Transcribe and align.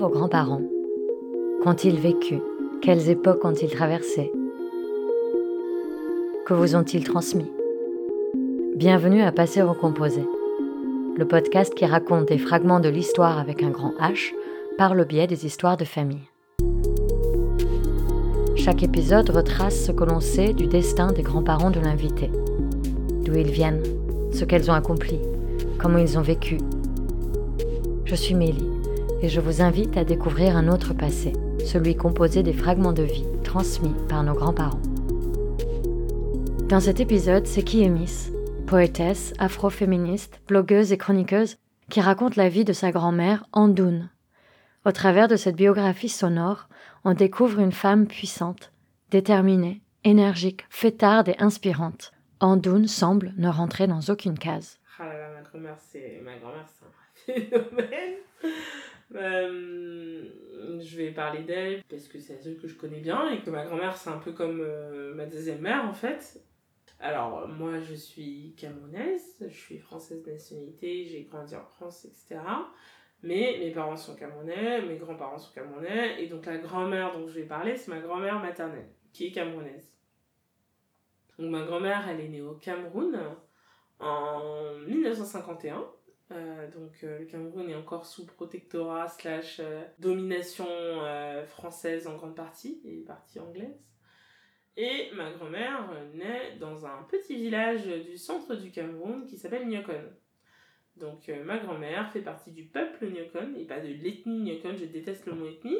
vos 0.00 0.08
grands-parents. 0.08 0.62
Qu'ont-ils 1.62 2.00
vécu? 2.00 2.38
Quelles 2.80 3.10
époques 3.10 3.44
ont-ils 3.44 3.70
traversées? 3.70 4.32
Que 6.46 6.54
vous 6.54 6.74
ont-ils 6.74 7.04
transmis? 7.04 7.50
Bienvenue 8.76 9.20
à 9.20 9.30
Passer 9.30 9.60
au 9.60 9.74
composé, 9.74 10.24
le 11.18 11.28
podcast 11.28 11.74
qui 11.74 11.84
raconte 11.84 12.28
des 12.28 12.38
fragments 12.38 12.80
de 12.80 12.88
l'histoire 12.88 13.38
avec 13.38 13.62
un 13.62 13.68
grand 13.68 13.92
H 14.00 14.32
par 14.78 14.94
le 14.94 15.04
biais 15.04 15.26
des 15.26 15.44
histoires 15.44 15.76
de 15.76 15.84
famille. 15.84 16.30
Chaque 18.56 18.82
épisode 18.82 19.28
retrace 19.28 19.84
ce 19.84 19.92
que 19.92 20.04
l'on 20.04 20.20
sait 20.20 20.54
du 20.54 20.66
destin 20.66 21.12
des 21.12 21.22
grands-parents 21.22 21.70
de 21.70 21.80
l'invité, 21.80 22.30
d'où 23.22 23.34
ils 23.34 23.50
viennent, 23.50 23.82
ce 24.32 24.46
qu'elles 24.46 24.70
ont 24.70 24.74
accompli, 24.74 25.18
comment 25.78 25.98
ils 25.98 26.18
ont 26.18 26.22
vécu. 26.22 26.56
Je 28.06 28.14
suis 28.14 28.34
Mélie 28.34 28.79
et 29.22 29.28
je 29.28 29.40
vous 29.40 29.62
invite 29.62 29.96
à 29.96 30.04
découvrir 30.04 30.56
un 30.56 30.68
autre 30.68 30.94
passé, 30.94 31.32
celui 31.64 31.96
composé 31.96 32.42
des 32.42 32.52
fragments 32.52 32.92
de 32.92 33.02
vie 33.02 33.24
transmis 33.44 33.94
par 34.08 34.22
nos 34.22 34.34
grands-parents. 34.34 34.80
Dans 36.68 36.80
cet 36.80 37.00
épisode, 37.00 37.46
c'est 37.46 37.62
qui 37.62 37.82
est 37.82 37.88
Miss, 37.88 38.32
poétesse, 38.66 39.34
afroféministe, 39.38 40.40
blogueuse 40.46 40.92
et 40.92 40.98
chroniqueuse, 40.98 41.58
qui 41.88 42.00
raconte 42.00 42.36
la 42.36 42.48
vie 42.48 42.64
de 42.64 42.72
sa 42.72 42.92
grand-mère, 42.92 43.44
Andoun. 43.52 44.08
Au 44.86 44.92
travers 44.92 45.28
de 45.28 45.36
cette 45.36 45.56
biographie 45.56 46.08
sonore, 46.08 46.68
on 47.04 47.12
découvre 47.12 47.58
une 47.58 47.72
femme 47.72 48.06
puissante, 48.06 48.72
déterminée, 49.10 49.82
énergique, 50.04 50.64
fêtarde 50.70 51.28
et 51.28 51.36
inspirante. 51.38 52.12
Andoun 52.38 52.86
semble 52.86 53.34
ne 53.36 53.48
rentrer 53.48 53.86
dans 53.86 54.00
aucune 54.08 54.38
case. 54.38 54.78
Ah 54.98 55.06
là 55.06 55.18
là, 55.18 55.30
ma 55.34 55.42
grand-mère, 55.42 55.76
c'est 55.78 56.22
ma 56.24 56.36
grand-mère, 56.38 56.66
c'est 57.26 57.54
un 57.56 57.64
phénomène. 57.64 58.14
Euh, 59.14 60.24
je 60.80 60.96
vais 60.96 61.10
parler 61.10 61.42
d'elle 61.42 61.82
parce 61.88 62.06
que 62.08 62.20
c'est 62.20 62.44
la 62.44 62.54
que 62.54 62.68
je 62.68 62.74
connais 62.74 63.00
bien 63.00 63.30
et 63.30 63.40
que 63.42 63.50
ma 63.50 63.64
grand-mère, 63.64 63.96
c'est 63.96 64.10
un 64.10 64.18
peu 64.18 64.32
comme 64.32 64.60
euh, 64.60 65.14
ma 65.14 65.26
deuxième 65.26 65.60
mère 65.60 65.84
en 65.84 65.92
fait. 65.92 66.40
Alors, 67.00 67.48
moi, 67.48 67.80
je 67.80 67.94
suis 67.94 68.54
camerounaise, 68.58 69.36
je 69.40 69.56
suis 69.56 69.78
française 69.78 70.22
de 70.22 70.32
nationalité, 70.32 71.06
j'ai 71.06 71.22
grandi 71.22 71.56
en 71.56 71.64
France, 71.64 72.04
etc. 72.04 72.40
Mais 73.22 73.56
mes 73.58 73.70
parents 73.70 73.96
sont 73.96 74.14
camerounais, 74.14 74.82
mes 74.82 74.96
grands-parents 74.96 75.38
sont 75.38 75.52
camerounais, 75.52 76.22
et 76.22 76.28
donc 76.28 76.44
la 76.44 76.58
grand-mère 76.58 77.12
dont 77.16 77.26
je 77.26 77.40
vais 77.40 77.46
parler, 77.46 77.76
c'est 77.76 77.90
ma 77.90 78.00
grand-mère 78.00 78.38
maternelle, 78.40 78.88
qui 79.12 79.26
est 79.26 79.32
camerounaise. 79.32 79.90
Donc 81.38 81.50
ma 81.50 81.62
grand-mère, 81.62 82.06
elle 82.06 82.20
est 82.20 82.28
née 82.28 82.42
au 82.42 82.54
Cameroun 82.54 83.18
en 83.98 84.74
1951. 84.86 85.86
Euh, 86.32 86.70
donc 86.70 86.92
euh, 87.02 87.18
le 87.18 87.24
Cameroun 87.24 87.68
est 87.68 87.74
encore 87.74 88.06
sous 88.06 88.24
protectorat 88.24 89.08
slash 89.08 89.58
euh, 89.58 89.82
domination 89.98 90.66
française 91.48 92.06
en 92.06 92.16
grande 92.16 92.36
partie 92.36 92.80
et 92.84 92.98
partie 92.98 93.40
anglaise. 93.40 93.78
Et 94.76 95.10
ma 95.14 95.30
grand-mère 95.32 95.90
naît 96.14 96.56
dans 96.58 96.86
un 96.86 97.02
petit 97.02 97.34
village 97.34 97.86
du 97.86 98.16
centre 98.16 98.54
du 98.54 98.70
Cameroun 98.70 99.26
qui 99.26 99.36
s'appelle 99.36 99.66
Nyokon. 99.66 100.04
Donc 100.96 101.28
ma 101.44 101.58
grand-mère 101.58 102.10
fait 102.12 102.20
partie 102.20 102.52
du 102.52 102.64
peuple 102.64 103.08
Nyokon 103.08 103.54
et 103.58 103.64
pas 103.64 103.80
de 103.80 103.88
l'ethnie 103.88 104.40
Nyokon, 104.40 104.76
je 104.76 104.84
déteste 104.84 105.26
le 105.26 105.34
mot 105.34 105.48
ethnie. 105.48 105.78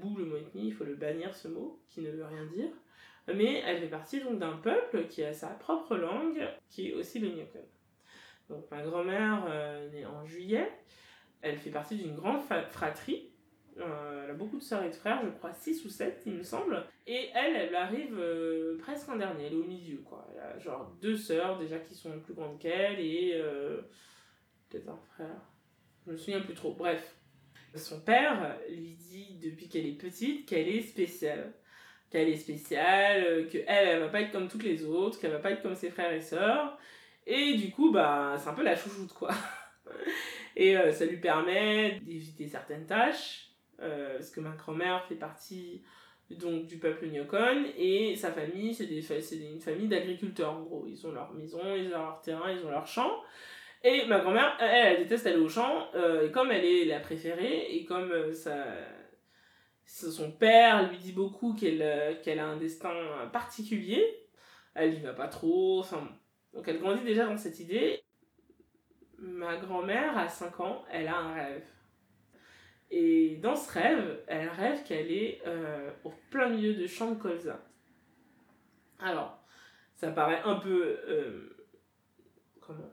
bou 0.00 0.16
le 0.16 0.26
mot 0.26 0.36
ethnie, 0.36 0.68
il 0.68 0.74
faut 0.74 0.84
le 0.84 0.94
bannir 0.94 1.34
ce 1.34 1.48
mot 1.48 1.80
qui 1.88 2.02
ne 2.02 2.10
veut 2.10 2.24
rien 2.24 2.44
dire. 2.46 2.70
Mais 3.34 3.62
elle 3.66 3.80
fait 3.80 3.88
partie 3.88 4.20
donc 4.20 4.38
d'un 4.38 4.56
peuple 4.58 5.06
qui 5.08 5.24
a 5.24 5.32
sa 5.32 5.48
propre 5.48 5.96
langue, 5.96 6.46
qui 6.68 6.90
est 6.90 6.94
aussi 6.94 7.18
le 7.18 7.28
Nyokon. 7.28 7.66
Ma 8.70 8.82
grand-mère 8.82 9.44
euh, 9.48 9.88
née 9.90 10.06
en 10.06 10.24
juillet, 10.24 10.70
elle 11.42 11.56
fait 11.56 11.70
partie 11.70 11.96
d'une 11.96 12.14
grande 12.14 12.40
fratrie. 12.70 13.30
Euh, 13.78 14.24
elle 14.24 14.30
a 14.30 14.34
beaucoup 14.34 14.58
de 14.58 14.62
sœurs 14.62 14.82
et 14.82 14.90
de 14.90 14.94
frères, 14.94 15.22
je 15.24 15.30
crois 15.30 15.52
6 15.52 15.84
ou 15.84 15.88
7 15.88 16.22
il 16.26 16.34
me 16.34 16.42
semble. 16.42 16.84
Et 17.06 17.30
elle, 17.34 17.56
elle 17.56 17.74
arrive 17.74 18.18
euh, 18.18 18.76
presque 18.78 19.08
en 19.08 19.16
dernier, 19.16 19.46
elle 19.46 19.52
est 19.54 19.56
au 19.56 19.64
milieu 19.64 19.98
quoi. 19.98 20.26
Elle 20.34 20.40
a 20.40 20.58
genre 20.58 20.92
deux 21.00 21.16
sœurs 21.16 21.58
déjà 21.58 21.78
qui 21.78 21.94
sont 21.94 22.18
plus 22.20 22.34
grandes 22.34 22.58
qu'elle 22.58 23.00
et 23.00 23.40
peut-être 24.68 24.88
un 24.88 24.98
frère. 25.14 25.40
Je 26.06 26.12
me 26.12 26.16
souviens 26.16 26.40
plus 26.40 26.54
trop. 26.54 26.74
Bref. 26.74 27.16
Son 27.76 28.00
père 28.00 28.58
lui 28.68 28.94
dit 28.94 29.38
depuis 29.40 29.68
qu'elle 29.68 29.86
est 29.86 29.96
petite 29.96 30.48
qu'elle 30.48 30.68
est 30.68 30.82
spéciale 30.82 31.52
qu'elle 32.10 32.28
est 32.28 32.36
spéciale, 32.36 33.46
qu'elle, 33.48 33.64
elle 33.68 34.00
va 34.00 34.08
pas 34.08 34.20
être 34.20 34.32
comme 34.32 34.48
toutes 34.48 34.64
les 34.64 34.84
autres, 34.84 35.20
qu'elle 35.20 35.30
va 35.30 35.38
pas 35.38 35.52
être 35.52 35.62
comme 35.62 35.76
ses 35.76 35.90
frères 35.90 36.12
et 36.12 36.20
sœurs, 36.20 36.76
et 37.26 37.54
du 37.54 37.70
coup, 37.70 37.92
bah, 37.92 38.34
c'est 38.38 38.48
un 38.48 38.54
peu 38.54 38.62
la 38.62 38.76
chouchoute, 38.76 39.12
quoi. 39.12 39.30
et 40.56 40.76
euh, 40.76 40.92
ça 40.92 41.04
lui 41.04 41.18
permet 41.18 42.00
d'éviter 42.00 42.48
certaines 42.48 42.86
tâches, 42.86 43.50
euh, 43.80 44.14
parce 44.14 44.30
que 44.30 44.40
ma 44.40 44.50
grand-mère 44.50 45.04
fait 45.06 45.16
partie 45.16 45.82
donc 46.30 46.66
du 46.66 46.78
peuple 46.78 47.08
Nyokon, 47.08 47.64
et 47.76 48.14
sa 48.16 48.30
famille, 48.30 48.72
c'est 48.74 48.86
une 48.86 49.60
famille 49.60 49.88
d'agriculteurs, 49.88 50.52
en 50.52 50.62
gros. 50.62 50.86
Ils 50.86 51.06
ont 51.06 51.12
leur 51.12 51.32
maison, 51.32 51.60
ils 51.76 51.88
ont 51.88 51.98
leur 51.98 52.20
terrain, 52.20 52.50
ils 52.52 52.64
ont 52.64 52.70
leur 52.70 52.86
champ. 52.86 53.10
Et 53.82 54.06
ma 54.06 54.20
grand-mère, 54.20 54.56
elle, 54.60 54.92
elle, 54.92 54.98
déteste 54.98 55.26
aller 55.26 55.38
au 55.38 55.48
champ, 55.48 55.88
euh, 55.94 56.28
et 56.28 56.30
comme 56.30 56.52
elle 56.52 56.64
est 56.64 56.84
la 56.84 57.00
préférée, 57.00 57.74
et 57.74 57.84
comme 57.84 58.32
ça, 58.32 58.64
son 59.84 60.30
père 60.30 60.88
lui 60.88 60.98
dit 60.98 61.12
beaucoup 61.12 61.54
qu'elle 61.54 62.20
qu'elle 62.22 62.38
a 62.38 62.46
un 62.46 62.56
destin 62.58 62.92
particulier, 63.32 64.04
elle 64.74 64.94
y 64.94 65.00
va 65.00 65.12
pas 65.12 65.28
trop, 65.28 65.80
enfin 65.80 66.08
donc 66.54 66.66
elle 66.66 66.78
grandit 66.78 67.04
déjà 67.04 67.26
dans 67.26 67.36
cette 67.36 67.60
idée. 67.60 68.02
Ma 69.18 69.56
grand-mère, 69.56 70.16
à 70.16 70.28
5 70.28 70.60
ans, 70.60 70.84
elle 70.90 71.08
a 71.08 71.16
un 71.16 71.34
rêve. 71.34 71.64
Et 72.90 73.36
dans 73.36 73.54
ce 73.54 73.70
rêve, 73.72 74.20
elle 74.26 74.48
rêve 74.48 74.82
qu'elle 74.84 75.12
est 75.12 75.42
euh, 75.46 75.90
au 76.04 76.12
plein 76.30 76.48
milieu 76.48 76.74
de 76.74 76.86
champs 76.86 77.12
de 77.12 77.20
colza. 77.20 77.60
Alors, 78.98 79.38
ça 79.94 80.10
paraît 80.10 80.40
un 80.44 80.56
peu... 80.56 80.98
Euh, 81.06 81.56
comment? 82.60 82.92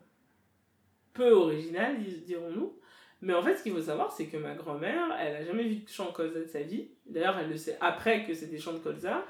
Peu 1.14 1.32
original, 1.32 1.98
dirons-nous. 2.26 2.78
Mais 3.22 3.34
en 3.34 3.42
fait, 3.42 3.56
ce 3.56 3.64
qu'il 3.64 3.74
faut 3.74 3.82
savoir, 3.82 4.12
c'est 4.12 4.28
que 4.28 4.38
ma 4.38 4.54
grand-mère, 4.54 5.16
elle 5.20 5.34
n'a 5.34 5.44
jamais 5.44 5.64
vu 5.64 5.78
de 5.78 5.90
champ 5.90 6.06
de 6.06 6.12
colza 6.12 6.40
de 6.40 6.46
sa 6.46 6.62
vie. 6.62 6.92
D'ailleurs, 7.08 7.40
elle 7.40 7.50
le 7.50 7.58
sait 7.58 7.78
après 7.82 8.26
que 8.26 8.34
c'était 8.36 8.60
champ 8.60 8.74
de 8.74 8.80
colza. 8.80 9.26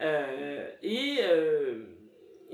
Euh, 0.00 0.70
et 0.82 1.18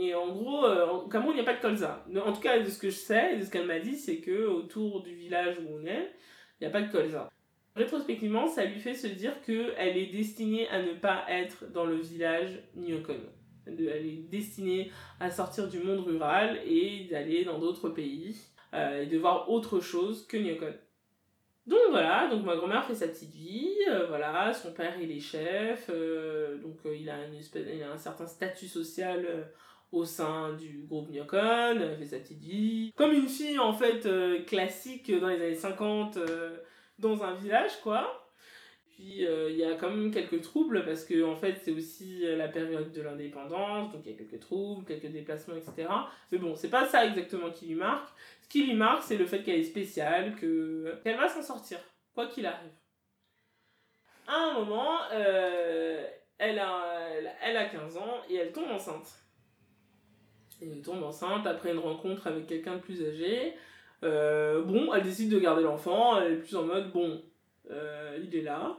et 0.00 0.14
en 0.14 0.28
gros, 0.28 0.64
euh, 0.64 0.86
au 0.86 1.09
Cameroun, 1.09 1.34
il 1.34 1.42
n'y 1.42 1.48
a 1.48 1.53
pas 1.53 1.56
de 1.56 1.60
colza. 1.60 2.06
En 2.25 2.32
tout 2.32 2.41
cas, 2.41 2.60
de 2.60 2.70
ce 2.70 2.78
que 2.78 2.88
je 2.88 2.94
sais, 2.94 3.36
de 3.36 3.44
ce 3.44 3.50
qu'elle 3.50 3.66
m'a 3.66 3.81
dit, 3.81 3.97
c'est 3.97 4.19
que 4.19 4.47
autour 4.47 5.03
du 5.03 5.12
village 5.12 5.56
où 5.59 5.75
on 5.75 5.84
est, 5.84 6.12
il 6.60 6.62
n'y 6.62 6.66
a 6.69 6.70
pas 6.70 6.82
de 6.82 6.92
colza. 6.92 7.28
Rétrospectivement, 7.75 8.47
ça 8.47 8.64
lui 8.64 8.78
fait 8.78 8.94
se 8.94 9.08
dire 9.08 9.41
qu'elle 9.42 9.97
est 9.97 10.12
destinée 10.12 10.69
à 10.69 10.82
ne 10.82 10.92
pas 10.92 11.25
être 11.28 11.70
dans 11.72 11.84
le 11.84 11.97
village 11.97 12.62
Nyokon. 12.76 13.19
Elle 13.66 14.06
est 14.06 14.28
destinée 14.31 14.92
à 15.19 15.31
sortir 15.31 15.69
du 15.69 15.81
monde 15.81 16.00
rural 16.00 16.60
et 16.64 17.08
d'aller 17.10 17.44
dans 17.44 17.58
d'autres 17.58 17.88
pays 17.88 18.37
euh, 18.75 19.03
et 19.03 19.06
de 19.06 19.19
voir 19.19 19.50
autre 19.50 19.81
chose 19.81 20.28
que 20.28 20.37
Nyokon. 20.37 20.75
Donc 21.66 21.81
voilà, 21.91 22.28
donc 22.31 22.44
ma 22.44 22.56
grand-mère 22.56 22.84
fait 22.84 22.94
sa 22.94 23.08
petite 23.08 23.34
vie, 23.34 23.75
euh, 23.91 24.06
voilà, 24.06 24.53
son 24.54 24.72
père 24.72 24.94
il 25.03 25.10
est 25.10 25.20
chef, 25.20 25.91
donc 26.62 26.78
une 26.84 27.34
espèce, 27.34 27.66
il 27.75 27.82
a 27.82 27.92
un 27.92 27.98
certain 27.98 28.26
statut 28.26 28.69
social 28.69 29.50
au 29.93 30.04
sein 30.04 30.53
du 30.54 30.84
groupe 30.87 31.10
Nyokon, 31.10 31.81
elle 31.81 31.97
fait 31.97 32.04
sa 32.04 32.19
petite. 32.19 32.94
Comme 32.94 33.12
une 33.12 33.28
fille 33.28 33.59
en 33.59 33.72
fait 33.72 34.04
euh, 34.06 34.43
classique 34.44 35.10
dans 35.19 35.28
les 35.28 35.37
années 35.37 35.54
50 35.54 36.16
euh, 36.19 36.59
dans 36.99 37.22
un 37.22 37.34
village 37.34 37.81
quoi. 37.82 38.26
Puis 38.91 39.25
euh, 39.25 39.50
il 39.50 39.56
y 39.56 39.65
a 39.65 39.76
quand 39.76 39.91
même 39.91 40.10
quelques 40.10 40.43
troubles 40.43 40.84
parce 40.84 41.04
que 41.04 41.25
en 41.25 41.37
fait 41.37 41.60
c'est 41.62 41.71
aussi 41.71 42.21
la 42.22 42.49
période 42.49 42.93
de 42.93 43.00
l'indépendance, 43.00 43.93
donc 43.93 44.03
il 44.04 44.12
y 44.12 44.15
a 44.15 44.19
quelques 44.19 44.41
troubles, 44.41 44.84
quelques 44.84 45.10
déplacements, 45.10 45.54
etc. 45.54 45.88
Mais 46.32 46.38
bon, 46.38 46.55
c'est 46.55 46.70
pas 46.70 46.87
ça 46.87 47.06
exactement 47.06 47.50
qui 47.50 47.67
lui 47.67 47.76
marque. 47.76 48.08
Ce 48.43 48.49
qui 48.49 48.64
lui 48.64 48.75
marque, 48.75 49.05
c'est 49.05 49.17
le 49.17 49.26
fait 49.26 49.43
qu'elle 49.43 49.61
est 49.61 49.64
spéciale, 49.64 50.34
que 50.34 50.99
qu'elle 51.02 51.17
va 51.17 51.29
s'en 51.29 51.43
sortir, 51.43 51.79
quoi 52.14 52.26
qu'il 52.26 52.44
arrive. 52.44 52.73
À 54.26 54.34
un 54.34 54.55
moment, 54.55 54.99
elle, 55.11 56.11
elle 56.38 57.56
a 57.56 57.64
15 57.67 57.96
ans 57.96 58.20
et 58.29 58.34
elle 58.34 58.52
tombe 58.52 58.70
enceinte. 58.70 59.27
Elle 60.60 60.82
tombe 60.82 61.02
enceinte 61.02 61.46
après 61.46 61.72
une 61.72 61.78
rencontre 61.78 62.26
avec 62.26 62.46
quelqu'un 62.46 62.76
de 62.76 62.81
plus 62.81 63.02
âgé. 63.05 63.55
Euh, 64.05 64.62
bon, 64.62 64.93
elle 64.94 65.02
décide 65.02 65.31
de 65.31 65.38
garder 65.38 65.62
l'enfant, 65.62 66.20
elle 66.20 66.34
est 66.34 66.37
plus 66.37 66.56
en 66.56 66.64
mode 66.64 66.93
bon, 66.93 67.22
euh, 67.70 68.19
il 68.22 68.34
est 68.34 68.43
là. 68.43 68.78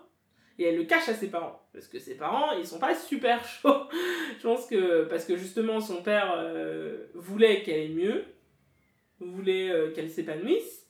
Et 0.58 0.64
elle 0.64 0.76
le 0.76 0.84
cache 0.84 1.08
à 1.08 1.14
ses 1.14 1.30
parents. 1.30 1.62
Parce 1.72 1.88
que 1.88 2.00
ses 2.00 2.18
parents, 2.18 2.52
ils 2.58 2.68
sont 2.68 2.80
pas 2.80 2.96
super 2.96 3.44
chauds. 3.46 3.88
Je 4.38 4.44
pense 4.44 4.68
que, 4.68 5.06
parce 5.06 5.26
que 5.26 5.38
justement, 5.38 5.80
son 5.80 6.04
père 6.04 6.34
euh, 6.38 7.06
voulait 7.14 7.64
qu'elle 7.64 7.80
ait 7.80 7.90
mieux, 7.90 8.26
voulait 9.22 9.92
qu'elle 9.94 10.10
s'épanouisse, 10.10 10.86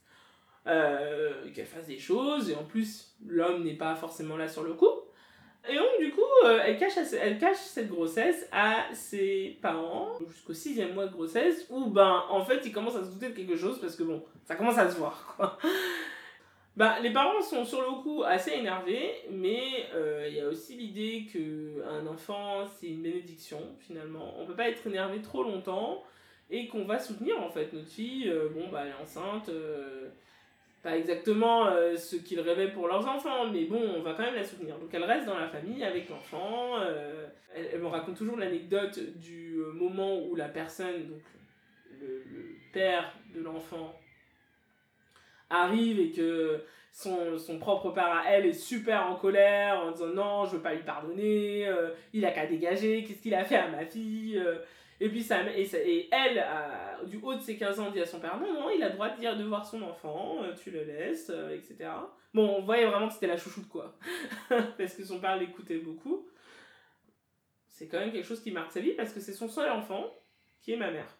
qu'elle 0.65 1.65
fasse 1.65 1.87
des 1.87 1.99
choses, 1.99 2.49
et 2.49 2.55
en 2.55 2.63
plus, 2.63 3.15
l'homme 3.25 3.63
n'est 3.63 3.77
pas 3.77 3.95
forcément 3.95 4.37
là 4.37 4.47
sur 4.47 4.63
le 4.63 4.73
coup. 4.73 4.89
Et 5.67 5.75
donc, 5.75 5.87
du 5.99 6.11
coup, 6.11 6.21
euh, 6.45 6.61
elle, 6.63 6.77
cache 6.77 6.93
elle 7.19 7.37
cache 7.37 7.57
cette 7.57 7.89
grossesse 7.89 8.47
à 8.51 8.85
ses 8.93 9.57
parents 9.61 10.13
jusqu'au 10.27 10.53
sixième 10.53 10.93
mois 10.93 11.05
de 11.05 11.11
grossesse, 11.11 11.67
où, 11.69 11.87
ben, 11.87 12.23
en 12.29 12.43
fait, 12.45 12.61
ils 12.65 12.71
commencent 12.71 12.95
à 12.95 13.03
se 13.03 13.11
douter 13.11 13.29
de 13.29 13.35
quelque 13.35 13.57
chose 13.57 13.79
parce 13.79 13.95
que, 13.95 14.03
bon, 14.03 14.23
ça 14.45 14.55
commence 14.55 14.77
à 14.77 14.89
se 14.89 14.97
voir, 14.97 15.37
bah, 16.77 16.99
les 17.01 17.11
parents 17.11 17.41
sont 17.41 17.65
sur 17.65 17.81
le 17.81 18.01
coup 18.01 18.23
assez 18.23 18.51
énervés, 18.51 19.11
mais 19.31 19.87
euh, 19.93 20.27
il 20.29 20.35
y 20.35 20.39
a 20.39 20.47
aussi 20.47 20.75
l'idée 20.75 21.27
qu'un 21.31 22.07
enfant, 22.07 22.65
c'est 22.65 22.87
une 22.87 23.01
bénédiction, 23.01 23.61
finalement. 23.79 24.35
On 24.39 24.45
peut 24.45 24.55
pas 24.55 24.69
être 24.69 24.87
énervé 24.87 25.21
trop 25.21 25.43
longtemps 25.43 26.03
et 26.49 26.67
qu'on 26.67 26.85
va 26.85 26.99
soutenir, 26.99 27.39
en 27.41 27.49
fait, 27.49 27.73
notre 27.73 27.89
fille. 27.89 28.29
Euh, 28.29 28.47
bon, 28.49 28.69
bah, 28.69 28.83
elle 28.83 28.91
est 28.91 29.03
enceinte, 29.03 29.51
pas 30.81 30.97
exactement 30.97 31.69
ce 31.95 32.15
qu'ils 32.15 32.39
rêvaient 32.39 32.71
pour 32.71 32.87
leurs 32.87 33.05
enfants, 33.07 33.47
mais 33.51 33.65
bon, 33.65 33.81
on 33.97 34.01
va 34.01 34.13
quand 34.13 34.23
même 34.23 34.35
la 34.35 34.43
soutenir. 34.43 34.77
Donc, 34.77 34.89
elle 34.93 35.03
reste 35.03 35.25
dans 35.25 35.37
la 35.37 35.49
famille 35.49 35.83
avec 35.83 36.09
l'enfant. 36.09 36.75
Elle, 37.53 37.79
me 37.79 37.87
raconte 37.87 38.15
toujours 38.15 38.37
l'anecdote 38.37 38.97
du 39.17 39.57
moment 39.73 40.19
où 40.19 40.35
la 40.35 40.47
personne, 40.47 41.07
donc 41.07 41.21
le 41.99 42.23
père 42.71 43.13
de 43.35 43.41
l'enfant, 43.41 43.93
arrive 45.49 45.99
et 45.99 46.11
que 46.11 46.63
son, 46.91 47.37
son, 47.37 47.59
propre 47.59 47.91
père 47.91 48.11
à 48.11 48.23
elle 48.29 48.45
est 48.45 48.53
super 48.53 49.07
en 49.07 49.15
colère 49.15 49.79
en 49.79 49.91
disant 49.91 50.07
non, 50.07 50.45
je 50.45 50.55
veux 50.55 50.61
pas 50.61 50.73
lui 50.73 50.83
pardonner, 50.83 51.67
euh, 51.67 51.89
il 52.13 52.25
a 52.25 52.31
qu'à 52.31 52.45
dégager, 52.45 53.03
qu'est-ce 53.03 53.21
qu'il 53.21 53.35
a 53.35 53.43
fait 53.45 53.55
à 53.55 53.67
ma 53.67 53.85
fille 53.85 54.37
euh. 54.37 54.57
Et 55.01 55.09
puis 55.09 55.23
ça, 55.23 55.43
et, 55.55 55.61
et 55.61 56.09
elle, 56.11 56.45
du 57.07 57.19
haut 57.21 57.33
de 57.33 57.39
ses 57.39 57.57
15 57.57 57.79
ans, 57.79 57.91
dit 57.91 58.01
à 58.01 58.05
son 58.05 58.19
père 58.19 58.39
non, 58.39 58.53
non, 58.53 58.69
il 58.69 58.83
a 58.83 58.89
le 58.89 58.93
droit 58.93 59.09
de 59.09 59.19
dire 59.19 59.37
de 59.37 59.43
voir 59.45 59.65
son 59.65 59.81
enfant, 59.81 60.43
euh, 60.43 60.53
tu 60.53 60.71
le 60.71 60.83
laisses, 60.83 61.31
etc. 61.53 61.89
Bon, 62.33 62.57
on 62.57 62.61
voyait 62.61 62.85
vraiment 62.85 63.07
que 63.07 63.13
c'était 63.13 63.27
la 63.27 63.37
chouchoute 63.37 63.69
quoi, 63.69 63.97
parce 64.49 64.93
que 64.95 65.03
son 65.03 65.19
père 65.19 65.37
l'écoutait 65.37 65.77
beaucoup. 65.77 66.27
C'est 67.67 67.87
quand 67.87 67.99
même 67.99 68.11
quelque 68.11 68.27
chose 68.27 68.41
qui 68.41 68.51
marque 68.51 68.71
sa 68.71 68.81
vie 68.81 68.91
parce 68.91 69.13
que 69.13 69.21
c'est 69.21 69.33
son 69.33 69.47
seul 69.47 69.71
enfant 69.71 70.13
qui 70.61 70.73
est 70.73 70.77
ma 70.77 70.91
mère. 70.91 71.18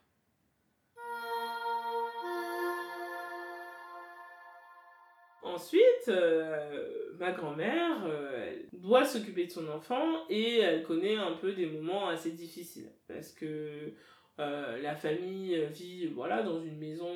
Ensuite, 5.59 6.07
euh, 6.07 7.11
ma 7.19 7.33
grand-mère 7.33 8.05
euh, 8.05 8.55
doit 8.71 9.03
s'occuper 9.03 9.45
de 9.45 9.51
son 9.51 9.67
enfant 9.67 10.25
et 10.29 10.59
elle 10.59 10.83
connaît 10.83 11.17
un 11.17 11.33
peu 11.33 11.51
des 11.51 11.65
moments 11.65 12.07
assez 12.07 12.31
difficiles 12.31 12.89
parce 13.09 13.33
que 13.33 13.91
euh, 14.39 14.81
la 14.81 14.95
famille 14.95 15.61
vit 15.73 16.07
voilà, 16.07 16.43
dans 16.43 16.61
une 16.61 16.77
maison 16.77 17.11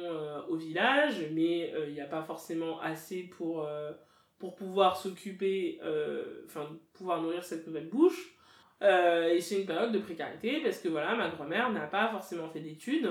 au 0.49 0.57
village, 0.57 1.25
mais 1.31 1.73
il 1.87 1.93
n'y 1.93 2.01
a 2.01 2.05
pas 2.05 2.21
forcément 2.21 2.81
assez 2.81 3.23
pour, 3.23 3.65
pour 4.39 4.55
pouvoir 4.55 4.97
s'occuper, 4.97 5.79
enfin 6.45 6.67
pouvoir 6.91 7.21
nourrir 7.21 7.45
cette 7.45 7.65
nouvelle 7.65 7.87
bouche. 7.87 8.35
et 8.81 9.39
c'est 9.39 9.61
une 9.61 9.67
période 9.67 9.93
de 9.93 9.99
précarité 9.99 10.59
parce 10.59 10.79
que 10.79 10.89
voilà, 10.89 11.15
ma 11.15 11.29
grand-mère 11.29 11.71
n'a 11.71 11.87
pas 11.87 12.09
forcément 12.09 12.49
fait 12.49 12.59
d'études. 12.59 13.09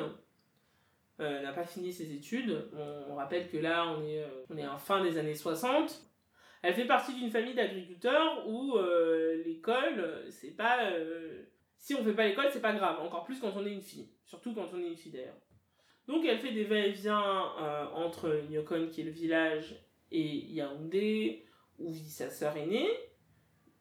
Euh, 1.23 1.41
n'a 1.41 1.53
pas 1.53 1.65
fini 1.65 1.93
ses 1.93 2.13
études. 2.13 2.69
On, 3.09 3.15
rappelle 3.15 3.49
que 3.49 3.57
là, 3.57 3.87
on 3.97 4.05
est, 4.05 4.23
euh, 4.23 4.45
on 4.51 4.57
est 4.57 4.67
en 4.67 4.79
fin 4.79 5.03
des 5.03 5.19
années 5.19 5.35
60. 5.35 6.03
Elle 6.63 6.75
fait 6.75 6.85
partie 6.85 7.15
d'une 7.15 7.31
famille 7.31 7.55
d'agriculteurs 7.55 8.49
où 8.49 8.77
euh, 8.77 9.43
l'école, 9.45 10.25
c'est 10.31 10.57
pas. 10.57 10.91
si 11.77 11.95
on 11.95 12.05
fait 12.05 12.15
pas 12.15 12.27
l'école, 12.27 12.49
c'est 12.53 12.61
pas 12.61 12.73
grave. 12.73 13.01
Encore 13.01 13.25
plus 13.25 13.39
quand 13.41 13.53
on 13.57 13.67
est 13.67 13.73
une 13.73 13.83
fille. 13.83 14.09
Surtout 14.25 14.55
quand 14.55 14.69
on 14.73 14.79
est 14.79 14.89
une 14.89 14.97
fille 14.97 15.13
d'ailleurs. 15.13 15.39
Donc 16.09 16.25
elle 16.25 16.39
fait 16.39 16.53
des 16.53 16.65
va-et-vient 16.65 17.21
entre 17.95 18.43
Nyokon, 18.51 18.89
qui 18.91 19.03
est 19.03 19.05
le 19.05 19.11
village, 19.11 19.77
et 20.11 20.53
Yaoundé, 20.53 21.47
où 21.79 21.93
vit 21.93 22.11
sa 22.11 22.31
sœur 22.31 22.57
aînée. 22.57 22.89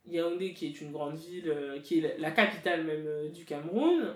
Yaoundé, 0.06 0.54
qui 0.54 0.68
est 0.68 0.82
une 0.82 0.92
grande 0.92 1.16
ville, 1.16 1.82
qui 1.84 2.00
est 2.00 2.18
la 2.18 2.32
capitale 2.32 2.84
même 2.84 3.32
du 3.32 3.46
Cameroun. 3.46 4.16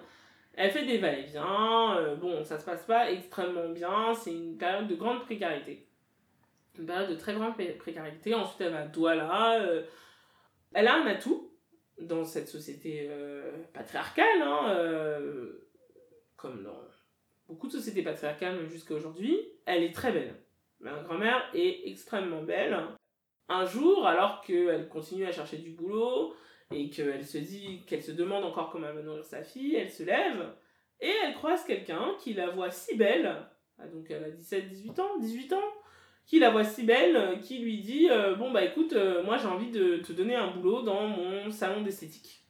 Elle 0.58 0.72
fait 0.72 0.86
des 0.86 1.00
va-et-vient, 1.00 1.98
euh, 1.98 2.16
bon, 2.16 2.44
ça 2.44 2.58
se 2.58 2.66
passe 2.66 2.86
pas 2.86 3.12
extrêmement 3.12 3.70
bien, 3.70 4.14
c'est 4.14 4.32
une 4.32 4.58
période 4.58 4.88
de 4.88 4.96
grande 4.96 5.22
précarité. 5.24 5.86
Une 6.80 6.86
période 6.86 7.10
de 7.10 7.16
très 7.16 7.34
grande 7.34 7.56
précarité. 7.78 8.34
Ensuite, 8.34 8.62
elle 8.62 8.72
va 8.72 8.80
à 8.80 8.88
Douala. 8.88 9.62
Euh, 9.62 9.84
elle 10.74 10.88
a 10.88 10.96
un 10.96 11.08
atout 11.08 11.52
dans 12.00 12.24
cette 12.24 12.48
société 12.48 13.08
euh, 13.10 13.52
patriarcale, 13.74 14.42
hein, 14.42 15.22
comme 16.36 16.64
dans 16.64 16.82
beaucoup 17.48 17.68
de 17.68 17.74
sociétés 17.74 18.02
patriarcales, 18.02 18.68
jusqu'à 18.68 18.94
aujourd'hui. 18.94 19.40
Elle 19.66 19.84
est 19.84 19.94
très 19.94 20.12
belle. 20.12 20.36
Ma 20.80 21.02
grand-mère 21.04 21.50
est 21.54 21.88
extrêmement 21.90 22.44
belle. 22.44 22.78
Un 23.48 23.66
jour, 23.66 24.06
alors 24.06 24.42
qu'elle 24.42 24.88
continue 24.90 25.26
à 25.26 25.32
chercher 25.32 25.58
du 25.58 25.72
boulot, 25.72 26.36
et 26.72 26.90
qu'elle 26.90 27.26
se 27.26 27.38
dit, 27.38 27.84
qu'elle 27.86 28.04
se 28.04 28.12
demande 28.12 28.44
encore 28.44 28.70
comment 28.70 28.88
elle 28.88 28.96
va 28.96 29.02
nourrir 29.02 29.24
sa 29.24 29.44
fille, 29.44 29.76
elle 29.76 29.92
se 29.92 30.04
lève 30.04 30.54
et 31.02 31.12
elle 31.24 31.34
croise 31.34 31.64
quelqu'un 31.66 32.16
qui 32.20 32.34
la 32.34 32.50
voit 32.50 32.72
si 32.72 32.96
belle, 32.96 33.46
ah, 33.78 33.88
donc 33.88 34.10
elle 34.10 34.24
a 34.24 34.30
17, 34.30 34.70
18 34.70 35.00
ans, 35.00 35.20
18 35.20 35.54
ans, 35.54 35.74
qui 36.26 36.40
la 36.40 36.50
voit 36.50 36.64
si 36.64 36.84
belle, 36.84 37.40
qui 37.42 37.60
lui 37.60 37.82
dit 37.82 38.10
euh, 38.10 38.36
Bon, 38.36 38.52
bah 38.52 38.64
écoute, 38.64 38.94
euh, 38.94 39.24
moi 39.24 39.38
j'ai 39.38 39.48
envie 39.48 39.72
de 39.72 39.98
te 39.98 40.14
donner 40.14 40.36
un 40.36 40.52
boulot 40.52 40.82
dans 40.82 41.08
mon 41.08 41.52
salon 41.52 41.82
d'esthétique. 41.82 42.44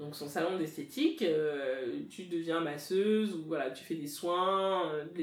Donc 0.00 0.16
son 0.16 0.26
salon 0.26 0.58
d'esthétique, 0.58 1.22
euh, 1.22 2.00
tu 2.10 2.24
deviens 2.24 2.60
masseuse 2.60 3.34
ou 3.34 3.44
voilà, 3.46 3.70
tu 3.70 3.84
fais 3.84 3.94
des 3.94 4.08
soins, 4.08 4.92
de 5.14 5.22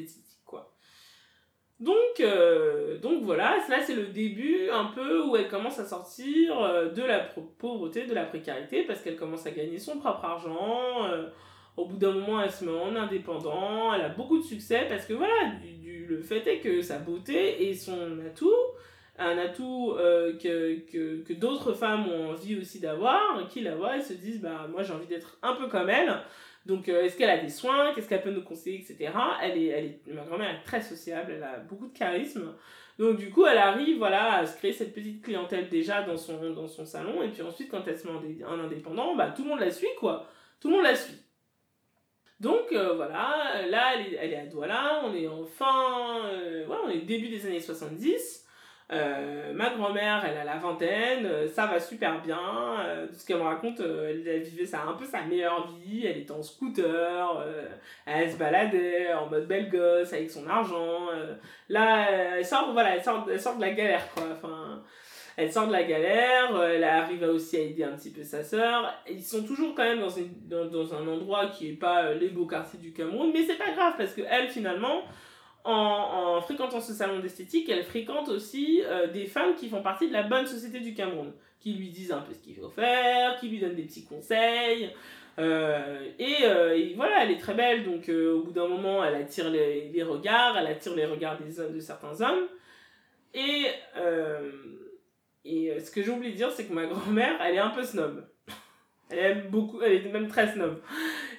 donc, 1.82 2.20
euh, 2.20 3.00
donc 3.00 3.24
voilà, 3.24 3.58
là 3.68 3.82
c'est 3.82 3.96
le 3.96 4.06
début 4.06 4.70
un 4.72 4.86
peu 4.86 5.24
où 5.24 5.36
elle 5.36 5.48
commence 5.48 5.80
à 5.80 5.86
sortir 5.86 6.62
euh, 6.62 6.90
de 6.90 7.02
la 7.02 7.22
pauvreté, 7.58 8.06
de 8.06 8.14
la 8.14 8.26
précarité, 8.26 8.84
parce 8.84 9.02
qu'elle 9.02 9.16
commence 9.16 9.48
à 9.48 9.52
gagner 9.52 9.80
son 9.80 9.98
propre 9.98 10.24
argent. 10.24 11.06
Euh, 11.06 11.26
au 11.78 11.86
bout 11.86 11.98
d'un 11.98 12.12
moment, 12.12 12.40
elle 12.40 12.52
se 12.52 12.66
met 12.66 12.72
en 12.72 12.96
indépendant, 12.96 13.94
elle 13.94 14.02
a 14.02 14.10
beaucoup 14.10 14.38
de 14.38 14.44
succès, 14.44 14.86
parce 14.88 15.06
que 15.06 15.14
voilà, 15.14 15.54
du, 15.64 16.06
le 16.06 16.22
fait 16.22 16.46
est 16.46 16.60
que 16.60 16.82
sa 16.84 17.00
beauté 17.00 17.70
est 17.70 17.74
son 17.74 18.20
atout, 18.28 18.54
un 19.18 19.38
atout 19.40 19.96
que, 19.98 20.80
que, 20.92 21.24
que 21.24 21.34
d'autres 21.34 21.74
femmes 21.74 22.08
ont 22.10 22.32
envie 22.32 22.60
aussi 22.60 22.80
d'avoir, 22.80 23.48
qui 23.50 23.62
la 23.62 23.76
voient 23.76 23.98
et 23.98 24.02
se 24.02 24.14
disent, 24.14 24.42
bah 24.42 24.68
moi 24.70 24.84
j'ai 24.84 24.94
envie 24.94 25.08
d'être 25.08 25.38
un 25.42 25.56
peu 25.56 25.68
comme 25.68 25.90
elle. 25.90 26.14
Donc, 26.66 26.90
euh, 26.90 27.04
est-ce 27.04 27.18
qu'elle 27.18 27.30
a 27.30 27.38
des 27.38 27.50
soins? 27.50 27.94
Qu'est-ce 27.94 28.08
qu'elle 28.08 28.22
peut 28.22 28.32
nous 28.32 28.44
conseiller, 28.44 28.80
etc. 28.80 29.12
Elle 29.42 29.58
est, 29.58 29.68
elle 29.68 29.86
est, 29.86 30.02
ma 30.08 30.24
grand-mère 30.24 30.50
est 30.50 30.64
très 30.64 30.82
sociable, 30.82 31.34
elle 31.36 31.44
a 31.44 31.58
beaucoup 31.58 31.88
de 31.88 31.98
charisme. 31.98 32.54
Donc, 33.00 33.18
du 33.18 33.32
coup, 33.32 33.46
elle 33.46 33.58
arrive 33.58 33.98
voilà, 33.98 34.36
à 34.36 34.46
se 34.46 34.58
créer 34.58 34.74
cette 34.74 34.94
petite 34.94 35.24
clientèle 35.24 35.70
déjà 35.70 36.04
dans 36.04 36.18
son, 36.18 36.52
dans 36.52 36.68
son 36.68 36.86
salon. 36.86 37.24
Et 37.24 37.30
puis 37.30 37.42
ensuite, 37.42 37.70
quand 37.70 37.88
elle 37.88 37.98
se 37.98 38.08
met 38.08 38.44
en, 38.46 38.60
indépendant, 38.60 39.16
bah, 39.16 39.34
tout 39.36 39.44
le 39.44 39.50
monde 39.50 39.60
la 39.60 39.72
suit, 39.72 39.88
quoi. 39.98 40.28
Tout 40.60 40.70
le 40.70 40.76
monde 40.76 40.84
la 40.84 40.96
suit. 40.96 41.18
Donc, 42.40 42.72
euh, 42.72 42.94
voilà, 42.94 43.66
là, 43.70 43.94
elle 43.96 44.14
est, 44.14 44.18
elle 44.20 44.34
est 44.34 44.38
à 44.38 44.46
Douala, 44.46 45.02
on 45.04 45.14
est 45.16 45.28
en 45.28 45.46
fin... 45.46 46.26
Euh, 46.26 46.68
on 46.84 46.90
est 46.90 47.00
début 47.00 47.30
des 47.30 47.46
années 47.46 47.60
70. 47.60 48.41
Euh, 48.92 49.54
ma 49.54 49.70
grand-mère, 49.70 50.22
elle 50.26 50.38
a 50.38 50.44
la 50.44 50.58
vingtaine, 50.58 51.26
euh, 51.26 51.48
ça 51.48 51.66
va 51.66 51.80
super 51.80 52.22
bien. 52.22 52.40
Euh, 52.80 53.08
tout 53.08 53.16
ce 53.16 53.26
qu'elle 53.26 53.38
me 53.38 53.44
raconte, 53.44 53.80
elle, 53.80 54.42
vivait 54.42 54.66
ça 54.66 54.84
un 54.84 54.94
peu 54.94 55.06
sa 55.06 55.22
meilleure 55.22 55.72
vie. 55.78 56.06
Elle 56.06 56.18
était 56.18 56.32
en 56.32 56.44
scooter, 56.44 57.46
elle 58.06 58.32
se 58.32 58.38
baladait 58.38 59.14
en 59.14 59.28
mode 59.28 59.48
belle 59.48 59.70
gosse 59.70 60.12
avec 60.12 60.30
son 60.30 60.48
argent. 60.48 61.08
là, 61.70 62.12
elle 62.38 62.46
sort, 62.46 62.74
voilà, 62.74 62.96
elle 62.96 63.04
sort, 63.04 63.26
elle 63.32 63.40
sort 63.40 63.56
de 63.56 63.62
la 63.62 63.72
galère, 63.72 64.06
quoi. 64.14 64.24
Enfin, 64.34 64.84
elle 65.38 65.52
sort 65.52 65.68
de 65.68 65.72
la 65.72 65.84
galère, 65.84 66.62
elle 66.62 66.84
arrive 66.84 67.24
aussi 67.24 67.56
à 67.56 67.62
aider 67.62 67.86
un 67.86 67.96
petit 67.96 68.12
peu 68.12 68.24
sa 68.24 68.44
sœur. 68.44 68.94
Ils 69.10 69.24
sont 69.24 69.44
toujours 69.44 69.74
quand 69.74 69.84
même 69.84 70.04
dans, 70.50 70.66
dans, 70.66 70.94
un 70.94 71.08
endroit 71.08 71.48
qui 71.48 71.70
est 71.70 71.80
pas 71.80 72.14
les 72.14 72.28
beaux 72.28 72.46
quartiers 72.46 72.80
du 72.80 72.92
Cameroun, 72.92 73.32
mais 73.34 73.44
c'est 73.44 73.58
pas 73.58 73.72
grave 73.72 73.94
parce 73.98 74.14
que 74.14 74.22
elle, 74.30 74.50
finalement, 74.50 75.04
en, 75.64 76.42
fréquentant 76.42 76.82
ce 76.82 76.94
salon 76.94 77.20
d'esthétique, 77.20 77.70
elle 77.70 77.84
fréquente 77.84 78.30
aussi 78.30 78.82
euh, 78.86 79.08
des 79.08 79.26
femmes 79.26 79.56
qui 79.56 79.70
font 79.70 79.82
partie 79.82 80.08
de 80.08 80.14
la 80.14 80.24
bonne 80.24 80.46
société 80.46 80.80
du 80.80 80.94
Cameroun, 80.94 81.32
qui 81.60 81.74
lui 81.74 81.90
disent 81.90 82.12
un 82.12 82.22
peu 82.22 82.34
ce 82.34 82.40
qu'il 82.40 82.56
faut 82.56 82.70
faire, 82.70 83.38
qui 83.40 83.50
lui 83.50 83.60
donnent 83.60 83.76
des 83.76 83.84
petits 83.84 84.06
conseils. 84.06 84.92
Euh, 85.40 86.10
euh, 86.20 86.74
et, 86.74 86.94
voilà, 86.96 87.24
elle 87.24 87.32
est 87.32 87.40
très 87.40 87.54
belle, 87.54 87.84
donc 87.84 88.10
au 88.10 88.42
bout 88.42 88.52
d'un 88.52 88.68
moment, 88.68 89.04
elle 89.04 89.16
attire 89.16 89.50
les, 89.50 90.04
regards, 90.04 90.58
elle 90.58 90.68
attire 90.68 90.96
les 90.96 91.06
regards 91.06 91.38
des 91.38 91.74
de 91.74 91.80
certains 91.80 92.22
hommes. 92.22 92.48
Et, 93.34 93.68
et 95.46 95.80
ce 95.80 95.90
que 95.92 96.04
j'ai 96.04 96.12
oublié 96.12 96.32
de 96.34 96.38
dire, 96.38 96.52
c'est 96.52 96.66
que 96.66 96.74
ma 96.74 96.86
grand-mère, 96.86 97.40
elle 97.42 97.56
est 97.56 97.60
un 97.60 97.70
peu 97.70 97.84
snob. 97.84 98.26
Elle 99.12 99.20
aime 99.20 99.48
beaucoup, 99.50 99.82
elle 99.82 99.94
est 99.94 100.12
même 100.12 100.28
très 100.28 100.52
snob. 100.52 100.82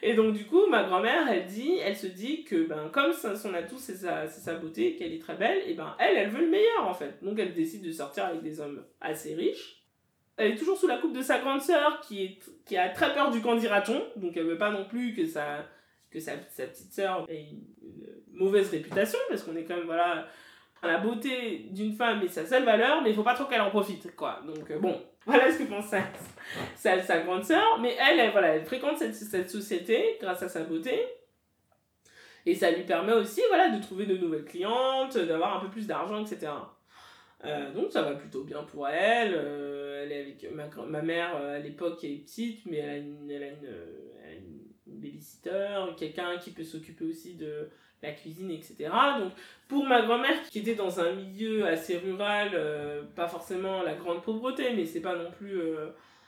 Et 0.03 0.15
donc, 0.15 0.35
du 0.35 0.45
coup, 0.45 0.67
ma 0.69 0.83
grand-mère, 0.83 1.29
elle 1.31 1.47
dit, 1.47 1.79
elle 1.79 1.97
se 1.97 2.09
dit 2.09 2.45
que, 2.45 2.67
ben, 2.67 2.91
comme 2.93 3.13
son 3.13 3.55
atout, 3.55 3.79
c'est 3.79 3.95
sa, 3.95 4.27
sa 4.27 4.55
beauté, 4.55 4.97
qu'elle 4.97 5.13
est 5.13 5.21
très 5.21 5.37
belle, 5.37 5.63
et 5.67 5.75
ben, 5.75 5.95
elle, 5.99 6.17
elle 6.17 6.29
veut 6.29 6.41
le 6.41 6.51
meilleur, 6.51 6.87
en 6.87 6.95
fait. 6.95 7.23
Donc, 7.23 7.39
elle 7.39 7.55
décide 7.55 7.85
de 7.85 7.93
sortir 7.93 8.25
avec 8.25 8.43
des 8.43 8.61
hommes 8.61 8.85
assez 9.01 9.35
riches. 9.35 9.85
Elle 10.37 10.53
est 10.53 10.57
toujours 10.57 10.77
sous 10.77 10.89
la 10.89 10.99
coupe 10.99 11.17
de 11.17 11.23
sa 11.23 11.39
grande 11.39 11.61
sœur, 11.61 12.01
qui, 12.01 12.25
est, 12.25 12.39
qui 12.67 12.77
a 12.77 12.89
très 12.89 13.15
peur 13.15 13.31
du 13.31 13.41
candidaton. 13.41 14.03
Donc, 14.17 14.37
elle 14.37 14.45
veut 14.45 14.59
pas 14.59 14.71
non 14.71 14.87
plus 14.87 15.15
que 15.15 15.25
sa, 15.25 15.67
que 16.11 16.19
sa, 16.19 16.33
sa 16.49 16.67
petite 16.67 16.93
sœur 16.93 17.25
ait 17.29 17.43
une, 17.43 17.63
mauvaise 18.33 18.71
réputation, 18.71 19.19
parce 19.29 19.43
qu'on 19.43 19.55
est 19.55 19.65
quand 19.65 19.77
même, 19.77 19.87
voilà, 19.87 20.27
la 20.83 20.99
beauté 20.99 21.69
d'une 21.71 21.93
femme 21.93 22.23
est 22.23 22.29
sa 22.29 22.45
seule 22.45 22.65
valeur, 22.65 23.03
mais 23.03 23.11
il 23.11 23.15
faut 23.15 23.23
pas 23.23 23.35
trop 23.35 23.45
qu'elle 23.45 23.61
en 23.61 23.71
profite, 23.71 24.17
quoi. 24.17 24.41
Donc, 24.45 24.71
euh, 24.71 24.79
bon, 24.79 25.01
voilà 25.27 25.53
ce 25.53 25.59
que 25.59 25.65
pense 25.65 25.91
sa, 26.77 27.01
sa, 27.03 27.21
grande 27.21 27.45
sœur. 27.45 27.79
Mais 27.81 27.97
elle, 28.01 28.31
voilà, 28.33 28.57
elle 28.57 28.65
fréquente 28.65 28.99
cette, 28.99 29.15
cette 29.15 29.51
société 29.51 30.19
grâce 30.21 30.43
à 30.43 30.49
sa 30.49 30.65
beauté. 30.65 31.01
Et 32.47 32.55
ça 32.55 32.71
lui 32.71 32.83
permet 32.83 33.13
aussi 33.13 33.41
voilà, 33.49 33.71
de 33.71 33.81
trouver 33.81 34.07
de 34.07 34.17
nouvelles 34.17 34.45
clientes, 34.45 35.17
d'avoir 35.17 35.57
un 35.57 35.61
peu 35.61 35.69
plus 35.69 35.87
d'argent, 35.87 36.25
etc. 36.25 36.51
Euh, 37.45 37.73
donc 37.73 37.91
ça 37.91 38.03
va 38.03 38.15
plutôt 38.15 38.45
bien 38.45 38.63
pour 38.65 38.89
elle. 38.89 39.35
Euh, 39.35 40.03
elle 40.03 40.13
est 40.13 40.21
avec 40.21 40.53
ma, 40.53 40.69
ma 40.85 41.03
mère 41.03 41.37
à 41.37 41.59
l'époque 41.59 42.01
elle 42.03 42.13
est 42.13 42.25
petite, 42.25 42.67
mais 42.67 42.79
elle 42.79 42.91
a 42.91 42.97
une, 42.97 43.31
elle 43.31 43.43
a 43.43 43.49
une, 43.49 43.69
elle 44.25 44.43
babysitter, 44.87 45.79
quelqu'un 45.97 46.37
qui 46.39 46.51
peut 46.51 46.65
s'occuper 46.65 47.05
aussi 47.05 47.35
de 47.35 47.69
la 48.03 48.13
cuisine, 48.13 48.51
etc. 48.51 48.91
Donc 49.19 49.33
pour 49.69 49.85
ma 49.85 50.03
grand-mère 50.03 50.43
qui 50.51 50.59
était 50.59 50.75
dans 50.75 51.01
un 51.01 51.13
milieu 51.13 51.67
assez 51.67 51.97
rural, 51.97 52.51
pas 53.15 53.29
forcément 53.29 53.83
la 53.83 53.95
grande 53.95 54.23
pauvreté, 54.23 54.75
mais 54.75 54.85
c'est 54.85 55.01
pas 55.01 55.17
non 55.17 55.31
plus 55.31 55.61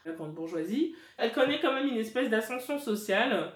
la 0.05 0.13
grande 0.13 0.33
bourgeoisie, 0.33 0.95
elle 1.17 1.31
connaît 1.31 1.59
quand 1.59 1.73
même 1.73 1.87
une 1.87 1.97
espèce 1.97 2.29
d'ascension 2.29 2.77
sociale 2.77 3.51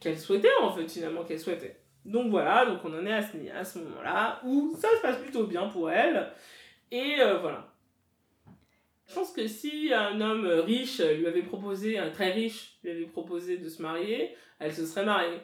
qu'elle 0.00 0.18
souhaitait 0.18 0.48
en 0.60 0.72
fait 0.72 0.88
finalement 0.88 1.24
qu'elle 1.24 1.40
souhaitait. 1.40 1.80
Donc 2.04 2.30
voilà, 2.30 2.66
donc 2.66 2.84
on 2.84 2.94
en 2.94 3.06
est 3.06 3.12
à 3.12 3.22
ce, 3.22 3.36
à 3.54 3.64
ce 3.64 3.78
moment-là 3.80 4.40
où 4.44 4.74
ça 4.76 4.88
se 4.96 5.02
passe 5.02 5.18
plutôt 5.18 5.46
bien 5.46 5.68
pour 5.68 5.90
elle. 5.90 6.30
Et 6.90 7.20
euh, 7.20 7.38
voilà. 7.38 7.70
Je 9.06 9.14
pense 9.14 9.32
que 9.32 9.46
si 9.46 9.92
un 9.92 10.20
homme 10.20 10.46
riche 10.46 11.00
lui 11.00 11.26
avait 11.26 11.42
proposé, 11.42 11.98
un 11.98 12.10
très 12.10 12.32
riche 12.32 12.78
lui 12.82 12.90
avait 12.90 13.06
proposé 13.06 13.58
de 13.58 13.68
se 13.68 13.82
marier, 13.82 14.34
elle 14.58 14.72
se 14.72 14.86
serait 14.86 15.04
mariée. 15.04 15.40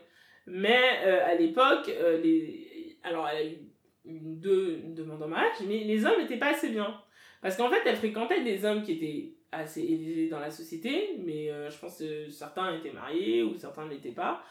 Mais 0.47 1.00
euh, 1.04 1.26
à 1.26 1.35
l'époque, 1.35 1.88
euh, 1.88 2.18
les... 2.20 2.99
alors 3.02 3.28
elle 3.28 3.47
a 3.47 3.50
eu 3.50 3.59
deux, 4.04 4.80
une 4.82 4.94
demande 4.94 5.23
en 5.23 5.28
mariage, 5.28 5.56
mais 5.66 5.85
les 5.85 6.06
hommes 6.06 6.18
n'étaient 6.18 6.38
pas 6.38 6.52
assez 6.52 6.70
bien. 6.70 6.99
Parce 7.42 7.56
qu'en 7.56 7.70
fait, 7.70 7.82
elle 7.85 7.97
fréquentait 7.97 8.42
des 8.42 8.64
hommes 8.64 8.82
qui 8.82 8.92
étaient 8.92 9.35
assez 9.52 9.83
élevés 9.83 10.28
dans 10.28 10.40
la 10.40 10.50
société, 10.50 11.16
mais 11.25 11.49
je 11.71 11.78
pense 11.78 11.99
que 11.99 12.28
certains 12.28 12.76
étaient 12.76 12.92
mariés 12.92 13.42
ou 13.42 13.57
certains 13.57 13.87
n'étaient 13.87 14.11
pas. 14.11 14.42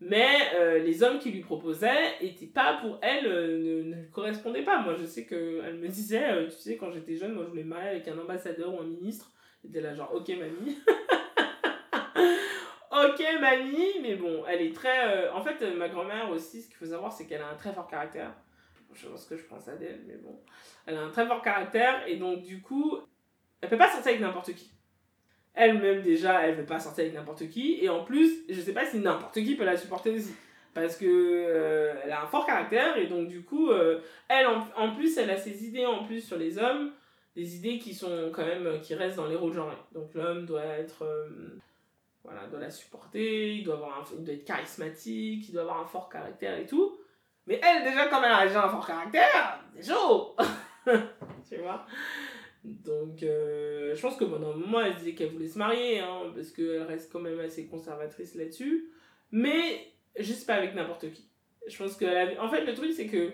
Mais 0.00 0.36
euh, 0.54 0.78
les 0.78 1.02
hommes 1.02 1.18
qui 1.18 1.32
lui 1.32 1.40
proposaient 1.40 2.14
étaient 2.20 2.46
pas 2.46 2.78
pour 2.80 2.98
elle, 3.02 3.26
euh, 3.26 3.82
ne, 3.82 3.94
ne 3.96 4.04
correspondaient 4.10 4.62
pas. 4.62 4.80
Moi, 4.80 4.94
je 4.94 5.04
sais 5.04 5.26
qu'elle 5.26 5.74
me 5.74 5.88
disait, 5.88 6.30
euh, 6.30 6.46
tu 6.46 6.56
sais, 6.56 6.76
quand 6.76 6.92
j'étais 6.92 7.16
jeune, 7.16 7.32
moi 7.32 7.42
je 7.44 7.50
voulais 7.50 7.64
me 7.64 7.70
marier 7.70 7.88
avec 7.88 8.06
un 8.06 8.16
ambassadeur 8.16 8.74
ou 8.74 8.80
un 8.80 8.86
ministre. 8.86 9.32
J'étais 9.64 9.80
là, 9.80 9.94
genre, 9.94 10.14
ok, 10.14 10.28
mamie. 10.28 10.78
ok, 12.92 13.24
mamie. 13.40 14.00
Mais 14.02 14.14
bon, 14.14 14.44
elle 14.46 14.62
est 14.62 14.74
très. 14.74 15.28
En 15.30 15.42
fait, 15.42 15.60
ma 15.76 15.88
grand-mère 15.88 16.30
aussi, 16.30 16.62
ce 16.62 16.68
qu'il 16.68 16.76
faut 16.76 16.86
savoir, 16.86 17.12
c'est 17.12 17.26
qu'elle 17.26 17.42
a 17.42 17.48
un 17.48 17.56
très 17.56 17.72
fort 17.72 17.88
caractère. 17.88 18.32
Je 18.94 19.08
pense 19.08 19.26
que 19.26 19.36
je 19.36 19.44
pense 19.44 19.66
à 19.66 19.74
d'elle, 19.74 20.04
mais 20.06 20.16
bon. 20.16 20.40
Elle 20.86 20.96
a 20.96 21.02
un 21.02 21.10
très 21.10 21.26
fort 21.26 21.42
caractère 21.42 22.06
et 22.06 22.16
donc, 22.16 22.42
du 22.42 22.62
coup, 22.62 22.98
elle 23.60 23.68
peut 23.68 23.78
pas 23.78 23.90
sortir 23.90 24.08
avec 24.08 24.20
n'importe 24.20 24.54
qui 24.54 24.72
elle-même 25.58 26.02
déjà, 26.02 26.46
elle 26.46 26.54
veut 26.54 26.64
pas 26.64 26.78
sortir 26.78 27.02
avec 27.02 27.14
n'importe 27.14 27.48
qui. 27.48 27.78
Et 27.82 27.88
en 27.88 28.04
plus, 28.04 28.44
je 28.48 28.60
sais 28.60 28.72
pas 28.72 28.86
si 28.86 28.98
n'importe 28.98 29.34
qui 29.34 29.56
peut 29.56 29.64
la 29.64 29.76
supporter 29.76 30.10
aussi. 30.10 30.34
Parce 30.72 30.96
que 30.96 31.04
euh, 31.06 31.94
elle 32.04 32.12
a 32.12 32.22
un 32.22 32.26
fort 32.26 32.46
caractère 32.46 32.96
et 32.96 33.06
donc 33.06 33.26
du 33.26 33.42
coup, 33.42 33.70
euh, 33.70 34.00
elle 34.28 34.46
en, 34.46 34.94
plus, 34.94 35.18
elle 35.18 35.30
a 35.30 35.36
ses 35.36 35.64
idées 35.64 35.84
en 35.84 36.04
plus 36.04 36.20
sur 36.20 36.36
les 36.36 36.58
hommes, 36.58 36.92
des 37.34 37.56
idées 37.56 37.78
qui 37.78 37.92
sont 37.92 38.30
quand 38.32 38.46
même, 38.46 38.80
qui 38.80 38.94
restent 38.94 39.16
dans 39.16 39.26
les 39.26 39.34
rôles 39.34 39.54
genrés. 39.54 39.76
Donc 39.92 40.14
l'homme 40.14 40.46
doit 40.46 40.64
être, 40.64 41.02
euh, 41.02 41.58
voilà, 42.22 42.46
doit 42.46 42.60
la 42.60 42.70
supporter, 42.70 43.56
il 43.56 43.64
doit, 43.64 44.04
il 44.16 44.24
doit 44.24 44.34
être 44.34 44.44
charismatique, 44.44 45.48
il 45.48 45.52
doit 45.52 45.62
avoir 45.62 45.80
un 45.80 45.86
fort 45.86 46.08
caractère 46.08 46.56
et 46.56 46.66
tout. 46.66 47.00
Mais 47.48 47.60
elle, 47.64 47.82
déjà, 47.82 48.06
comme 48.06 48.22
elle 48.22 48.30
a 48.30 48.46
déjà 48.46 48.66
un 48.66 48.68
fort 48.68 48.86
caractère, 48.86 49.60
c'est 49.74 49.92
chaud 49.92 50.36
Tu 51.48 51.56
vois? 51.56 51.84
Donc, 52.84 53.22
euh, 53.22 53.94
je 53.94 54.00
pense 54.00 54.16
que 54.16 54.24
pendant 54.24 54.52
un 54.52 54.56
moment, 54.56 54.80
elle 54.80 54.94
disait 54.96 55.14
qu'elle 55.14 55.30
voulait 55.30 55.48
se 55.48 55.58
marier, 55.58 56.00
hein, 56.00 56.32
parce 56.34 56.50
qu'elle 56.50 56.82
reste 56.82 57.12
quand 57.12 57.20
même 57.20 57.40
assez 57.40 57.66
conservatrice 57.66 58.34
là-dessus. 58.34 58.90
Mais, 59.30 59.92
juste 60.18 60.46
pas 60.46 60.54
avec 60.54 60.74
n'importe 60.74 61.10
qui. 61.12 61.28
Je 61.66 61.76
pense 61.76 61.96
que. 61.96 62.38
En 62.40 62.48
fait, 62.48 62.64
le 62.64 62.74
truc, 62.74 62.92
c'est 62.92 63.06
que. 63.06 63.32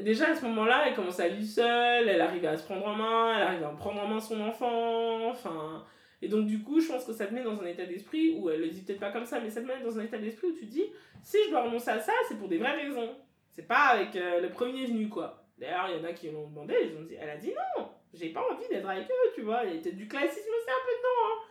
Déjà, 0.00 0.30
à 0.30 0.34
ce 0.34 0.44
moment-là, 0.46 0.84
elle 0.86 0.94
commence 0.94 1.20
à 1.20 1.28
vivre 1.28 1.50
seule, 1.50 2.08
elle 2.08 2.20
arrive 2.20 2.46
à 2.46 2.56
se 2.56 2.64
prendre 2.64 2.86
en 2.86 2.94
main, 2.94 3.36
elle 3.36 3.42
arrive 3.42 3.64
à 3.64 3.70
prendre 3.70 4.00
en 4.00 4.06
main 4.06 4.20
son 4.20 4.40
enfant, 4.40 5.28
enfin. 5.28 5.84
Et 6.22 6.28
donc, 6.28 6.46
du 6.46 6.62
coup, 6.62 6.80
je 6.80 6.88
pense 6.88 7.04
que 7.04 7.12
ça 7.12 7.26
te 7.26 7.34
met 7.34 7.42
dans 7.42 7.60
un 7.60 7.66
état 7.66 7.86
d'esprit 7.86 8.36
où 8.38 8.50
elle 8.50 8.60
le 8.60 8.68
dit 8.68 8.82
peut-être 8.82 9.00
pas 9.00 9.10
comme 9.10 9.26
ça, 9.26 9.40
mais 9.40 9.50
ça 9.50 9.62
te 9.62 9.66
met 9.66 9.80
dans 9.82 9.98
un 9.98 10.04
état 10.04 10.18
d'esprit 10.18 10.48
où 10.48 10.52
tu 10.52 10.66
dis 10.66 10.84
si 11.22 11.38
je 11.44 11.50
dois 11.50 11.62
renoncer 11.62 11.90
à 11.90 12.00
ça, 12.00 12.12
c'est 12.28 12.38
pour 12.38 12.48
des 12.48 12.58
vraies 12.58 12.84
raisons. 12.84 13.16
C'est 13.50 13.66
pas 13.66 13.88
avec 13.88 14.14
euh, 14.16 14.40
le 14.40 14.50
premier 14.50 14.86
venu, 14.86 15.08
quoi. 15.08 15.39
D'ailleurs, 15.60 15.88
il 15.90 15.98
y 15.98 16.00
en 16.00 16.04
a 16.08 16.12
qui 16.14 16.30
l'ont 16.30 16.48
demandé, 16.48 16.74
elle 17.20 17.28
a 17.28 17.36
dit 17.36 17.52
non, 17.76 17.90
j'ai 18.14 18.30
pas 18.30 18.40
envie 18.50 18.66
d'être 18.68 18.88
avec 18.88 19.04
eux, 19.04 19.30
tu 19.34 19.42
vois. 19.42 19.62
Il 19.64 19.74
y 19.74 19.76
était 19.76 19.92
du 19.92 20.08
classisme 20.08 20.38
aussi 20.38 20.70
un 20.70 20.84
peu 20.86 20.92
dedans, 20.96 21.26
hein. 21.26 21.46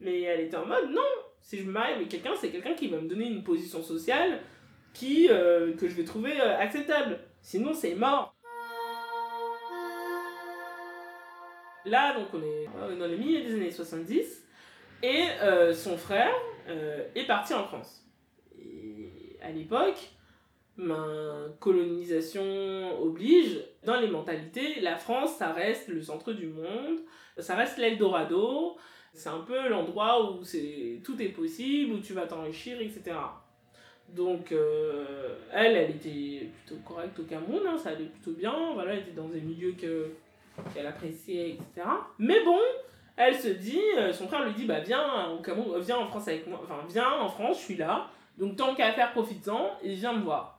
Mais 0.00 0.20
elle 0.22 0.40
était 0.40 0.56
en 0.56 0.66
mode, 0.66 0.90
non, 0.90 1.00
si 1.40 1.58
je 1.58 1.64
me 1.64 1.72
marie 1.72 1.94
avec 1.94 2.08
quelqu'un, 2.10 2.34
c'est 2.38 2.50
quelqu'un 2.50 2.74
qui 2.74 2.88
va 2.88 2.98
me 2.98 3.08
donner 3.08 3.26
une 3.26 3.42
position 3.42 3.82
sociale 3.82 4.40
qui, 4.92 5.28
euh, 5.30 5.74
que 5.76 5.88
je 5.88 5.94
vais 5.94 6.04
trouver 6.04 6.38
euh, 6.38 6.58
acceptable. 6.58 7.20
Sinon, 7.40 7.72
c'est 7.72 7.94
mort. 7.94 8.34
Là, 11.86 12.18
donc, 12.18 12.28
on 12.34 12.42
est 12.42 12.96
dans 12.98 13.06
le 13.06 13.16
milieu 13.16 13.42
des 13.42 13.54
années 13.54 13.70
70, 13.70 14.46
et 15.02 15.24
euh, 15.42 15.72
son 15.72 15.96
frère 15.96 16.34
est 17.14 17.26
parti 17.26 17.52
en 17.52 17.64
France. 17.64 18.06
Et 18.58 19.38
à 19.42 19.50
l'époque, 19.50 19.98
ma 20.76 21.46
colonisation 21.60 23.00
oblige, 23.02 23.60
dans 23.84 24.00
les 24.00 24.08
mentalités, 24.08 24.80
la 24.80 24.96
France, 24.96 25.36
ça 25.36 25.52
reste 25.52 25.88
le 25.88 26.02
centre 26.02 26.32
du 26.32 26.48
monde, 26.48 27.00
ça 27.38 27.54
reste 27.54 27.78
l'Eldorado, 27.78 28.76
c'est 29.12 29.28
un 29.28 29.40
peu 29.40 29.68
l'endroit 29.68 30.32
où 30.32 30.44
c'est 30.44 31.00
tout 31.04 31.20
est 31.22 31.28
possible, 31.28 31.94
où 31.94 32.00
tu 32.00 32.12
vas 32.12 32.26
t'enrichir, 32.26 32.80
etc. 32.80 33.16
Donc, 34.08 34.52
euh, 34.52 35.36
elle, 35.52 35.76
elle 35.76 35.90
était 35.90 36.50
plutôt 36.66 36.80
correcte 36.82 37.18
au 37.20 37.24
Cameroun, 37.24 37.62
hein, 37.66 37.78
ça 37.78 37.90
allait 37.90 38.04
plutôt 38.06 38.32
bien, 38.32 38.54
voilà, 38.74 38.94
elle 38.94 39.00
était 39.00 39.12
dans 39.12 39.28
milieux 39.28 39.74
que, 39.80 40.10
qu'elle 40.74 40.86
appréciait, 40.86 41.50
etc. 41.50 41.86
Mais 42.18 42.44
bon, 42.44 42.58
elle 43.16 43.34
se 43.34 43.48
dit, 43.48 43.80
euh, 43.96 44.12
son 44.12 44.26
frère 44.26 44.44
lui 44.44 44.54
dit, 44.54 44.66
bah 44.66 44.80
viens 44.80 45.30
au 45.30 45.38
Cameroun, 45.38 45.80
viens 45.80 45.98
en 45.98 46.06
France 46.08 46.28
avec 46.28 46.46
moi, 46.46 46.60
enfin 46.62 46.84
viens 46.88 47.12
en 47.12 47.28
France, 47.28 47.58
je 47.60 47.64
suis 47.64 47.76
là, 47.76 48.08
donc 48.36 48.56
tant 48.56 48.74
qu'à 48.74 48.92
faire, 48.92 49.12
profites-en 49.12 49.78
et 49.82 49.94
viens 49.94 50.12
me 50.12 50.22
voir. 50.22 50.53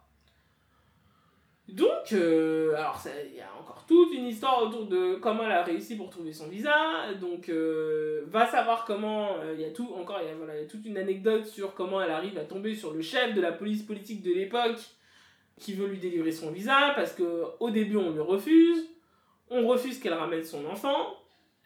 Donc, 1.70 2.14
euh, 2.14 2.76
alors 2.76 3.02
il 3.28 3.36
y 3.36 3.42
a 3.42 3.50
encore 3.60 3.84
toute 3.88 4.14
une 4.14 4.28
histoire 4.28 4.62
autour 4.62 4.86
de 4.86 5.16
comment 5.16 5.46
elle 5.46 5.52
a 5.52 5.64
réussi 5.64 5.98
pour 5.98 6.10
trouver 6.12 6.32
son 6.32 6.48
visa. 6.48 7.14
Donc, 7.20 7.50
euh, 7.50 8.24
va 8.28 8.46
savoir 8.46 8.86
comment. 8.86 9.38
Euh, 9.40 9.56
il 9.56 9.62
y 9.62 9.66
a 9.66 9.72
tout 9.72 9.92
encore, 10.00 10.20
il 10.22 10.28
y 10.28 10.64
a, 10.64 10.66
toute 10.66 10.86
une 10.86 10.98
anecdote 10.98 11.46
sur 11.46 11.74
comment 11.74 12.02
elle 12.02 12.12
arrive 12.12 12.38
à 12.38 12.44
tomber 12.44 12.76
sur 12.76 12.94
le 12.94 13.02
chef 13.02 13.34
de 13.34 13.42
la 13.42 13.52
police 13.52 13.82
politique 13.82 14.22
de 14.22 14.32
l'époque 14.32 14.80
qui 15.60 15.74
veut 15.74 15.88
lui 15.88 15.98
délivrer 15.98 16.32
son 16.32 16.52
visa 16.52 16.92
parce 16.96 17.14
que 17.14 17.44
au 17.60 17.70
début 17.72 17.96
on 17.96 18.12
lui 18.12 18.20
refuse, 18.20 18.90
on 19.50 19.66
refuse 19.66 20.00
qu'elle 20.00 20.14
ramène 20.14 20.44
son 20.44 20.66
enfant. 20.66 21.16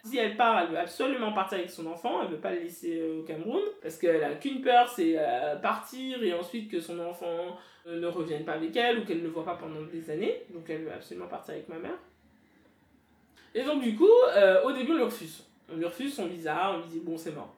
Si 0.04 0.16
elle 0.16 0.36
part, 0.36 0.62
elle 0.62 0.70
veut 0.70 0.78
absolument 0.78 1.32
partir 1.32 1.58
avec 1.58 1.68
son 1.68 1.86
enfant, 1.86 2.22
elle 2.22 2.28
veut 2.28 2.40
pas 2.40 2.52
le 2.52 2.60
laisser 2.60 3.02
au 3.02 3.22
Cameroun 3.22 3.60
parce 3.82 3.98
qu'elle 3.98 4.24
a 4.24 4.34
qu'une 4.36 4.62
peur, 4.62 4.88
c'est 4.88 5.18
partir 5.60 6.22
et 6.22 6.32
ensuite 6.32 6.70
que 6.70 6.80
son 6.80 6.98
enfant 7.00 7.58
ne 7.86 8.06
revienne 8.06 8.44
pas 8.44 8.52
avec 8.52 8.76
elle 8.76 8.98
ou 8.98 9.04
qu'elle 9.04 9.22
ne 9.22 9.28
voit 9.28 9.44
pas 9.44 9.56
pendant 9.56 9.82
des 9.82 10.10
années. 10.10 10.42
Donc 10.52 10.68
elle 10.68 10.84
veut 10.84 10.92
absolument 10.92 11.26
partir 11.26 11.54
avec 11.54 11.68
ma 11.68 11.78
mère. 11.78 11.98
Et 13.54 13.62
donc 13.64 13.82
du 13.82 13.96
coup, 13.96 14.08
euh, 14.36 14.62
au 14.62 14.72
début 14.72 14.92
on 14.92 14.96
lui 14.96 15.02
refuse. 15.04 15.44
On 15.72 15.76
lui 15.76 15.84
refuse 15.84 16.14
son 16.14 16.26
visa, 16.26 16.72
on 16.72 16.78
lui 16.78 16.88
dit 16.88 17.00
bon 17.00 17.16
c'est 17.16 17.32
mort. 17.32 17.54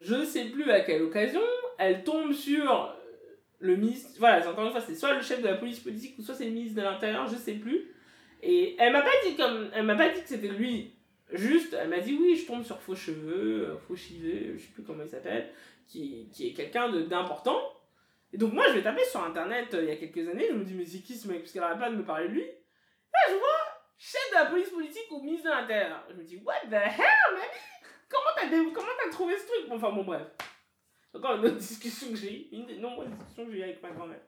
Je 0.00 0.14
ne 0.14 0.24
sais 0.24 0.46
plus 0.46 0.70
à 0.70 0.80
quelle 0.80 1.02
occasion, 1.02 1.40
elle 1.78 2.04
tombe 2.04 2.32
sur 2.32 2.94
le 3.58 3.76
ministre, 3.76 4.10
voilà, 4.18 4.48
encore 4.48 4.66
une 4.66 4.70
fois, 4.70 4.80
c'est 4.80 4.94
soit 4.94 5.14
le 5.14 5.22
chef 5.22 5.40
de 5.40 5.48
la 5.48 5.54
police 5.54 5.80
politique 5.80 6.18
ou 6.18 6.22
soit 6.22 6.34
c'est 6.34 6.44
le 6.44 6.50
ministre 6.50 6.76
de 6.76 6.82
l'Intérieur, 6.82 7.26
je 7.26 7.36
sais 7.36 7.54
plus. 7.54 7.90
Et 8.42 8.76
elle 8.78 8.92
m'a 8.92 9.02
pas 9.02 9.10
dit 9.24 9.36
comme, 9.36 9.70
elle 9.74 9.84
m'a 9.84 9.96
pas 9.96 10.10
dit 10.10 10.20
que 10.20 10.28
c'était 10.28 10.48
lui. 10.48 10.92
Juste, 11.32 11.74
elle 11.80 11.88
m'a 11.88 12.00
dit 12.00 12.16
oui, 12.20 12.36
je 12.36 12.46
tombe 12.46 12.64
sur 12.64 12.80
Faux 12.80 12.94
Cheveux, 12.94 13.70
euh, 13.70 13.76
Faux 13.88 13.96
Chiveux, 13.96 14.56
je 14.56 14.62
sais 14.62 14.72
plus 14.72 14.82
comment 14.82 15.02
il 15.02 15.08
s'appelle, 15.08 15.48
qui, 15.88 16.28
qui 16.32 16.48
est 16.48 16.52
quelqu'un 16.52 16.90
d'important. 16.90 17.58
Et 18.32 18.38
donc 18.38 18.52
moi 18.52 18.66
je 18.68 18.74
vais 18.74 18.82
taper 18.82 19.04
sur 19.04 19.22
internet 19.22 19.72
euh, 19.74 19.82
il 19.82 19.88
y 19.88 19.92
a 19.92 19.96
quelques 19.96 20.28
années, 20.28 20.48
je 20.48 20.54
me 20.54 20.64
dis 20.64 20.74
mais 20.74 20.84
c'est 20.84 21.00
qui 21.00 21.16
ce 21.16 21.28
mec? 21.28 21.40
Parce 21.40 21.52
qu'elle 21.52 21.62
pas 21.62 21.90
de 21.90 21.96
me 21.96 22.04
parler 22.04 22.28
de 22.28 22.32
lui. 22.32 22.44
Là 22.44 23.20
je 23.28 23.34
vois 23.34 23.48
chef 23.98 24.30
de 24.30 24.34
la 24.34 24.46
police 24.46 24.70
politique 24.70 25.10
ou 25.10 25.22
ministre 25.22 25.46
de 25.46 25.54
l'Intérieur. 25.54 26.04
Je 26.10 26.14
me 26.14 26.22
dis 26.22 26.36
what 26.44 26.60
the 26.68 26.74
hell 26.74 27.34
man 27.34 27.48
Comment 28.08 28.86
t'as 29.04 29.10
trouvé 29.10 29.36
ce 29.36 29.46
truc? 29.46 29.70
Enfin 29.70 29.90
bon 29.90 30.04
bref. 30.04 30.22
Encore 31.14 31.36
une 31.36 31.46
autre 31.46 31.56
discussion 31.56 32.10
que 32.10 32.16
j'ai 32.16 32.32
eue, 32.32 32.46
une 32.52 32.66
des 32.66 32.78
nombreuses 32.78 33.08
discussions 33.08 33.46
que 33.46 33.52
j'ai 33.52 33.58
eues 33.58 33.62
avec 33.62 33.82
ma 33.82 33.90
grand-mère. 33.90 34.20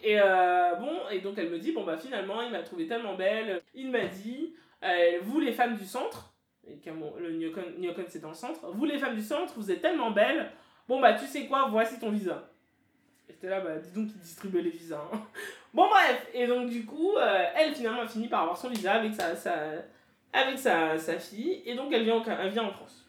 Et 0.00 0.20
euh, 0.20 0.74
bon, 0.76 1.08
et 1.10 1.20
donc 1.20 1.38
elle 1.38 1.50
me 1.50 1.58
dit, 1.58 1.72
bon 1.72 1.84
bah 1.84 1.96
finalement, 1.96 2.42
il 2.42 2.50
m'a 2.50 2.62
trouvé 2.62 2.86
tellement 2.86 3.14
belle. 3.14 3.62
Il 3.74 3.90
m'a 3.90 4.06
dit, 4.06 4.54
euh, 4.82 5.18
vous 5.22 5.40
les 5.40 5.52
femmes 5.52 5.76
du 5.76 5.84
centre, 5.84 6.34
et 6.66 6.78
le 6.84 7.32
Nyokon 7.32 8.04
c'est 8.08 8.20
dans 8.20 8.28
le 8.28 8.34
centre, 8.34 8.70
vous 8.72 8.84
les 8.84 8.98
femmes 8.98 9.16
du 9.16 9.22
centre, 9.22 9.54
vous 9.56 9.70
êtes 9.70 9.80
tellement 9.80 10.10
belles, 10.10 10.52
bon 10.88 11.00
bah 11.00 11.14
tu 11.14 11.26
sais 11.26 11.46
quoi, 11.46 11.66
voici 11.68 11.98
ton 11.98 12.10
visa. 12.10 12.51
Et 13.42 13.48
là, 13.48 13.60
bah, 13.60 13.78
dis 13.78 13.90
donc 13.92 14.08
qu'il 14.08 14.20
distribuait 14.20 14.62
les 14.62 14.70
visas. 14.70 15.08
Hein. 15.12 15.22
Bon, 15.74 15.88
bref, 15.88 16.28
et 16.34 16.46
donc 16.46 16.68
du 16.68 16.84
coup, 16.84 17.16
euh, 17.16 17.44
elle 17.56 17.74
finalement 17.74 18.02
a 18.02 18.06
fini 18.06 18.28
par 18.28 18.42
avoir 18.42 18.58
son 18.58 18.68
visa 18.68 18.92
avec 18.92 19.14
sa, 19.14 19.34
sa 19.34 19.54
avec 20.30 20.58
sa, 20.58 20.98
sa, 20.98 21.18
fille, 21.18 21.62
et 21.64 21.74
donc 21.74 21.90
elle 21.94 22.04
vient, 22.04 22.16
en, 22.16 22.24
elle 22.24 22.50
vient 22.50 22.64
en 22.64 22.72
France. 22.72 23.06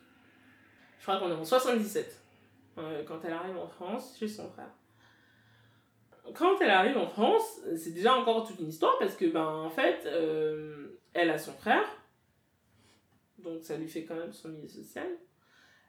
Je 0.98 1.03
crois 1.03 1.20
qu'on 1.20 1.30
est 1.30 1.36
en 1.36 1.44
77, 1.44 2.22
euh, 2.77 3.03
quand 3.06 3.20
elle 3.25 3.34
arrive 3.34 3.58
en 3.58 3.68
France, 3.68 4.15
chez 4.18 4.30
son 4.30 4.50
frère. 4.50 4.70
quand 6.34 6.56
elle 6.62 6.70
arrive 6.70 6.98
en 6.98 7.08
France, 7.08 7.60
c'est 7.75 7.92
déjà 7.94 8.15
encore 8.15 8.48
toute 8.48 8.62
une 8.62 8.70
histoire 8.70 8.98
parce 8.98 9.18
que, 9.18 9.25
ben, 9.25 9.46
en 9.46 9.70
fait, 9.70 10.08
elle 11.13 11.30
a 11.30 11.38
son 11.38 11.51
frère. 11.51 11.84
Donc, 13.39 13.62
ça 13.62 13.75
lui 13.75 13.89
fait 13.89 14.06
quand 14.06 14.15
même 14.15 14.32
son 14.32 14.48
milieu 14.48 14.70
social. 14.70 15.08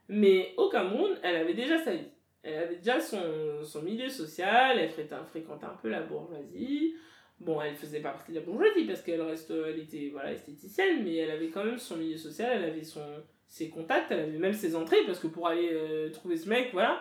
Mais 0.08 0.54
au 0.56 0.68
Cameroun, 0.68 1.16
elle 1.22 1.36
avait 1.36 1.54
déjà 1.54 1.82
sa 1.82 1.94
vie. 1.94 2.08
Elle 2.44 2.62
avait 2.62 2.76
déjà 2.76 3.00
son, 3.00 3.64
son 3.64 3.82
milieu 3.82 4.08
social, 4.08 4.78
elle 4.78 4.90
fréquentait 4.90 5.64
un 5.64 5.78
peu 5.80 5.88
la 5.88 6.02
bourgeoisie. 6.02 6.94
Bon, 7.40 7.60
elle 7.60 7.74
faisait 7.74 8.00
pas 8.00 8.10
partie 8.10 8.32
de 8.32 8.38
la 8.38 8.44
bourgeoisie 8.44 8.84
parce 8.84 9.02
qu'elle 9.02 9.22
reste, 9.22 9.50
elle 9.50 9.80
était 9.80 10.10
voilà, 10.12 10.32
esthéticienne, 10.32 11.02
mais 11.02 11.16
elle 11.16 11.30
avait 11.30 11.48
quand 11.48 11.64
même 11.64 11.78
son 11.78 11.96
milieu 11.96 12.16
social, 12.16 12.58
elle 12.58 12.70
avait 12.70 12.84
son, 12.84 13.02
ses 13.48 13.70
contacts, 13.70 14.10
elle 14.10 14.20
avait 14.20 14.38
même 14.38 14.52
ses 14.52 14.76
entrées 14.76 15.04
parce 15.06 15.18
que 15.18 15.26
pour 15.26 15.48
aller 15.48 15.70
euh, 15.72 16.10
trouver 16.10 16.36
ce 16.36 16.48
mec, 16.48 16.70
voilà. 16.72 17.00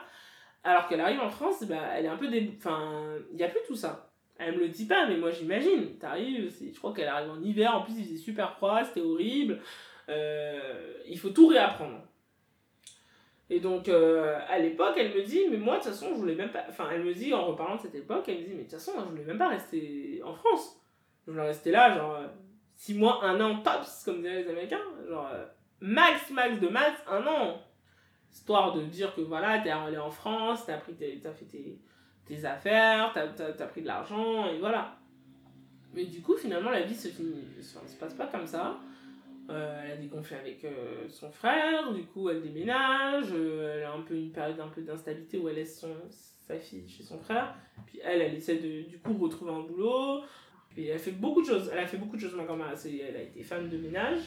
Alors 0.64 0.88
qu'elle 0.88 1.02
arrive 1.02 1.20
en 1.20 1.30
France, 1.30 1.64
bah, 1.64 1.90
elle 1.96 2.06
est 2.06 2.10
un 2.10 2.16
peu 2.18 2.30
des. 2.30 2.52
Enfin, 2.58 3.18
il 3.32 3.36
n'y 3.36 3.44
a 3.44 3.50
plus 3.50 3.60
tout 3.68 3.76
ça. 3.76 4.14
Elle 4.38 4.56
me 4.56 4.60
le 4.62 4.70
dit 4.70 4.86
pas, 4.86 5.08
mais 5.08 5.18
moi 5.18 5.30
j'imagine. 5.30 5.98
T'arrives, 6.00 6.52
je 6.74 6.78
crois 6.78 6.94
qu'elle 6.94 7.08
arrive 7.08 7.32
en 7.32 7.42
hiver, 7.42 7.76
en 7.76 7.82
plus 7.82 7.94
il 7.98 8.06
faisait 8.06 8.18
super 8.18 8.56
froid, 8.56 8.84
c'était 8.84 9.02
horrible. 9.02 9.60
Euh, 10.10 10.94
il 11.08 11.20
faut 11.20 11.30
tout 11.30 11.48
réapprendre. 11.48 12.02
Et 13.50 13.60
donc, 13.60 13.90
euh, 13.90 14.40
à 14.48 14.58
l'époque, 14.58 14.96
elle 14.98 15.14
me 15.14 15.22
dit, 15.22 15.42
mais 15.52 15.58
moi, 15.58 15.78
de 15.78 15.84
toute 15.84 15.92
façon, 15.92 16.10
je 16.10 16.16
voulais 16.16 16.36
même 16.36 16.52
pas. 16.52 16.66
Enfin, 16.70 16.88
elle 16.92 17.04
me 17.04 17.14
dit, 17.14 17.34
en 17.34 17.46
reparlant 17.46 17.76
de 17.76 17.82
cette 17.82 17.96
époque, 17.96 18.24
elle 18.28 18.40
me 18.40 18.44
dit, 18.44 18.52
mais 18.52 18.64
de 18.64 18.70
toute 18.70 18.72
façon, 18.72 18.94
je 18.98 19.06
voulais 19.06 19.24
même 19.24 19.38
pas 19.38 19.50
rester 19.50 20.22
en 20.24 20.34
France. 20.34 20.82
Je 21.26 21.32
voulais 21.32 21.48
rester 21.48 21.72
là, 21.72 21.96
genre, 21.96 22.20
6 22.76 22.96
mois, 22.96 23.24
un 23.24 23.40
an, 23.42 23.62
tops, 23.62 24.04
comme 24.06 24.22
diraient 24.22 24.44
les 24.44 24.50
Américains. 24.50 24.82
Genre, 25.08 25.30
euh, 25.34 25.46
max, 25.82 26.32
max 26.32 26.60
de 26.60 26.68
max, 26.68 27.02
un 27.08 27.26
an. 27.28 27.62
Histoire 28.32 28.74
de 28.74 28.82
dire 28.84 29.14
que 29.14 29.22
voilà, 29.22 29.60
t'es 29.60 29.70
allé 29.70 29.98
en 29.98 30.10
France, 30.10 30.66
t'as 30.66 30.78
pris 30.78 30.94
tes, 30.96 31.22
as 31.26 31.34
fait 31.34 31.46
tes, 31.46 31.80
tes 32.26 32.46
affaires, 32.46 33.12
t'as 33.14 33.28
as, 33.46 33.68
pris 33.68 33.82
de 33.82 33.88
l'argent, 33.88 34.48
et 34.48 34.58
voilà. 34.58 34.98
Mais 35.94 36.06
du 36.06 36.22
coup, 36.22 36.36
finalement, 36.36 36.72
la 36.72 36.82
vie 36.82 36.96
se 36.96 37.10
finit. 37.10 37.46
Enfin, 37.60 37.88
se 37.88 37.96
passe 37.96 38.16
pas 38.16 38.26
comme 38.26 38.48
ça. 38.48 38.78
Euh, 39.50 39.82
elle 39.84 39.92
a 39.92 39.96
des 39.98 40.08
conflits 40.08 40.38
avec 40.38 40.64
euh, 40.64 41.06
son 41.10 41.30
frère, 41.30 41.92
du 41.92 42.04
coup 42.04 42.30
elle 42.30 42.42
déménage, 42.42 43.28
euh, 43.34 43.76
elle 43.76 43.84
a 43.84 43.92
un 43.92 44.00
peu 44.00 44.16
une 44.16 44.32
période 44.32 44.58
un 44.62 44.70
peu 44.70 44.82
d'instabilité 44.82 45.38
où 45.38 45.50
elle 45.50 45.56
laisse 45.56 45.82
son, 45.82 45.94
sa 46.48 46.58
fille 46.58 46.88
chez 46.88 47.04
son 47.04 47.20
frère, 47.20 47.54
puis 47.86 48.00
elle, 48.02 48.22
elle 48.22 48.36
essaie 48.36 48.56
de 48.56 48.88
du 48.88 49.00
coup 49.00 49.18
retrouver 49.18 49.52
un 49.52 49.60
boulot, 49.60 50.22
puis 50.70 50.88
elle 50.88 50.98
fait 50.98 51.12
beaucoup 51.12 51.42
de 51.42 51.48
choses, 51.48 51.70
elle 51.74 51.80
a 51.80 51.86
fait 51.86 51.98
beaucoup 51.98 52.16
de 52.16 52.22
choses 52.22 52.36
ma 52.36 52.46
grand-mère, 52.46 52.74
elle 52.86 53.18
a 53.18 53.22
été 53.22 53.44
femme 53.44 53.68
de 53.70 53.78
ménage 53.78 54.22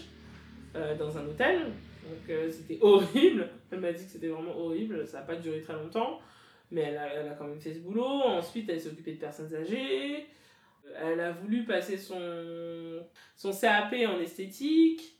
dans 0.99 1.17
un 1.17 1.27
hôtel, 1.27 1.61
donc 1.61 2.37
c'était 2.51 2.79
horrible, 2.83 3.49
elle 3.71 3.81
m'a 3.81 3.93
dit 3.93 4.05
que 4.05 4.11
c'était 4.11 4.29
vraiment 4.29 4.55
horrible, 4.55 5.07
ça 5.07 5.21
n'a 5.21 5.25
pas 5.25 5.37
duré 5.37 5.63
très 5.63 5.73
longtemps, 5.73 6.21
mais 6.71 6.83
elle 6.83 6.99
a, 6.99 7.15
elle 7.15 7.29
a 7.29 7.33
quand 7.33 7.47
même 7.47 7.61
fait 7.61 7.73
ce 7.73 7.79
boulot, 7.79 8.05
ensuite 8.05 8.69
elle 8.69 8.79
s'est 8.79 8.91
occupée 8.91 9.15
de 9.15 9.21
personnes 9.21 9.55
âgées, 9.55 10.27
elle 10.95 11.21
a 11.21 11.33
voulu 11.33 11.65
passer 11.65 11.97
son, 11.97 13.05
son 13.37 13.53
CAP 13.53 13.95
en 14.07 14.21
esthétique. 14.21 15.19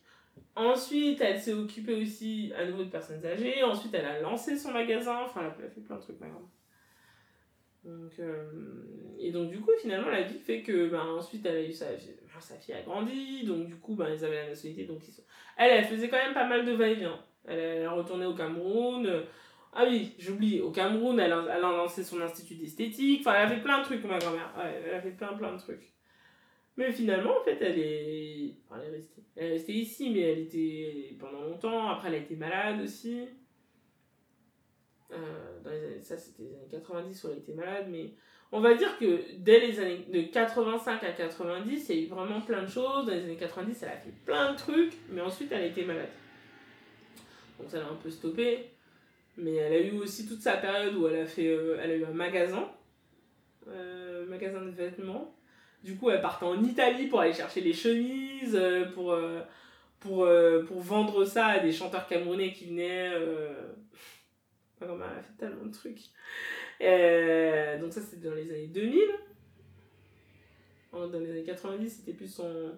Ensuite, 0.55 1.21
elle 1.21 1.39
s'est 1.39 1.53
occupée 1.53 2.01
aussi 2.01 2.51
à 2.57 2.65
nouveau 2.65 2.83
de 2.83 2.89
personnes 2.89 3.23
âgées. 3.25 3.61
Ensuite, 3.63 3.93
elle 3.93 4.05
a 4.05 4.19
lancé 4.21 4.57
son 4.57 4.71
magasin. 4.71 5.19
Enfin, 5.25 5.41
elle 5.59 5.65
a 5.65 5.69
fait 5.69 5.81
plein 5.81 5.97
de 5.97 6.01
trucs, 6.01 6.19
ma 6.19 6.27
Donc, 7.83 8.11
euh, 8.19 9.15
et 9.19 9.31
donc, 9.31 9.51
du 9.51 9.59
coup, 9.59 9.71
finalement, 9.79 10.09
la 10.09 10.23
vie 10.23 10.39
fait 10.39 10.63
que, 10.63 10.89
ben, 10.89 11.01
ensuite, 11.01 11.45
elle 11.45 11.57
a 11.57 11.63
eu 11.63 11.71
sa, 11.71 11.85
sa 12.39 12.55
fille 12.55 12.73
a 12.73 12.81
grandi. 12.81 13.43
Donc, 13.45 13.67
du 13.67 13.75
coup, 13.75 13.95
ben, 13.95 14.09
ils 14.11 14.25
avaient 14.25 14.43
la 14.43 14.49
nationalité. 14.49 14.85
Donc, 14.85 15.01
elle, 15.57 15.71
elle 15.71 15.85
faisait 15.85 16.09
quand 16.09 16.17
même 16.17 16.33
pas 16.33 16.47
mal 16.47 16.65
de 16.65 16.71
va-et-vient. 16.71 17.19
Elle, 17.47 17.59
elle 17.59 17.81
est 17.83 17.87
retournée 17.87 18.25
au 18.25 18.33
Cameroun. 18.33 19.07
Ah 19.79 19.85
oui, 19.87 20.15
j'oublie, 20.17 20.59
au 20.59 20.71
Cameroun, 20.71 21.19
elle 21.19 21.31
a, 21.31 21.39
elle 21.39 21.63
a 21.63 21.71
lancé 21.71 22.03
son 22.03 22.19
institut 22.19 22.55
d'esthétique. 22.55 23.19
Enfin, 23.19 23.35
elle 23.35 23.45
a 23.45 23.49
fait 23.49 23.61
plein 23.61 23.77
de 23.77 23.83
trucs, 23.83 24.03
ma 24.05 24.17
grand-mère. 24.17 24.51
Ouais, 24.57 24.81
elle 24.83 24.95
a 24.95 25.01
fait 25.01 25.11
plein, 25.11 25.33
plein 25.33 25.53
de 25.53 25.59
trucs. 25.59 25.93
Mais 26.77 26.91
finalement, 26.91 27.39
en 27.39 27.43
fait, 27.43 27.59
elle 27.61 27.77
est... 27.77 28.55
Enfin, 28.65 28.81
elle 28.81 28.91
est 28.91 28.95
restée. 28.97 29.21
Elle 29.35 29.45
est 29.45 29.51
restée 29.51 29.73
ici, 29.73 30.09
mais 30.09 30.21
elle 30.21 30.39
était 30.39 31.15
pendant 31.19 31.41
longtemps. 31.43 31.89
Après, 31.89 32.07
elle 32.07 32.15
a 32.15 32.17
été 32.17 32.35
malade 32.35 32.81
aussi. 32.81 33.27
Euh. 35.11 36.01
Ça, 36.01 36.17
c'était 36.17 36.41
les 36.41 36.55
années 36.55 36.69
90 36.71 37.23
où 37.23 37.27
elle 37.29 37.37
était 37.37 37.53
malade, 37.53 37.85
mais... 37.91 38.15
On 38.51 38.61
va 38.61 38.73
dire 38.73 38.97
que 38.97 39.37
dès 39.37 39.59
les 39.59 39.79
années 39.79 40.07
de 40.11 40.21
85 40.23 41.03
à 41.03 41.11
90, 41.11 41.89
il 41.89 41.95
y 41.95 41.99
a 41.99 42.01
eu 42.01 42.07
vraiment 42.07 42.41
plein 42.41 42.63
de 42.63 42.67
choses. 42.67 43.05
Dans 43.05 43.13
les 43.13 43.25
années 43.25 43.37
90, 43.37 43.83
elle 43.83 43.89
a 43.89 43.97
fait 43.97 44.13
plein 44.25 44.53
de 44.53 44.57
trucs, 44.57 44.93
mais 45.11 45.21
ensuite, 45.21 45.51
elle 45.51 45.61
a 45.61 45.65
été 45.67 45.85
malade. 45.85 46.09
Donc, 47.59 47.69
ça 47.69 47.77
l'a 47.77 47.89
un 47.89 47.95
peu 47.95 48.09
stoppé. 48.09 48.71
Mais 49.37 49.53
elle 49.53 49.73
a 49.73 49.79
eu 49.79 49.97
aussi 49.99 50.27
toute 50.27 50.41
sa 50.41 50.57
période 50.57 50.95
où 50.95 51.07
elle 51.07 51.21
a, 51.21 51.25
fait, 51.25 51.47
euh, 51.47 51.79
elle 51.81 51.91
a 51.91 51.95
eu 51.95 52.05
un 52.05 52.11
magasin, 52.11 52.71
euh, 53.67 54.25
magasin 54.25 54.61
de 54.61 54.71
vêtements. 54.71 55.35
Du 55.83 55.95
coup, 55.95 56.09
elle 56.09 56.21
partait 56.21 56.45
en 56.45 56.63
Italie 56.63 57.07
pour 57.07 57.19
aller 57.21 57.33
chercher 57.33 57.61
les 57.61 57.73
chemises, 57.73 58.55
euh, 58.55 58.85
pour, 58.91 59.15
pour, 59.99 60.27
pour 60.67 60.81
vendre 60.81 61.23
ça 61.23 61.45
à 61.47 61.59
des 61.59 61.71
chanteurs 61.71 62.07
camerounais 62.07 62.51
qui 62.51 62.65
venaient. 62.65 63.11
elle 64.81 64.89
a 64.89 65.21
fait 65.21 65.37
tellement 65.37 65.65
de 65.65 65.73
trucs. 65.73 66.01
donc, 67.79 67.93
ça, 67.93 68.01
c'était 68.01 68.27
dans 68.27 68.35
les 68.35 68.49
années 68.49 68.67
2000. 68.67 69.01
Dans 70.91 71.19
les 71.19 71.29
années 71.29 71.43
90, 71.43 71.89
c'était 71.89 72.13
plus 72.13 72.33
son 72.33 72.71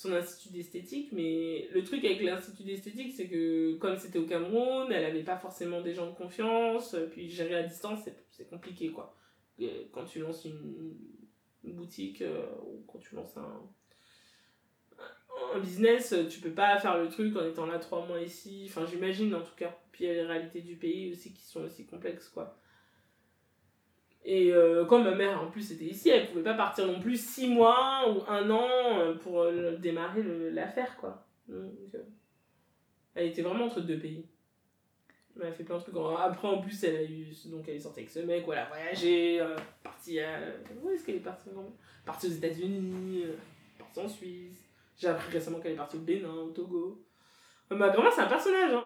son 0.00 0.14
institut 0.14 0.48
d'esthétique, 0.48 1.12
mais 1.12 1.68
le 1.74 1.84
truc 1.84 2.02
avec 2.06 2.22
l'institut 2.22 2.62
d'esthétique, 2.62 3.12
c'est 3.12 3.28
que 3.28 3.74
comme 3.74 3.98
c'était 3.98 4.18
au 4.18 4.24
Cameroun, 4.24 4.90
elle 4.90 5.04
avait 5.04 5.22
pas 5.22 5.36
forcément 5.36 5.82
des 5.82 5.92
gens 5.92 6.06
de 6.06 6.14
confiance, 6.14 6.96
puis 7.10 7.28
gérer 7.28 7.56
à 7.56 7.62
distance, 7.64 8.00
c'est 8.30 8.48
compliqué 8.48 8.92
quoi. 8.92 9.14
quand 9.92 10.06
tu 10.06 10.20
lances 10.20 10.46
une, 10.46 10.96
boutique 11.62 12.22
euh, 12.22 12.46
ou 12.62 12.82
quand 12.86 12.98
tu 12.98 13.14
lances 13.14 13.36
un, 13.36 13.60
un 15.54 15.60
business, 15.60 16.14
tu 16.30 16.40
peux 16.40 16.54
pas 16.54 16.78
faire 16.78 16.96
le 16.96 17.10
truc 17.10 17.36
en 17.36 17.44
étant 17.44 17.66
là 17.66 17.78
trois 17.78 18.06
mois 18.06 18.22
ici, 18.22 18.64
enfin 18.70 18.86
j'imagine 18.86 19.34
en 19.34 19.42
tout 19.42 19.54
cas. 19.54 19.76
Puis 19.92 20.04
il 20.04 20.06
y 20.06 20.10
a 20.10 20.14
les 20.14 20.22
réalités 20.22 20.62
du 20.62 20.76
pays 20.76 21.12
aussi 21.12 21.34
qui 21.34 21.42
sont 21.42 21.60
aussi 21.60 21.84
complexes 21.84 22.30
quoi. 22.30 22.58
Et 24.24 24.52
euh, 24.52 24.84
comme 24.84 25.04
ma 25.04 25.14
mère 25.14 25.42
en 25.42 25.50
plus 25.50 25.70
était 25.72 25.86
ici, 25.86 26.10
elle 26.10 26.28
pouvait 26.28 26.44
pas 26.44 26.54
partir 26.54 26.86
non 26.86 27.00
plus 27.00 27.18
six 27.18 27.48
mois 27.48 28.04
ou 28.10 28.22
un 28.28 28.50
an 28.50 28.68
euh, 28.98 29.14
pour 29.14 29.40
euh, 29.40 29.76
démarrer 29.76 30.22
l'affaire 30.52 30.96
quoi. 30.98 31.26
Donc, 31.48 31.72
elle 33.14 33.28
était 33.28 33.42
vraiment 33.42 33.64
entre 33.64 33.80
deux 33.80 33.98
pays. 33.98 34.26
Elle 35.40 35.48
a 35.48 35.52
fait 35.52 35.64
plein 35.64 35.78
de 35.78 35.82
trucs. 35.82 35.94
Après 36.18 36.48
en 36.48 36.60
plus 36.60 36.84
elle 36.84 36.96
a 36.96 37.02
eu 37.02 37.28
donc 37.46 37.66
elle 37.66 37.76
est 37.76 37.80
sortie 37.80 38.00
avec 38.00 38.10
ce 38.10 38.18
mec, 38.20 38.44
elle 38.46 38.58
a 38.58 38.66
voyagé, 38.66 39.42
partie 39.82 40.18
où 40.82 40.90
est-ce 40.90 41.06
qu'elle 41.06 41.16
est 41.16 41.20
partie 41.20 41.48
Partie 42.04 42.26
aux 42.26 42.30
États-Unis, 42.30 43.24
partie 43.78 44.00
en 44.00 44.08
Suisse. 44.08 44.68
J'ai 44.98 45.08
appris 45.08 45.32
récemment 45.32 45.60
qu'elle 45.60 45.72
est 45.72 45.76
partie 45.76 45.96
au 45.96 46.00
Bénin, 46.00 46.30
au 46.30 46.50
Togo. 46.50 47.02
Ma 47.70 47.88
grand-mère 47.88 48.12
c'est 48.12 48.20
un 48.20 48.26
personnage 48.26 48.74
hein. 48.74 48.84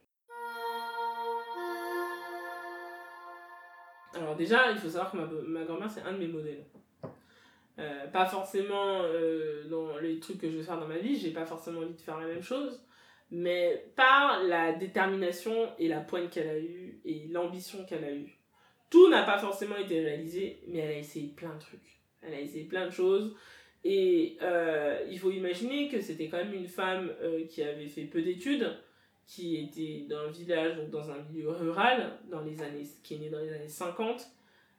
Alors 4.14 4.36
déjà, 4.36 4.70
il 4.70 4.78
faut 4.78 4.88
savoir 4.88 5.10
que 5.10 5.16
ma, 5.16 5.64
grand-mère, 5.64 5.90
c'est 5.90 6.02
un 6.02 6.12
de 6.12 6.18
mes 6.18 6.28
modèles. 6.28 6.64
Euh, 7.78 8.06
pas 8.08 8.26
forcément 8.26 9.02
euh, 9.02 9.68
dans 9.68 9.98
les 9.98 10.20
trucs 10.20 10.38
que 10.38 10.48
je 10.48 10.58
veux 10.58 10.62
faire 10.62 10.78
dans 10.78 10.86
ma 10.86 10.98
vie, 10.98 11.18
j'ai 11.18 11.32
pas 11.32 11.44
forcément 11.44 11.80
envie 11.80 11.94
de 11.94 12.00
faire 12.00 12.20
la 12.20 12.28
même 12.28 12.42
chose, 12.42 12.80
mais 13.32 13.86
par 13.96 14.44
la 14.44 14.72
détermination 14.74 15.68
et 15.80 15.88
la 15.88 16.00
poigne 16.00 16.28
qu'elle 16.28 16.48
a 16.48 16.58
eue 16.58 17.00
et 17.04 17.26
l'ambition 17.30 17.84
qu'elle 17.84 18.04
a 18.04 18.12
eue. 18.12 18.38
Tout 18.90 19.08
n'a 19.08 19.24
pas 19.24 19.38
forcément 19.38 19.76
été 19.76 20.00
réalisé, 20.00 20.60
mais 20.68 20.78
elle 20.78 20.92
a 20.92 20.98
essayé 20.98 21.28
plein 21.34 21.52
de 21.54 21.60
trucs. 21.60 21.98
Elle 22.22 22.34
a 22.34 22.40
essayé 22.40 22.64
plein 22.64 22.86
de 22.86 22.92
choses. 22.92 23.34
Et 23.82 24.36
euh, 24.40 25.04
il 25.10 25.18
faut 25.18 25.32
imaginer 25.32 25.88
que 25.88 26.00
c'était 26.00 26.28
quand 26.28 26.38
même 26.38 26.54
une 26.54 26.68
femme 26.68 27.12
qui 27.50 27.62
avait 27.62 27.88
fait 27.88 28.04
peu 28.04 28.22
d'études, 28.22 28.72
qui 29.26 29.56
était 29.56 30.06
dans 30.08 30.28
un 30.28 30.30
village, 30.30 30.76
donc 30.76 30.90
dans 30.90 31.10
un 31.10 31.18
milieu 31.30 31.50
rural, 31.50 32.18
dans 32.30 32.42
les 32.42 32.60
années, 32.62 32.84
qui 33.02 33.14
est 33.14 33.18
née 33.18 33.30
dans 33.30 33.38
les 33.38 33.52
années 33.52 33.68
50, 33.68 34.26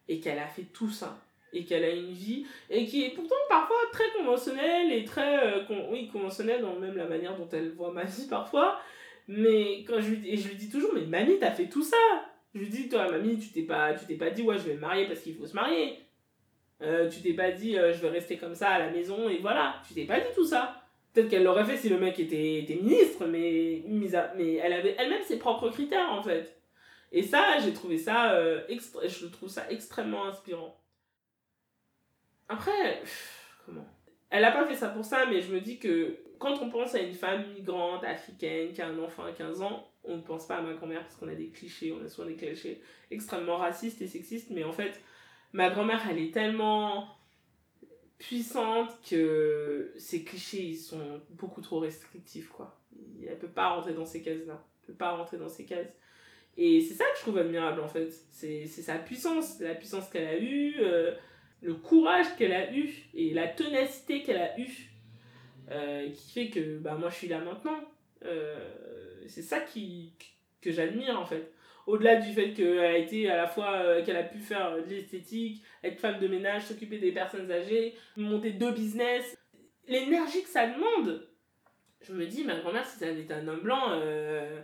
et 0.08 0.20
qu'elle 0.20 0.40
a 0.40 0.48
fait 0.48 0.66
tout 0.74 0.90
ça. 0.90 1.18
Et 1.54 1.64
qu'elle 1.64 1.86
a 1.86 1.90
une 1.90 2.12
vie, 2.12 2.46
et 2.70 2.86
qui 2.86 3.06
est 3.06 3.12
pourtant 3.12 3.36
parfois 3.48 3.78
très 3.92 4.12
conventionnelle, 4.18 4.92
et 4.92 5.06
très, 5.06 5.58
euh, 5.58 5.90
oui, 5.90 6.10
conventionnelle 6.10 6.62
dans 6.62 6.78
même 6.80 6.98
la 6.98 7.08
manière 7.08 7.38
dont 7.38 7.48
elle 7.54 7.72
voit 7.72 7.92
ma 7.92 8.04
vie 8.04 8.28
parfois. 8.28 8.80
Mais 9.28 9.84
quand 9.88 10.00
je 10.02 10.14
et 10.14 10.38
je 10.38 10.50
lui 10.50 10.56
dis 10.56 10.70
toujours, 10.70 10.92
mais 10.94 11.06
mamie, 11.06 11.40
t'as 11.40 11.52
fait 11.52 11.68
tout 11.68 11.84
ça 11.84 11.98
Je 12.54 12.60
lui 12.60 12.70
dis, 12.70 12.90
toi, 12.90 13.10
mamie, 13.10 13.40
tu 13.40 13.50
t'es 13.50 13.64
pas, 13.64 13.94
pas 13.94 14.30
dit, 14.30 14.44
ouais, 14.44 14.58
je 14.58 14.64
vais 14.64 14.76
me 14.76 14.82
marier 14.82 15.08
parce 15.08 15.22
qu'il 15.22 15.36
faut 15.36 15.48
se 15.48 15.56
marier. 15.56 16.00
Euh, 16.82 17.10
tu 17.10 17.22
t'es 17.22 17.34
pas 17.34 17.52
dit, 17.52 17.78
euh, 17.78 17.94
je 17.94 18.02
vais 18.02 18.10
rester 18.10 18.38
comme 18.38 18.54
ça 18.54 18.70
à 18.70 18.80
la 18.80 18.92
maison, 18.92 19.30
et 19.30 19.38
voilà. 19.38 19.82
Tu 19.88 19.94
t'es 19.94 20.06
pas 20.06 20.20
dit 20.20 20.34
tout 20.36 20.46
ça. 20.46 20.85
Peut-être 21.16 21.30
qu'elle 21.30 21.44
l'aurait 21.46 21.64
fait 21.64 21.78
si 21.78 21.88
le 21.88 21.98
mec 21.98 22.20
était, 22.20 22.60
était 22.60 22.76
ministre, 22.76 23.26
mais, 23.26 23.82
mais 23.88 24.56
elle 24.56 24.74
avait 24.74 24.96
elle-même 25.00 25.24
ses 25.24 25.40
propres 25.40 25.70
critères 25.70 26.12
en 26.12 26.22
fait. 26.22 26.62
Et 27.14 27.24
ça, 27.24 27.58
j'ai 27.64 27.72
trouvé 27.72 27.98
ça, 27.98 28.34
euh, 28.34 28.62
je 28.68 29.26
trouve 29.28 29.48
ça 29.48 29.66
extrêmement 29.70 30.26
inspirant. 30.26 30.78
Après, 32.50 33.02
comment? 33.66 33.88
Elle 34.30 34.42
n'a 34.42 34.52
pas 34.52 34.68
fait 34.68 34.76
ça 34.76 34.90
pour 34.90 35.06
ça, 35.06 35.26
mais 35.26 35.40
je 35.40 35.54
me 35.54 35.62
dis 35.62 35.80
que 35.80 36.18
quand 36.38 36.62
on 36.62 36.70
pense 36.70 36.94
à 36.96 37.00
une 37.00 37.14
femme 37.14 37.46
migrante, 37.54 38.04
africaine, 38.04 38.74
qui 38.74 38.82
a 38.82 38.88
un 38.88 39.00
enfant 39.00 39.24
à 39.24 39.32
15 39.32 39.62
ans, 39.62 39.88
on 40.04 40.18
ne 40.18 40.22
pense 40.22 40.46
pas 40.46 40.58
à 40.58 40.62
ma 40.62 40.74
grand-mère 40.74 41.00
parce 41.04 41.16
qu'on 41.16 41.30
a 41.30 41.36
des 41.36 41.48
clichés, 41.48 41.94
on 41.94 42.04
a 42.04 42.10
souvent 42.10 42.28
des 42.28 42.36
clichés 42.36 42.82
extrêmement 43.10 43.56
racistes 43.56 44.02
et 44.02 44.08
sexistes, 44.08 44.50
mais 44.50 44.66
en 44.66 44.74
fait, 44.74 45.02
ma 45.54 45.70
grand-mère, 45.70 46.02
elle 46.12 46.20
est 46.20 46.34
tellement 46.34 47.15
puissante 48.18 48.90
que 49.10 49.94
ces 49.98 50.24
clichés, 50.24 50.64
ils 50.64 50.78
sont 50.78 51.22
beaucoup 51.32 51.62
trop 51.62 51.80
restrictifs, 51.80 52.50
quoi. 52.50 52.80
Elle 53.28 53.38
peut 53.38 53.48
pas 53.48 53.70
rentrer 53.70 53.94
dans 53.94 54.06
ces 54.06 54.22
cases-là. 54.22 54.64
Elle 54.82 54.88
peut 54.88 54.98
pas 54.98 55.12
rentrer 55.12 55.38
dans 55.38 55.50
ces 55.50 55.66
cases. 55.66 55.94
Et 56.58 56.82
c'est 56.82 56.94
ça 56.94 57.04
que 57.06 57.18
je 57.18 57.22
trouve 57.22 57.38
admirable, 57.38 57.82
en 57.82 57.88
fait. 57.88 58.10
C'est 58.30 58.66
sa 58.68 58.98
puissance, 58.98 59.60
la 59.60 59.76
puissance 59.76 60.10
qu'elle 60.10 60.28
a 60.28 60.38
eue, 60.38 60.76
euh, 60.80 61.14
le 61.62 61.74
courage 61.74 62.36
qu'elle 62.38 62.54
a 62.54 62.74
eu 62.74 62.90
et 63.14 63.34
la 63.34 63.48
ténacité 63.48 64.24
qu'elle 64.24 64.38
a 64.38 64.58
eue, 64.60 64.92
euh, 65.72 66.10
qui 66.12 66.32
fait 66.32 66.50
que 66.50 66.78
bah, 66.78 66.96
moi, 66.96 67.10
je 67.10 67.16
suis 67.16 67.28
là 67.28 67.40
maintenant. 67.40 67.80
Euh, 68.24 68.70
c'est 69.28 69.42
ça 69.42 69.60
qui, 69.60 70.14
que 70.62 70.72
j'admire, 70.72 71.20
en 71.20 71.26
fait 71.26 71.52
au-delà 71.88 72.16
du 72.16 72.34
fait 72.34 72.54
qu'elle 72.54 72.80
a 72.80 72.98
été 72.98 73.30
à 73.30 73.38
la 73.38 73.48
fois 73.48 74.02
qu'elle 74.02 74.16
a 74.16 74.24
pu 74.24 74.40
faire 74.40 74.76
de 74.76 74.90
l'esthétique, 74.90 75.64
être 75.88 76.00
femme 76.00 76.20
de 76.20 76.28
ménage, 76.28 76.64
s'occuper 76.64 76.98
des 76.98 77.12
personnes 77.12 77.52
âgées, 77.52 77.96
monter 78.18 78.52
deux 78.52 78.72
business, 78.72 79.38
l'énergie 79.88 80.44
que 80.44 80.50
ça 80.50 80.68
demande. 80.68 81.28
Je 82.02 82.14
me 82.14 82.26
dis, 82.26 82.44
ma 82.44 82.56
grand-mère, 82.56 82.86
si 82.86 83.04
elle 83.04 83.20
était 83.20 83.34
un 83.34 83.48
homme 83.48 83.62
blanc, 83.62 83.90
euh, 83.92 84.62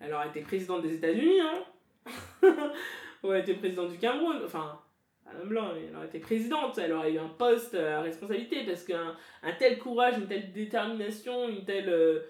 elle 0.00 0.12
aurait 0.12 0.28
été 0.28 0.40
présidente 0.40 0.82
des 0.82 0.94
États-Unis, 0.94 1.40
hein. 1.40 1.64
Ou 3.22 3.32
elle 3.32 3.42
était 3.42 3.54
présidente 3.54 3.90
du 3.90 3.98
Cameroun, 3.98 4.40
enfin, 4.44 4.80
un 5.26 5.40
homme 5.40 5.48
blanc, 5.48 5.72
elle 5.76 5.94
aurait 5.94 6.06
été 6.06 6.18
présidente, 6.18 6.78
elle 6.78 6.92
aurait 6.92 7.12
eu 7.12 7.18
un 7.18 7.28
poste 7.28 7.74
à 7.74 8.00
responsabilité 8.00 8.64
parce 8.64 8.84
qu'un 8.84 9.16
un 9.42 9.52
tel 9.52 9.78
courage, 9.78 10.18
une 10.18 10.26
telle 10.26 10.52
détermination, 10.52 11.48
une 11.48 11.64
telle. 11.64 11.88
Euh, 11.88 12.20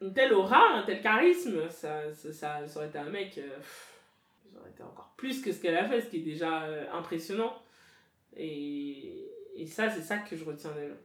une 0.00 0.12
telle 0.12 0.34
aura, 0.34 0.74
un 0.74 0.82
tel 0.82 1.00
charisme, 1.00 1.70
ça, 1.70 2.12
ça, 2.12 2.32
ça, 2.66 2.76
aurait 2.76 2.88
été 2.88 2.98
un 2.98 3.08
mec, 3.08 3.38
euh, 3.38 3.48
ça 3.62 3.93
aurait 4.58 4.70
été 4.70 4.82
encore 4.82 5.14
plus 5.16 5.40
que 5.40 5.52
ce 5.52 5.60
qu'elle 5.60 5.76
a 5.76 5.88
fait, 5.88 6.00
ce 6.00 6.08
qui 6.08 6.18
est 6.18 6.24
déjà 6.24 6.64
euh, 6.64 6.84
impressionnant. 6.92 7.54
Et, 8.36 9.26
et 9.56 9.66
ça, 9.66 9.90
c'est 9.90 10.02
ça 10.02 10.18
que 10.18 10.36
je 10.36 10.44
retiens 10.44 10.72
d'elle. 10.72 10.96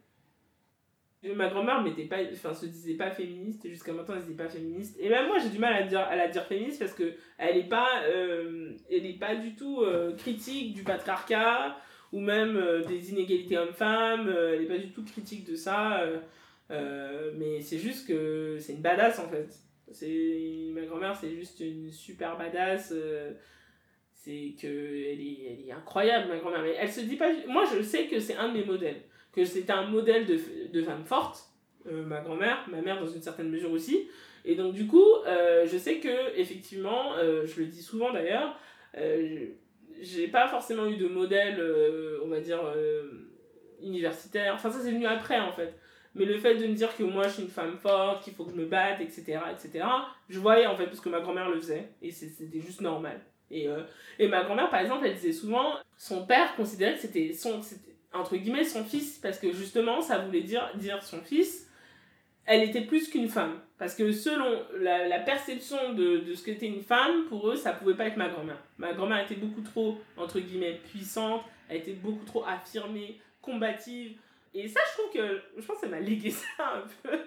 Ma 1.36 1.50
grand-mère 1.50 1.84
enfin, 2.32 2.54
se 2.54 2.66
disait 2.66 2.94
pas 2.94 3.12
féministe, 3.12 3.68
jusqu'à 3.68 3.92
maintenant 3.92 4.16
elle 4.16 4.22
se 4.22 4.28
disait 4.28 4.42
pas 4.42 4.48
féministe. 4.48 4.96
Et 5.02 5.10
même 5.10 5.28
moi 5.28 5.38
j'ai 5.38 5.50
du 5.50 5.60
mal 5.60 5.74
à, 5.74 5.84
dire, 5.84 6.00
à 6.00 6.16
la 6.16 6.30
dire 6.30 6.46
féministe 6.46 6.80
parce 6.80 6.94
que 6.94 7.14
elle 7.38 7.58
est 7.58 7.68
pas, 7.68 8.04
euh, 8.06 8.72
pas 9.20 9.36
du 9.36 9.54
tout 9.54 9.84
critique 10.18 10.74
du 10.74 10.84
patriarcat 10.84 11.76
ou 12.14 12.22
même 12.22 12.84
des 12.88 13.12
inégalités 13.12 13.58
hommes-femmes, 13.58 14.30
elle 14.30 14.62
est 14.62 14.68
pas 14.68 14.78
du 14.78 14.94
tout 14.94 15.04
critique 15.04 15.44
de 15.44 15.56
ça. 15.56 16.08
Euh, 16.72 17.32
mais 17.36 17.62
c'est 17.62 17.80
juste 17.80 18.08
que 18.08 18.58
c'est 18.60 18.74
une 18.74 18.82
badass 18.82 19.20
en 19.20 19.28
fait. 19.28 19.50
C'est 19.92 20.70
ma 20.74 20.82
grand-mère, 20.82 21.16
c'est 21.16 21.32
juste 21.32 21.60
une 21.60 21.92
super 21.92 22.38
badass. 22.38 22.94
Euh, 22.96 23.34
c'est 24.14 24.54
que 24.62 24.68
elle 24.68 25.22
est, 25.22 25.38
elle 25.52 25.68
est 25.68 25.72
incroyable 25.72 26.30
ma 26.30 26.38
grand-mère. 26.38 26.62
Mais 26.62 26.76
elle 26.78 26.92
se 26.92 27.02
dit 27.02 27.16
pas. 27.16 27.32
Moi, 27.48 27.64
je 27.74 27.82
sais 27.82 28.08
que 28.08 28.20
c'est 28.20 28.36
un 28.36 28.50
de 28.50 28.54
mes 28.60 28.66
modèles, 28.66 29.02
que 29.32 29.46
c'est 29.46 29.70
un 29.70 29.86
modèle 29.88 30.26
de, 30.26 30.38
de 30.72 30.82
femme 30.84 31.06
forte. 31.06 31.46
Euh, 31.88 32.04
ma 32.04 32.22
grand-mère, 32.22 32.66
ma 32.70 32.82
mère 32.82 33.00
dans 33.00 33.08
une 33.08 33.22
certaine 33.22 33.50
mesure 33.50 33.72
aussi. 33.72 34.10
Et 34.46 34.56
donc 34.56 34.74
du 34.74 34.88
coup, 34.88 35.06
je 35.26 35.78
sais 35.78 36.00
que 36.00 36.38
effectivement, 36.38 37.14
je 37.20 37.60
le 37.60 37.66
dis 37.66 37.82
souvent 37.82 38.14
d'ailleurs, 38.14 38.58
j'ai 38.94 40.28
pas 40.30 40.48
forcément 40.48 40.88
eu 40.88 40.96
de 40.96 41.08
modèle, 41.08 41.62
on 42.24 42.28
va 42.30 42.40
dire 42.40 42.62
universitaire. 43.82 44.56
Enfin 44.56 44.72
ça 44.72 44.80
c'est 44.80 44.92
venu 44.92 45.06
après 45.06 45.40
en 45.40 45.52
fait. 45.52 45.79
Mais 46.16 46.26
le 46.26 46.38
fait 46.38 46.56
de 46.56 46.66
me 46.66 46.74
dire 46.74 46.96
que 46.96 47.04
moi 47.04 47.24
je 47.28 47.34
suis 47.34 47.44
une 47.44 47.50
femme 47.50 47.78
forte, 47.78 48.24
qu'il 48.24 48.34
faut 48.34 48.46
que 48.46 48.52
je 48.52 48.56
me 48.56 48.66
batte, 48.66 49.00
etc., 49.02 49.40
etc., 49.52 49.86
je 50.28 50.40
voyais 50.40 50.66
en 50.66 50.76
fait, 50.76 50.86
parce 50.86 51.00
que 51.00 51.10
ma 51.10 51.20
grand-mère 51.20 51.50
le 51.50 51.60
faisait, 51.60 51.90
et 52.02 52.12
c'était 52.12 52.62
juste 52.62 52.82
normal. 52.82 53.20
Et, 53.52 53.68
euh, 53.68 53.84
et 54.18 54.28
ma 54.28 54.44
grand-mère, 54.44 54.70
par 54.70 54.80
exemple, 54.80 55.06
elle 55.06 55.16
disait 55.16 55.32
souvent, 55.32 55.74
son 55.98 56.26
père 56.26 56.56
considérait 56.56 56.96
que 56.96 57.00
c'était 57.00 57.34
son, 57.34 57.62
entre 58.14 58.36
guillemets, 58.38 58.64
son 58.64 58.84
fils, 58.84 59.18
parce 59.20 59.40
que 59.40 59.52
justement, 59.52 60.02
ça 60.02 60.20
voulait 60.20 60.42
dire, 60.42 60.70
dire 60.76 61.02
son 61.04 61.22
fils, 61.22 61.68
elle 62.46 62.64
était 62.64 62.82
plus 62.82 63.10
qu'une 63.10 63.30
femme. 63.30 63.60
Parce 63.78 63.96
que 63.96 64.12
selon 64.12 64.64
la, 64.80 65.20
perception 65.20 65.94
de, 65.94 66.18
de 66.18 66.34
ce 66.34 66.44
qu'était 66.44 66.68
une 66.68 66.82
femme, 66.82 67.26
pour 67.30 67.50
eux, 67.50 67.56
ça 67.56 67.74
pouvait 67.74 67.94
pas 67.94 68.06
être 68.06 68.18
ma 68.18 68.28
grand-mère. 68.28 68.62
Ma 68.78 68.94
grand-mère 68.94 69.24
était 69.24 69.36
beaucoup 69.36 69.62
trop, 69.62 70.00
entre 70.18 70.40
guillemets, 70.40 70.82
puissante, 70.92 71.44
elle 71.70 71.78
était 71.78 71.94
beaucoup 71.94 72.26
trop 72.26 72.44
affirmée, 72.46 73.20
combative. 73.42 74.18
Et 74.54 74.68
ça, 74.68 74.80
je 74.88 75.02
trouve 75.02 75.14
que, 75.14 75.42
je 75.58 75.66
pense 75.66 75.80
qu'elle 75.80 75.92
m'a 75.92 76.00
légué 76.00 76.32
ça 76.32 76.48
un 76.60 76.82
peu. 77.04 77.18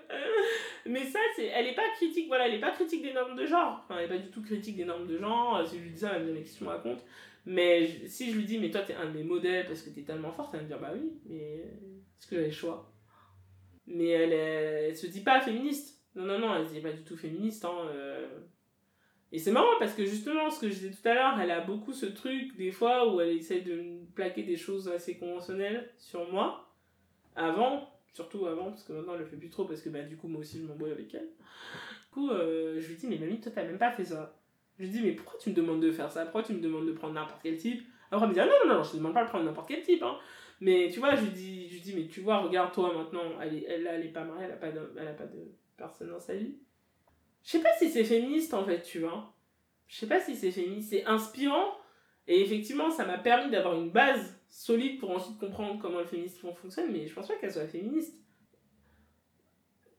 Mais 0.86 1.04
ça, 1.04 1.20
c'est, 1.36 1.46
elle 1.46 1.68
est 1.68 1.74
pas 1.74 1.88
critique, 1.94 2.26
voilà, 2.26 2.48
elle 2.48 2.54
est 2.54 2.60
pas 2.60 2.72
critique 2.72 3.02
des 3.02 3.12
normes 3.12 3.36
de 3.36 3.46
genre. 3.46 3.80
Enfin, 3.84 3.98
elle 3.98 4.06
est 4.06 4.08
pas 4.08 4.18
du 4.18 4.30
tout 4.30 4.42
critique 4.42 4.76
des 4.76 4.84
normes 4.84 5.06
de 5.06 5.18
genre. 5.18 5.66
Si 5.66 5.78
je 5.78 5.82
lui 5.82 5.90
dis 5.90 6.00
ça, 6.00 6.14
elle 6.16 6.24
me 6.24 6.32
dit, 6.32 6.58
mais 6.60 6.66
que 6.66 7.00
Mais 7.46 8.08
si 8.08 8.32
je 8.32 8.36
lui 8.36 8.44
dis, 8.44 8.58
mais 8.58 8.70
toi, 8.70 8.82
t'es 8.82 8.94
un 8.94 9.06
de 9.06 9.16
mes 9.16 9.22
modèles 9.22 9.66
parce 9.66 9.82
que 9.82 9.90
t'es 9.90 10.02
tellement 10.02 10.32
forte, 10.32 10.54
elle 10.54 10.62
me 10.62 10.66
dire, 10.66 10.80
bah 10.80 10.90
oui, 10.92 11.12
mais 11.26 11.58
est-ce 12.18 12.26
que 12.26 12.34
j'avais 12.34 12.48
le 12.48 12.52
choix? 12.52 12.92
Mais 13.86 14.08
elle, 14.08 14.32
elle, 14.32 14.96
se 14.96 15.06
dit 15.06 15.20
pas 15.20 15.40
féministe. 15.40 16.00
Non, 16.16 16.24
non, 16.24 16.38
non, 16.40 16.56
elle 16.56 16.66
se 16.66 16.72
dit 16.72 16.80
pas 16.80 16.92
du 16.92 17.04
tout 17.04 17.16
féministe, 17.16 17.64
hein. 17.64 17.86
Euh. 17.86 18.40
Et 19.34 19.38
c'est 19.38 19.50
marrant 19.50 19.78
parce 19.78 19.94
que 19.94 20.04
justement, 20.04 20.50
ce 20.50 20.60
que 20.60 20.68
je 20.68 20.74
disais 20.74 20.90
tout 20.90 21.08
à 21.08 21.14
l'heure, 21.14 21.40
elle 21.40 21.50
a 21.50 21.60
beaucoup 21.60 21.94
ce 21.94 22.04
truc, 22.04 22.54
des 22.58 22.70
fois, 22.70 23.14
où 23.14 23.20
elle 23.20 23.36
essaie 23.36 23.62
de 23.62 24.04
plaquer 24.14 24.42
des 24.42 24.56
choses 24.56 24.88
assez 24.88 25.16
conventionnelles 25.16 25.90
sur 25.96 26.30
moi 26.30 26.71
avant, 27.36 27.88
surtout 28.12 28.46
avant, 28.46 28.70
parce 28.70 28.84
que 28.84 28.92
maintenant 28.92 29.14
elle 29.14 29.20
le 29.20 29.26
fait 29.26 29.36
plus 29.36 29.50
trop, 29.50 29.64
parce 29.64 29.80
que 29.80 29.88
bah, 29.88 30.02
du 30.02 30.16
coup, 30.16 30.28
moi 30.28 30.40
aussi 30.40 30.58
je 30.58 30.64
m'embrouille 30.64 30.92
avec 30.92 31.14
elle. 31.14 31.28
Du 31.28 32.08
coup, 32.12 32.30
euh, 32.30 32.80
je 32.80 32.88
lui 32.88 32.96
dis, 32.96 33.06
mais 33.06 33.18
mamie, 33.18 33.40
toi 33.40 33.52
t'as 33.54 33.64
même 33.64 33.78
pas 33.78 33.92
fait 33.92 34.04
ça. 34.04 34.38
Je 34.78 34.84
lui 34.84 34.90
dis, 34.90 35.02
mais 35.02 35.12
pourquoi 35.12 35.38
tu 35.38 35.50
me 35.50 35.54
demandes 35.54 35.80
de 35.80 35.92
faire 35.92 36.10
ça? 36.10 36.22
Pourquoi 36.24 36.42
tu 36.42 36.54
me 36.54 36.60
demandes 36.60 36.86
de 36.86 36.92
prendre 36.92 37.14
n'importe 37.14 37.40
quel 37.42 37.56
type? 37.56 37.82
Alors 38.10 38.24
elle 38.24 38.30
me 38.30 38.34
dit, 38.34 38.40
ah 38.40 38.46
non, 38.46 38.52
non, 38.66 38.74
non, 38.74 38.82
je 38.82 38.92
te 38.92 38.96
demande 38.96 39.14
pas 39.14 39.24
de 39.24 39.28
prendre 39.28 39.44
n'importe 39.44 39.68
quel 39.68 39.82
type. 39.82 40.02
Hein. 40.02 40.16
Mais 40.60 40.90
tu 40.92 41.00
vois, 41.00 41.16
je 41.16 41.22
lui 41.22 41.30
dis, 41.30 41.68
je 41.68 41.74
lui 41.74 41.80
dis 41.80 41.94
mais 41.94 42.06
tu 42.06 42.20
vois, 42.20 42.38
regarde 42.38 42.72
toi 42.72 42.92
maintenant, 42.94 43.40
elle 43.40 43.56
est, 43.56 43.64
elle, 43.68 43.86
elle 43.86 44.06
est 44.06 44.12
pas 44.12 44.24
mariée, 44.24 44.44
elle 44.44 44.52
a 44.52 44.56
pas, 44.56 44.70
de, 44.70 44.92
elle 44.96 45.08
a 45.08 45.12
pas 45.12 45.26
de 45.26 45.50
personne 45.76 46.10
dans 46.10 46.20
sa 46.20 46.34
vie. 46.34 46.54
Je 47.42 47.50
sais 47.50 47.60
pas 47.60 47.72
si 47.78 47.90
c'est 47.90 48.04
féministe 48.04 48.54
en 48.54 48.64
fait, 48.64 48.82
tu 48.82 49.00
vois. 49.00 49.34
Je 49.88 49.96
sais 49.96 50.06
pas 50.06 50.20
si 50.20 50.36
c'est 50.36 50.52
féministe, 50.52 50.90
c'est 50.90 51.04
inspirant. 51.04 51.76
Et 52.28 52.40
effectivement, 52.40 52.90
ça 52.90 53.04
m'a 53.04 53.18
permis 53.18 53.50
d'avoir 53.50 53.74
une 53.74 53.90
base 53.90 54.38
solide 54.52 55.00
pour 55.00 55.10
ensuite 55.10 55.38
comprendre 55.38 55.80
comment 55.80 56.00
le 56.00 56.04
féminisme 56.04 56.52
fonctionne, 56.52 56.92
mais 56.92 57.06
je 57.06 57.14
pense 57.14 57.26
pas 57.26 57.36
qu'elle 57.36 57.52
soit 57.52 57.66
féministe. 57.66 58.14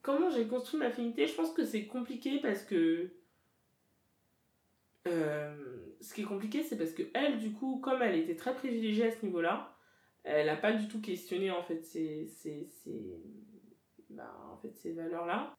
Comment 0.03 0.29
j'ai 0.29 0.47
construit 0.47 0.79
ma 0.79 0.91
féminité 0.91 1.25
Je 1.25 1.33
pense 1.33 1.53
que 1.53 1.65
c'est 1.65 1.87
compliqué 1.87 2.39
parce 2.39 2.63
que. 2.63 3.11
Euh, 5.07 5.95
ce 5.99 6.13
qui 6.13 6.21
est 6.21 6.25
compliqué, 6.25 6.63
c'est 6.63 6.77
parce 6.77 6.91
que 6.91 7.03
elle, 7.13 7.39
du 7.39 7.51
coup, 7.51 7.79
comme 7.79 8.01
elle 8.01 8.15
était 8.15 8.35
très 8.35 8.55
privilégiée 8.55 9.07
à 9.07 9.11
ce 9.11 9.25
niveau-là, 9.25 9.75
elle 10.23 10.45
n'a 10.45 10.55
pas 10.55 10.71
du 10.71 10.87
tout 10.87 11.01
questionné 11.01 11.51
en 11.51 11.63
fait 11.63 11.83
ces, 11.83 12.27
ces, 12.27 12.65
ces, 12.65 13.21
bah, 14.09 14.37
en 14.51 14.57
fait, 14.57 14.73
ces 14.75 14.93
valeurs-là. 14.93 15.57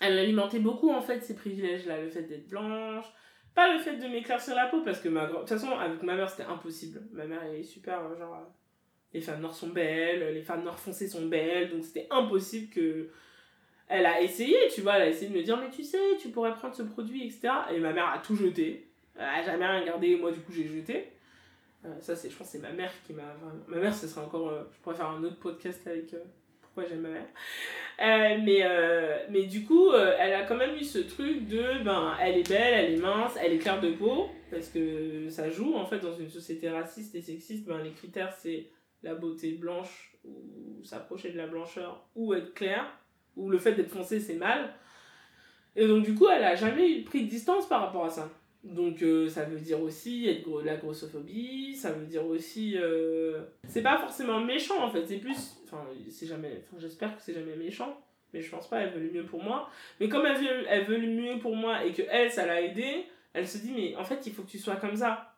Elle 0.00 0.18
alimentait 0.18 0.60
beaucoup 0.60 0.90
en 0.90 1.00
fait 1.00 1.20
ces 1.22 1.34
privilèges-là, 1.34 2.02
le 2.02 2.10
fait 2.10 2.24
d'être 2.24 2.48
blanche, 2.48 3.06
pas 3.54 3.72
le 3.72 3.78
fait 3.78 3.96
de 3.96 4.06
m'éclaircir 4.08 4.54
la 4.54 4.66
peau, 4.66 4.82
parce 4.82 5.00
que 5.00 5.08
ma... 5.08 5.26
de 5.26 5.34
toute 5.34 5.48
façon, 5.48 5.70
avec 5.72 6.02
ma 6.02 6.14
mère, 6.14 6.28
c'était 6.28 6.48
impossible. 6.48 7.02
Ma 7.12 7.24
mère, 7.26 7.42
elle 7.44 7.60
est 7.60 7.62
super, 7.62 8.00
euh, 8.00 8.18
genre, 8.18 8.34
euh, 8.34 8.50
les 9.12 9.20
femmes 9.20 9.40
noires 9.40 9.54
sont 9.54 9.68
belles, 9.68 10.32
les 10.32 10.42
femmes 10.42 10.62
noires 10.62 10.78
foncées 10.78 11.08
sont 11.08 11.26
belles, 11.26 11.70
donc 11.70 11.84
c'était 11.84 12.06
impossible 12.10 12.70
que... 12.70 13.08
Elle 13.88 14.06
a 14.06 14.22
essayé, 14.22 14.56
tu 14.74 14.80
vois, 14.80 14.94
elle 14.96 15.02
a 15.02 15.08
essayé 15.08 15.30
de 15.30 15.36
me 15.36 15.42
dire, 15.42 15.58
mais 15.58 15.68
tu 15.68 15.84
sais, 15.84 15.98
tu 16.18 16.30
pourrais 16.30 16.54
prendre 16.54 16.74
ce 16.74 16.82
produit, 16.82 17.26
etc. 17.26 17.52
Et 17.74 17.78
ma 17.78 17.92
mère 17.92 18.08
a 18.08 18.18
tout 18.20 18.34
jeté. 18.34 18.88
Elle 19.16 19.24
a 19.24 19.42
jamais 19.42 19.66
rien 19.66 19.84
gardé, 19.84 20.16
moi, 20.16 20.32
du 20.32 20.40
coup, 20.40 20.52
j'ai 20.52 20.66
jeté. 20.66 21.08
Euh, 21.84 22.00
ça, 22.00 22.16
c'est, 22.16 22.30
je 22.30 22.36
pense, 22.36 22.48
c'est 22.48 22.60
ma 22.60 22.72
mère 22.72 22.92
qui 23.06 23.12
m'a... 23.12 23.36
Ma 23.68 23.76
mère, 23.76 23.94
ce 23.94 24.06
serait 24.06 24.22
encore... 24.22 24.50
je 24.72 24.78
pourrais 24.80 24.96
faire 24.96 25.10
un 25.10 25.22
autre 25.22 25.38
podcast 25.40 25.86
avec 25.86 26.14
pourquoi 26.72 26.88
j'aime 26.88 27.02
ma 27.02 27.10
mère. 27.10 27.26
Euh, 28.00 28.38
mais, 28.42 28.60
euh, 28.62 29.18
mais 29.30 29.44
du 29.44 29.64
coup, 29.64 29.90
euh, 29.90 30.16
elle 30.18 30.34
a 30.34 30.44
quand 30.44 30.56
même 30.56 30.74
eu 30.74 30.84
ce 30.84 30.98
truc 30.98 31.46
de, 31.46 31.84
ben, 31.84 32.16
elle 32.20 32.38
est 32.38 32.48
belle, 32.48 32.74
elle 32.74 32.94
est 32.94 33.00
mince, 33.00 33.36
elle 33.40 33.52
est 33.52 33.58
claire 33.58 33.80
de 33.80 33.92
peau, 33.92 34.28
parce 34.50 34.68
que 34.68 35.28
ça 35.28 35.50
joue, 35.50 35.74
en 35.74 35.84
fait, 35.84 36.00
dans 36.00 36.14
une 36.14 36.30
société 36.30 36.70
raciste 36.70 37.14
et 37.14 37.20
sexiste, 37.20 37.66
ben, 37.66 37.82
les 37.82 37.90
critères, 37.90 38.32
c'est 38.32 38.70
la 39.02 39.14
beauté 39.14 39.52
blanche, 39.52 40.16
ou 40.24 40.82
s'approcher 40.82 41.30
de 41.30 41.36
la 41.36 41.46
blancheur, 41.46 42.08
ou 42.14 42.32
être 42.32 42.54
clair, 42.54 42.86
ou 43.36 43.50
le 43.50 43.58
fait 43.58 43.72
d'être 43.74 43.90
foncé, 43.90 44.18
c'est 44.18 44.36
mal. 44.36 44.72
Et 45.76 45.86
donc, 45.86 46.04
du 46.04 46.14
coup, 46.14 46.28
elle 46.28 46.44
a 46.44 46.54
jamais 46.54 47.02
pris 47.02 47.24
de 47.24 47.28
distance 47.28 47.68
par 47.68 47.82
rapport 47.82 48.06
à 48.06 48.10
ça. 48.10 48.30
Donc 48.64 49.02
euh, 49.02 49.28
ça 49.28 49.44
veut 49.44 49.58
dire 49.58 49.82
aussi 49.82 50.28
être 50.28 50.62
la 50.62 50.76
grossophobie, 50.76 51.74
ça 51.74 51.90
veut 51.90 52.06
dire 52.06 52.24
aussi... 52.24 52.76
Euh, 52.78 53.42
c'est 53.66 53.82
pas 53.82 53.98
forcément 53.98 54.40
méchant 54.40 54.84
en 54.84 54.90
fait, 54.90 55.04
c'est 55.04 55.18
plus... 55.18 55.60
Enfin, 55.64 55.84
c'est 56.08 56.26
jamais... 56.26 56.62
Enfin, 56.64 56.76
j'espère 56.78 57.16
que 57.16 57.22
c'est 57.22 57.34
jamais 57.34 57.56
méchant, 57.56 58.00
mais 58.32 58.40
je 58.40 58.50
pense 58.50 58.68
pas, 58.68 58.80
elle 58.80 58.92
veut 58.92 59.00
le 59.00 59.10
mieux 59.10 59.26
pour 59.26 59.42
moi. 59.42 59.68
Mais 59.98 60.08
comme 60.08 60.26
elle 60.26 60.36
veut, 60.36 60.64
elle 60.68 60.84
veut 60.84 60.98
le 60.98 61.08
mieux 61.08 61.38
pour 61.40 61.56
moi 61.56 61.84
et 61.84 61.92
que 61.92 62.02
elle, 62.08 62.30
ça 62.30 62.46
l'a 62.46 62.62
aidé, 62.62 63.06
elle 63.32 63.48
se 63.48 63.58
dit, 63.58 63.72
mais 63.74 63.96
en 63.96 64.04
fait, 64.04 64.24
il 64.26 64.32
faut 64.32 64.42
que 64.42 64.50
tu 64.50 64.58
sois 64.58 64.76
comme 64.76 64.94
ça. 64.94 65.34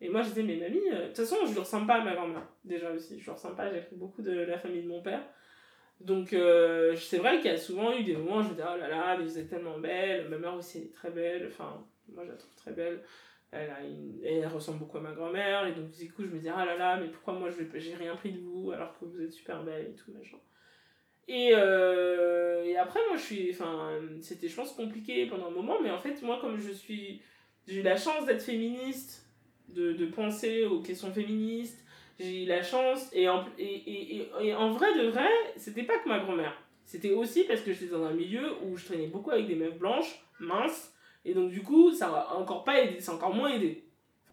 Et 0.00 0.08
moi, 0.08 0.22
je 0.22 0.28
disais, 0.28 0.42
mais 0.44 0.56
mamie, 0.56 0.78
euh, 0.92 1.02
de 1.02 1.06
toute 1.08 1.16
façon, 1.16 1.36
je 1.44 1.54
ne 1.54 1.58
ressemble 1.58 1.88
pas 1.88 1.94
à 1.94 2.04
ma 2.04 2.14
grand-mère, 2.14 2.46
déjà 2.64 2.92
aussi. 2.92 3.18
Je 3.18 3.28
ne 3.28 3.34
ressemble 3.34 3.56
pas, 3.56 3.72
j'ai 3.72 3.80
pris 3.80 3.96
beaucoup 3.96 4.22
de 4.22 4.30
la 4.30 4.58
famille 4.58 4.82
de 4.82 4.88
mon 4.88 5.02
père. 5.02 5.22
Donc, 6.00 6.28
c'est 6.28 7.18
vrai 7.18 7.38
qu'il 7.40 7.50
y 7.50 7.54
a 7.54 7.56
souvent 7.56 7.96
eu 7.96 8.04
des 8.04 8.14
moments 8.14 8.36
où 8.36 8.42
je 8.42 8.48
me 8.50 8.54
dis, 8.54 8.60
oh 8.62 8.78
là 8.78 8.86
là, 8.86 9.16
mais 9.16 9.24
vous 9.24 9.38
êtes 9.38 9.48
tellement 9.48 9.78
belle, 9.78 10.28
ma 10.28 10.36
mère 10.36 10.54
aussi, 10.54 10.78
est 10.78 10.92
très 10.92 11.10
belle, 11.10 11.48
enfin 11.48 11.82
moi 12.12 12.24
je 12.24 12.30
la 12.30 12.36
trouve 12.36 12.54
très 12.54 12.72
belle. 12.72 13.02
elle, 13.52 13.70
a 13.70 13.78
elle 14.24 14.46
ressemble 14.46 14.78
beaucoup 14.78 14.98
à 14.98 15.00
ma 15.00 15.12
grand-mère, 15.12 15.66
et 15.66 15.72
donc 15.72 15.90
du 15.90 16.12
coup 16.12 16.22
je 16.22 16.28
me 16.28 16.38
dis 16.38 16.48
ah 16.48 16.64
là 16.64 16.76
là, 16.76 16.98
mais 16.98 17.08
pourquoi 17.08 17.34
moi 17.34 17.50
je 17.50 17.78
j'ai 17.78 17.94
rien 17.94 18.16
pris 18.16 18.32
de 18.32 18.40
vous 18.40 18.70
alors 18.72 18.98
que 18.98 19.04
vous 19.04 19.20
êtes 19.22 19.32
super 19.32 19.62
belle 19.62 19.86
et 19.86 19.94
tout 19.94 20.12
machin. 20.12 20.38
Et, 21.28 21.50
euh, 21.52 22.64
et 22.64 22.76
après 22.76 23.00
moi 23.08 23.16
je 23.16 23.22
suis, 23.22 23.50
enfin 23.50 24.00
c'était 24.20 24.48
je 24.48 24.54
pense 24.54 24.72
compliqué 24.72 25.26
pendant 25.26 25.48
un 25.48 25.50
moment, 25.50 25.80
mais 25.82 25.90
en 25.90 25.98
fait 25.98 26.22
moi 26.22 26.38
comme 26.40 26.56
je 26.56 26.70
suis, 26.70 27.20
j'ai 27.66 27.80
eu 27.80 27.82
la 27.82 27.96
chance 27.96 28.26
d'être 28.26 28.42
féministe, 28.42 29.26
de, 29.68 29.92
de 29.92 30.06
penser 30.06 30.64
aux 30.64 30.80
questions 30.80 31.12
féministes, 31.12 31.84
j'ai 32.18 32.44
eu 32.44 32.46
la 32.46 32.62
chance, 32.62 33.10
et 33.12 33.28
en, 33.28 33.44
et, 33.58 33.64
et, 33.64 34.30
et, 34.40 34.54
en 34.54 34.70
vrai 34.70 34.86
de 34.98 35.08
vrai, 35.08 35.28
c'était 35.56 35.82
pas 35.82 35.98
que 35.98 36.08
ma 36.08 36.20
grand-mère. 36.20 36.56
C'était 36.84 37.10
aussi 37.10 37.44
parce 37.44 37.60
que 37.62 37.72
j'étais 37.72 37.90
dans 37.90 38.04
un 38.04 38.12
milieu 38.12 38.54
où 38.62 38.76
je 38.76 38.84
traînais 38.84 39.08
beaucoup 39.08 39.32
avec 39.32 39.48
des 39.48 39.56
meufs 39.56 39.76
blanches, 39.76 40.24
minces, 40.38 40.94
et 41.26 41.34
donc 41.34 41.50
du 41.50 41.62
coup, 41.62 41.92
ça 41.92 42.06
a 42.06 42.34
encore 42.36 42.62
pas 42.62 42.80
aidé, 42.80 43.00
c'est 43.00 43.10
encore 43.10 43.34
moins 43.34 43.50
aidé. 43.50 43.84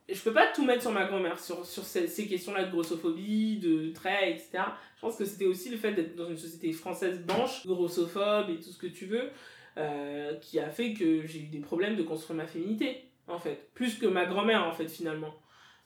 Et 0.07 0.13
je 0.13 0.21
peux 0.21 0.33
pas 0.33 0.47
tout 0.53 0.63
mettre 0.63 0.83
sur 0.83 0.91
ma 0.91 1.05
grand-mère, 1.05 1.39
sur, 1.39 1.65
sur 1.65 1.83
ces, 1.83 2.27
questions-là 2.27 2.65
de 2.65 2.71
grossophobie, 2.71 3.57
de 3.57 3.91
traits, 3.93 4.35
etc. 4.35 4.63
Je 4.95 5.01
pense 5.01 5.17
que 5.17 5.25
c'était 5.25 5.47
aussi 5.47 5.69
le 5.69 5.77
fait 5.77 5.93
d'être 5.93 6.15
dans 6.15 6.29
une 6.29 6.37
société 6.37 6.71
française 6.71 7.19
blanche, 7.21 7.65
grossophobe 7.65 8.49
et 8.51 8.57
tout 8.57 8.69
ce 8.69 8.77
que 8.77 8.87
tu 8.87 9.05
veux, 9.05 9.31
euh, 9.77 10.35
qui 10.35 10.59
a 10.59 10.69
fait 10.69 10.93
que 10.93 11.25
j'ai 11.25 11.39
eu 11.39 11.47
des 11.47 11.61
problèmes 11.61 11.95
de 11.95 12.03
construire 12.03 12.37
ma 12.37 12.45
féminité, 12.45 13.09
en 13.27 13.39
fait. 13.39 13.71
Plus 13.73 13.97
que 13.97 14.05
ma 14.05 14.25
grand-mère, 14.25 14.65
en 14.65 14.73
fait, 14.73 14.87
finalement. 14.87 15.33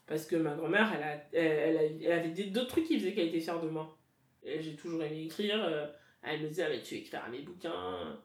Parce 0.06 0.26
que 0.26 0.36
ma 0.36 0.54
grand-mère, 0.54 0.92
elle, 0.94 1.02
a, 1.02 1.40
elle, 1.40 1.76
a, 1.76 1.82
elle 1.82 2.12
avait 2.12 2.44
d'autres 2.50 2.68
trucs 2.68 2.86
qui 2.86 2.98
faisaient 2.98 3.14
qu'elle 3.14 3.28
était 3.28 3.40
fière 3.40 3.60
de 3.60 3.68
moi. 3.68 3.96
J'ai 4.44 4.74
toujours 4.76 5.02
aimé 5.02 5.22
écrire. 5.24 5.64
Euh, 5.64 5.86
elle 6.22 6.42
me 6.42 6.48
disait, 6.48 6.64
ah, 6.64 6.70
mais 6.70 6.82
tu 6.82 6.96
écrire 6.96 7.22
à 7.24 7.28
mes 7.28 7.40
bouquins. 7.42 8.18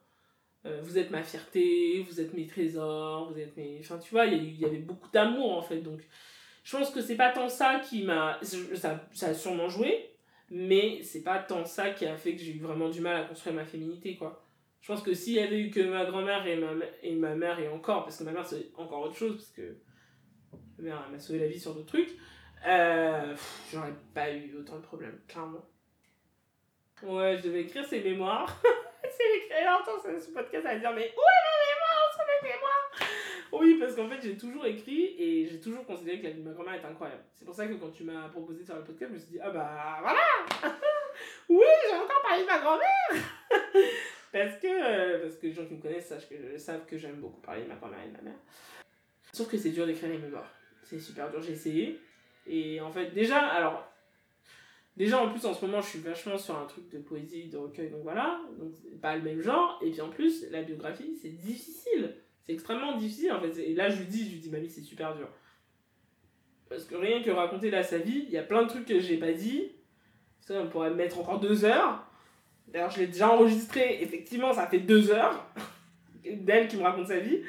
Euh, 0.66 0.80
vous 0.82 0.98
êtes 0.98 1.12
ma 1.12 1.24
fierté, 1.24 2.06
vous 2.08 2.22
êtes 2.22 2.34
mes 2.34 2.48
trésors, 2.48 3.32
vous 3.32 3.40
êtes 3.40 3.56
mes. 3.58 3.80
Enfin, 3.80 3.98
tu 3.98 4.12
vois, 4.12 4.26
il 4.26 4.60
y, 4.60 4.66
avait 4.66 4.78
beaucoup 4.78 5.10
d'amour 5.12 5.58
en 5.58 5.62
fait. 5.62 5.82
Donc, 5.82 6.02
je 6.64 6.78
pense 6.78 6.90
que 6.90 7.02
c'est 7.02 7.18
pas 7.18 7.32
tant 7.32 7.50
ça 7.50 7.80
qui 7.80 8.04
m'a. 8.04 8.40
Ça, 8.42 9.06
ça 9.14 9.28
a 9.28 9.34
sûrement 9.34 9.68
joué, 9.68 10.12
mais 10.50 11.02
c'est 11.04 11.24
pas 11.24 11.40
tant 11.40 11.66
ça 11.66 11.90
qui 11.90 12.06
a 12.06 12.16
fait 12.16 12.36
que 12.36 12.42
j'ai 12.42 12.54
eu 12.54 12.60
vraiment 12.60 12.90
du 12.90 13.02
mal 13.02 13.18
à 13.18 13.26
construire 13.26 13.56
ma 13.56 13.66
féminité, 13.66 14.16
quoi. 14.16 14.46
Je 14.80 14.88
pense 14.88 15.02
que 15.02 15.14
s'il 15.14 15.34
y 15.34 15.40
avait 15.40 15.60
eu 15.60 15.70
que 15.70 15.82
ma 15.82 16.06
grand-mère 16.06 16.46
et 16.46 16.58
ma, 16.58 16.72
et 17.02 17.16
ma 17.16 17.36
mère, 17.36 17.60
et 17.60 17.68
encore, 17.70 18.04
parce 18.04 18.18
que 18.18 18.24
ma 18.24 18.32
mère 18.32 18.46
c'est 18.46 18.70
encore 18.76 19.02
autre 19.02 19.16
chose, 19.16 19.36
parce 19.36 19.52
que 19.52 19.78
ma 20.78 20.84
mère 20.84 21.10
m'a 21.10 21.20
sauvé 21.20 21.40
la 21.40 21.48
vie 21.48 21.60
sur 21.60 21.74
d'autres 21.74 21.88
trucs, 21.88 22.18
euh, 22.66 23.36
j'aurais 23.72 23.94
pas 24.14 24.32
eu 24.34 24.56
autant 24.58 24.78
de 24.78 24.82
problèmes, 24.82 25.20
clairement. 25.28 25.66
Ouais, 27.02 27.38
je 27.38 27.44
devais 27.44 27.62
écrire 27.62 27.86
ses 27.86 28.02
mémoires. 28.02 28.62
c'est 29.50 29.66
longtemps 29.66 30.02
sur 30.02 30.22
ce 30.22 30.32
podcast 30.32 30.66
à 30.66 30.78
dire 30.78 30.92
mais 30.94 31.14
où 31.16 31.22
est 31.22 31.44
ma 31.44 31.56
mémoire? 31.70 32.14
Sur 32.14 33.60
Oui, 33.60 33.78
parce 33.80 33.96
qu'en 33.96 34.10
fait 34.10 34.22
j'ai 34.22 34.38
toujours 34.38 34.66
écrit 34.66 35.16
et 35.18 35.48
j'ai 35.48 35.60
toujours 35.60 35.86
considéré 35.86 36.20
que 36.20 36.24
la 36.26 36.30
vie 36.32 36.42
de 36.42 36.48
ma 36.48 36.54
grand-mère 36.54 36.76
est 36.76 36.86
incroyable. 36.86 37.24
C'est 37.34 37.46
pour 37.46 37.54
ça 37.54 37.68
que 37.68 37.74
quand 37.74 37.92
tu 37.92 38.04
m'as 38.04 38.30
proposé 38.30 38.62
de 38.62 38.66
faire 38.66 38.78
le 38.78 38.84
podcast, 38.84 39.12
je 39.12 39.16
me 39.16 39.20
suis 39.20 39.32
dit 39.32 39.40
ah 39.42 39.50
bah 39.50 40.00
voilà 40.02 40.74
Oui, 41.50 41.66
j'ai 41.90 41.96
encore 41.96 42.22
parlé 42.22 42.44
de 42.44 42.48
ma 42.48 42.60
grand-mère 42.60 43.24
Parce 44.34 44.58
que, 44.58 44.68
euh, 44.68 45.22
parce 45.22 45.36
que 45.36 45.46
les 45.46 45.54
gens 45.54 45.66
qui 45.66 45.76
me 45.76 45.82
connaissent 45.82 46.12
que, 46.28 46.58
savent 46.58 46.86
que 46.88 46.98
j'aime 46.98 47.18
beaucoup 47.18 47.40
parler 47.42 47.64
de 47.64 47.68
ma 47.68 47.76
grand-mère 47.76 48.00
et 48.04 48.08
de 48.08 48.18
ma 48.18 48.22
mère. 48.24 48.40
Sauf 49.32 49.48
que 49.48 49.58
c'est 49.58 49.70
dur 49.70 49.86
d'écrire 49.86 50.10
les 50.10 50.18
mémoires. 50.18 50.52
C'est 50.82 51.00
super 51.00 51.30
dur, 51.30 51.40
j'ai 51.40 51.54
essayé. 51.54 52.00
Et 52.48 52.82
en 52.82 52.92
fait, 52.92 53.12
déjà, 53.12 53.38
alors, 53.38 53.93
Déjà, 54.96 55.20
en 55.20 55.30
plus, 55.30 55.44
en 55.46 55.54
ce 55.54 55.66
moment, 55.66 55.82
je 55.82 55.90
suis 55.90 56.00
vachement 56.00 56.38
sur 56.38 56.56
un 56.56 56.66
truc 56.66 56.90
de 56.90 57.00
poésie, 57.00 57.50
de 57.50 57.58
recueil, 57.58 57.90
donc 57.90 58.04
voilà. 58.04 58.40
Donc, 58.60 58.74
pas 59.02 59.16
le 59.16 59.24
même 59.24 59.42
genre. 59.42 59.80
Et 59.84 59.90
puis, 59.90 60.02
en 60.02 60.10
plus, 60.10 60.46
la 60.52 60.62
biographie, 60.62 61.18
c'est 61.20 61.30
difficile. 61.30 62.16
C'est 62.46 62.54
extrêmement 62.54 62.96
difficile, 62.98 63.32
en 63.32 63.42
fait. 63.42 63.58
Et 63.60 63.74
là, 63.74 63.90
je 63.90 64.00
lui 64.00 64.06
dis, 64.06 64.26
je 64.26 64.32
lui 64.32 64.40
dis, 64.40 64.50
mamie, 64.52 64.70
c'est 64.70 64.82
super 64.82 65.16
dur. 65.16 65.28
Parce 66.70 66.86
que 66.86 66.96
rien 66.96 67.24
que 67.24 67.32
raconter 67.32 67.72
là 67.72 67.82
sa 67.82 67.98
vie, 67.98 68.26
il 68.28 68.32
y 68.32 68.38
a 68.38 68.44
plein 68.44 68.64
de 68.64 68.68
trucs 68.68 68.86
que 68.86 69.00
j'ai 69.00 69.18
pas 69.18 69.32
dit. 69.32 69.72
Ça, 70.42 70.62
on 70.62 70.68
pourrait 70.68 70.92
mettre 70.92 71.20
encore 71.20 71.40
deux 71.40 71.66
heures. 71.66 72.06
D'ailleurs, 72.68 72.92
je 72.92 73.00
l'ai 73.00 73.08
déjà 73.08 73.30
enregistré. 73.32 74.00
Effectivement, 74.02 74.54
ça 74.54 74.68
fait 74.68 74.80
deux 74.80 75.10
heures 75.12 75.48
d'elle 76.26 76.68
qui 76.68 76.78
me 76.78 76.84
raconte 76.84 77.08
sa 77.08 77.20
vie. 77.20 77.42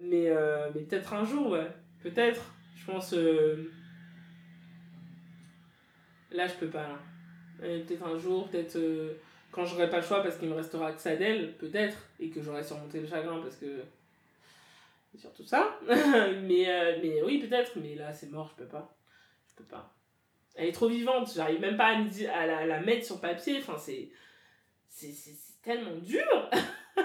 Mais, 0.00 0.28
euh, 0.28 0.68
mais 0.74 0.82
peut-être 0.82 1.14
un 1.14 1.24
jour, 1.24 1.52
ouais. 1.52 1.68
Peut-être. 2.02 2.54
Je 2.76 2.84
pense... 2.92 3.14
Euh, 3.14 3.70
Là, 6.34 6.48
je 6.48 6.54
peux 6.54 6.68
pas. 6.68 6.88
Là. 6.88 6.98
Peut-être 7.60 8.04
un 8.04 8.18
jour, 8.18 8.48
peut-être 8.48 8.76
euh, 8.76 9.14
quand 9.52 9.64
j'aurai 9.64 9.88
pas 9.88 9.98
le 9.98 10.02
choix 10.02 10.22
parce 10.22 10.36
qu'il 10.36 10.48
me 10.48 10.54
restera 10.54 10.92
que 10.92 11.00
ça 11.00 11.14
d'elle, 11.14 11.56
peut-être, 11.56 11.96
et 12.18 12.28
que 12.28 12.42
j'aurai 12.42 12.64
surmonté 12.64 13.00
le 13.00 13.06
chagrin 13.06 13.40
parce 13.40 13.56
que. 13.56 13.84
Surtout 15.16 15.44
ça. 15.44 15.78
mais, 15.88 16.68
euh, 16.68 16.98
mais 17.00 17.22
oui, 17.22 17.38
peut-être, 17.38 17.70
mais 17.76 17.94
là, 17.94 18.12
c'est 18.12 18.32
mort, 18.32 18.50
je 18.52 18.64
peux 18.64 18.68
pas. 18.68 18.96
Je 19.46 19.54
peux 19.54 19.64
pas. 19.64 19.94
Elle 20.56 20.68
est 20.68 20.72
trop 20.72 20.88
vivante, 20.88 21.32
j'arrive 21.32 21.60
même 21.60 21.76
pas 21.76 21.96
à, 22.32 22.66
la, 22.66 22.80
mettre 22.80 23.06
sur 23.06 23.20
papier. 23.20 23.58
Enfin, 23.58 23.78
c'est. 23.78 24.10
C'est 24.88 25.36
tellement 25.62 25.96
dur! 25.96 26.50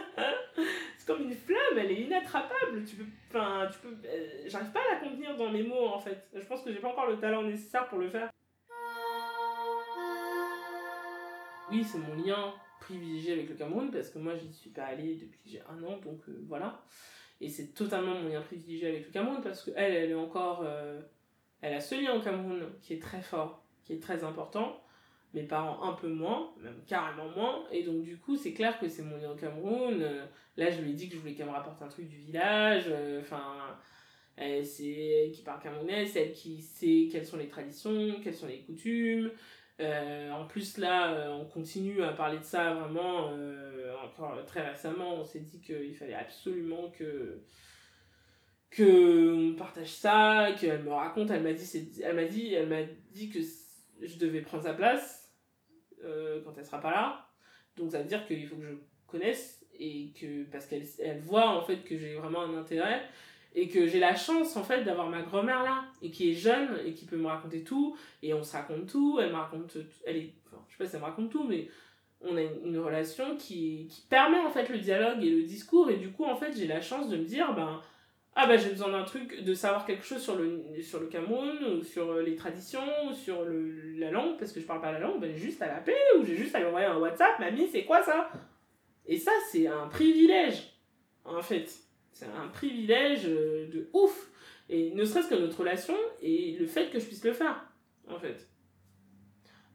c'est 0.98 1.08
comme 1.08 1.24
une 1.24 1.34
flamme, 1.34 1.78
elle 1.78 1.92
est 1.92 2.02
inattrapable. 2.02 2.84
Tu 2.86 2.98
peux, 2.98 3.06
enfin, 3.30 3.68
tu 3.72 3.80
peux, 3.80 3.96
euh, 4.08 4.44
j'arrive 4.46 4.72
pas 4.72 4.82
à 4.82 4.94
la 4.94 5.00
contenir 5.00 5.36
dans 5.36 5.50
mes 5.50 5.64
mots 5.64 5.88
en 5.88 6.00
fait. 6.00 6.28
Je 6.36 6.46
pense 6.46 6.62
que 6.62 6.72
j'ai 6.72 6.78
pas 6.80 6.90
encore 6.90 7.08
le 7.08 7.18
talent 7.18 7.42
nécessaire 7.42 7.88
pour 7.88 7.98
le 7.98 8.10
faire. 8.10 8.30
Oui, 11.72 11.84
c'est 11.84 11.98
mon 11.98 12.16
lien 12.16 12.54
privilégié 12.80 13.34
avec 13.34 13.50
le 13.50 13.56
Cameroun 13.56 13.92
parce 13.92 14.10
que 14.10 14.20
moi, 14.20 14.36
j'y 14.36 14.52
suis 14.52 14.70
pas 14.70 14.86
allée 14.86 15.16
depuis 15.16 15.58
que 15.58 15.72
un 15.72 15.84
an, 15.84 15.98
donc 15.98 16.22
euh, 16.28 16.44
voilà. 16.48 16.84
Et 17.42 17.50
c'est 17.50 17.74
totalement 17.74 18.16
mon 18.16 18.30
lien 18.30 18.42
privilégié 18.42 18.88
avec 18.88 19.06
le 19.06 19.12
Cameroun 19.12 19.42
parce 19.42 19.64
qu'elle, 19.64 19.94
elle 19.94 20.12
est 20.12 20.16
encore. 20.16 20.62
Euh, 20.64 21.00
elle 21.62 21.74
a 21.74 21.80
ce 21.80 21.96
lien 21.96 22.16
au 22.16 22.22
Cameroun 22.22 22.64
qui 22.82 22.94
est 22.94 23.02
très 23.02 23.22
fort, 23.22 23.64
qui 23.84 23.94
est 23.94 24.02
très 24.02 24.24
important. 24.24 24.82
Mes 25.34 25.44
parents 25.44 25.84
un 25.84 25.94
peu 25.94 26.08
moins, 26.08 26.52
même 26.60 26.82
carrément 26.88 27.30
moins. 27.30 27.64
Et 27.72 27.84
donc, 27.84 28.02
du 28.02 28.18
coup, 28.18 28.36
c'est 28.36 28.54
clair 28.54 28.80
que 28.80 28.88
c'est 28.88 29.04
mon 29.04 29.18
lien 29.18 29.32
au 29.32 29.36
Cameroun. 29.36 30.04
Là, 30.58 30.72
je 30.72 30.82
lui 30.82 30.92
ai 30.92 30.94
dit 30.94 31.08
que 31.08 31.16
je 31.16 31.20
voulais 31.20 31.36
qu'elle 31.36 31.46
me 31.46 31.52
rapporte 31.52 31.82
un 31.84 31.88
truc 31.88 32.08
du 32.08 32.18
village. 32.18 32.86
Euh, 32.88 33.22
enfin. 33.22 33.78
c'est 34.38 34.96
elle 34.96 35.32
qui 35.32 35.44
parle 35.44 35.62
camerounais, 35.62 36.06
c'est 36.06 36.22
elle 36.22 36.34
qui 36.34 36.62
sait 36.62 37.10
quelles 37.12 37.26
sont 37.26 37.38
les 37.38 37.48
traditions, 37.48 38.20
quelles 38.24 38.34
sont 38.34 38.48
les 38.48 38.62
coutumes, 38.62 39.32
euh, 39.80 40.32
en 40.32 40.46
plus, 40.46 40.78
là, 40.78 41.14
euh, 41.14 41.32
on 41.32 41.46
continue 41.46 42.04
à 42.04 42.12
parler 42.12 42.40
de 42.40 42.44
ça 42.44 42.74
vraiment. 42.74 43.32
Euh, 43.32 43.96
encore 44.04 44.44
très 44.46 44.68
récemment, 44.70 45.16
on 45.16 45.24
s'est 45.24 45.40
dit 45.40 45.62
qu'il 45.62 45.96
fallait 45.96 46.14
absolument 46.14 46.90
que 46.92 47.42
que 48.70 49.54
partage 49.58 49.92
ça, 49.92 50.50
qu'elle 50.60 50.84
me 50.84 50.92
raconte. 50.92 51.32
Elle 51.32 51.44
m'a 51.44 51.54
dit, 51.54 52.02
elle 52.04 52.16
m'a 52.16 52.26
dit, 52.26 52.54
elle 52.54 52.70
m'a 52.70 52.84
dit 53.12 53.30
que 53.30 53.40
je 54.02 54.18
devais 54.18 54.42
prendre 54.42 54.64
sa 54.64 54.74
place 54.74 55.34
quand 56.02 56.54
elle 56.58 56.66
sera 56.66 56.80
pas 56.80 56.92
là. 56.92 57.30
Donc 57.76 57.92
ça 57.92 58.00
veut 58.00 58.08
dire 58.08 58.26
qu'il 58.28 58.48
faut 58.48 58.56
que 58.56 58.64
je 58.64 58.76
connaisse 59.08 59.66
et 59.78 60.12
que 60.14 60.44
parce 60.44 60.66
qu'elle 60.66 60.86
elle 61.00 61.20
voit 61.20 61.50
en 61.50 61.62
fait 61.62 61.84
que 61.84 61.98
j'ai 61.98 62.16
vraiment 62.16 62.42
un 62.42 62.58
intérêt 62.58 63.02
et 63.56 63.68
que 63.68 63.88
j'ai 63.88 64.00
la 64.00 64.16
chance 64.16 64.56
en 64.56 64.64
fait 64.64 64.84
d'avoir 64.84 65.10
ma 65.10 65.22
grand-mère 65.22 65.64
là 65.64 65.84
et 66.02 66.12
qui 66.12 66.32
est 66.32 66.36
jeune 66.36 66.78
et 66.86 66.94
qui 66.94 67.06
peut 67.06 67.18
me 67.18 67.28
raconter 67.28 67.64
tout 67.64 67.96
et 68.22 68.34
on 68.34 68.44
se 68.44 68.54
raconte 68.54 68.88
tout 68.88 69.20
elle 69.20 69.32
me 69.32 69.38
raconte 69.38 69.78
elle 70.06 70.18
est 70.18 70.34
enfin, 70.48 70.64
je 70.68 70.74
sais 70.74 70.84
pas 70.84 70.90
si 70.90 70.96
elle 70.96 71.02
me 71.02 71.08
raconte 71.08 71.32
tout 71.32 71.44
mais 71.44 71.68
on 72.22 72.36
a 72.36 72.42
une, 72.42 72.78
relation 72.78 73.38
qui, 73.38 73.88
qui 73.90 74.02
permet 74.10 74.40
en 74.40 74.50
fait 74.50 74.68
le 74.68 74.78
dialogue 74.78 75.24
et 75.24 75.30
le 75.30 75.44
discours 75.44 75.90
et 75.90 75.96
du 75.96 76.12
coup 76.12 76.26
en 76.26 76.36
fait 76.36 76.56
j'ai 76.56 76.68
la 76.68 76.82
chance 76.82 77.10
de 77.10 77.18
me 77.18 77.24
dire 77.24 77.54
ben 77.56 77.82
ah 78.36 78.46
ben 78.46 78.60
j'ai 78.60 78.70
besoin 78.70 78.90
d'un 78.90 79.04
truc 79.04 79.44
de 79.44 79.54
savoir 79.54 79.86
quelque 79.86 80.06
chose 80.06 80.22
sur 80.22 80.36
le 80.36 80.62
sur 80.84 81.00
le 81.00 81.08
Cameroun 81.08 81.58
ou 81.64 81.84
sur 81.84 82.14
les 82.20 82.36
traditions 82.36 82.84
ou 83.10 83.14
sur 83.14 83.46
le, 83.46 83.98
la 83.98 84.12
langue 84.12 84.38
parce 84.38 84.52
que 84.52 84.60
je 84.60 84.66
parle 84.66 84.82
pas 84.82 84.92
la 84.92 85.00
langue 85.00 85.20
ben 85.20 85.36
juste 85.36 85.62
à 85.62 85.68
l'appeler 85.68 85.98
ou 86.20 86.24
j'ai 86.24 86.36
juste 86.36 86.54
à 86.54 86.60
lui 86.60 86.68
envoyer 86.68 86.86
un 86.86 86.98
WhatsApp 86.98 87.40
mamie 87.40 87.68
c'est 87.72 87.86
quoi 87.86 88.04
ça? 88.04 88.32
Et 89.08 89.18
ça 89.18 89.32
c'est 89.50 89.68
un 89.68 89.88
privilège 89.88 90.74
en 91.26 91.42
fait 91.42 91.89
c'est 92.20 92.26
un 92.26 92.48
privilège 92.50 93.26
euh, 93.28 93.70
de 93.72 93.90
ouf. 93.94 94.30
Et 94.68 94.92
ne 94.94 95.06
serait-ce 95.06 95.30
que 95.30 95.36
notre 95.36 95.60
relation 95.60 95.96
et 96.22 96.58
le 96.60 96.68
fait 96.68 96.92
que 96.92 97.00
je 97.00 97.06
puisse 97.06 97.24
le 97.24 97.34
faire, 97.34 97.66
en 98.08 98.20
fait. 98.20 98.48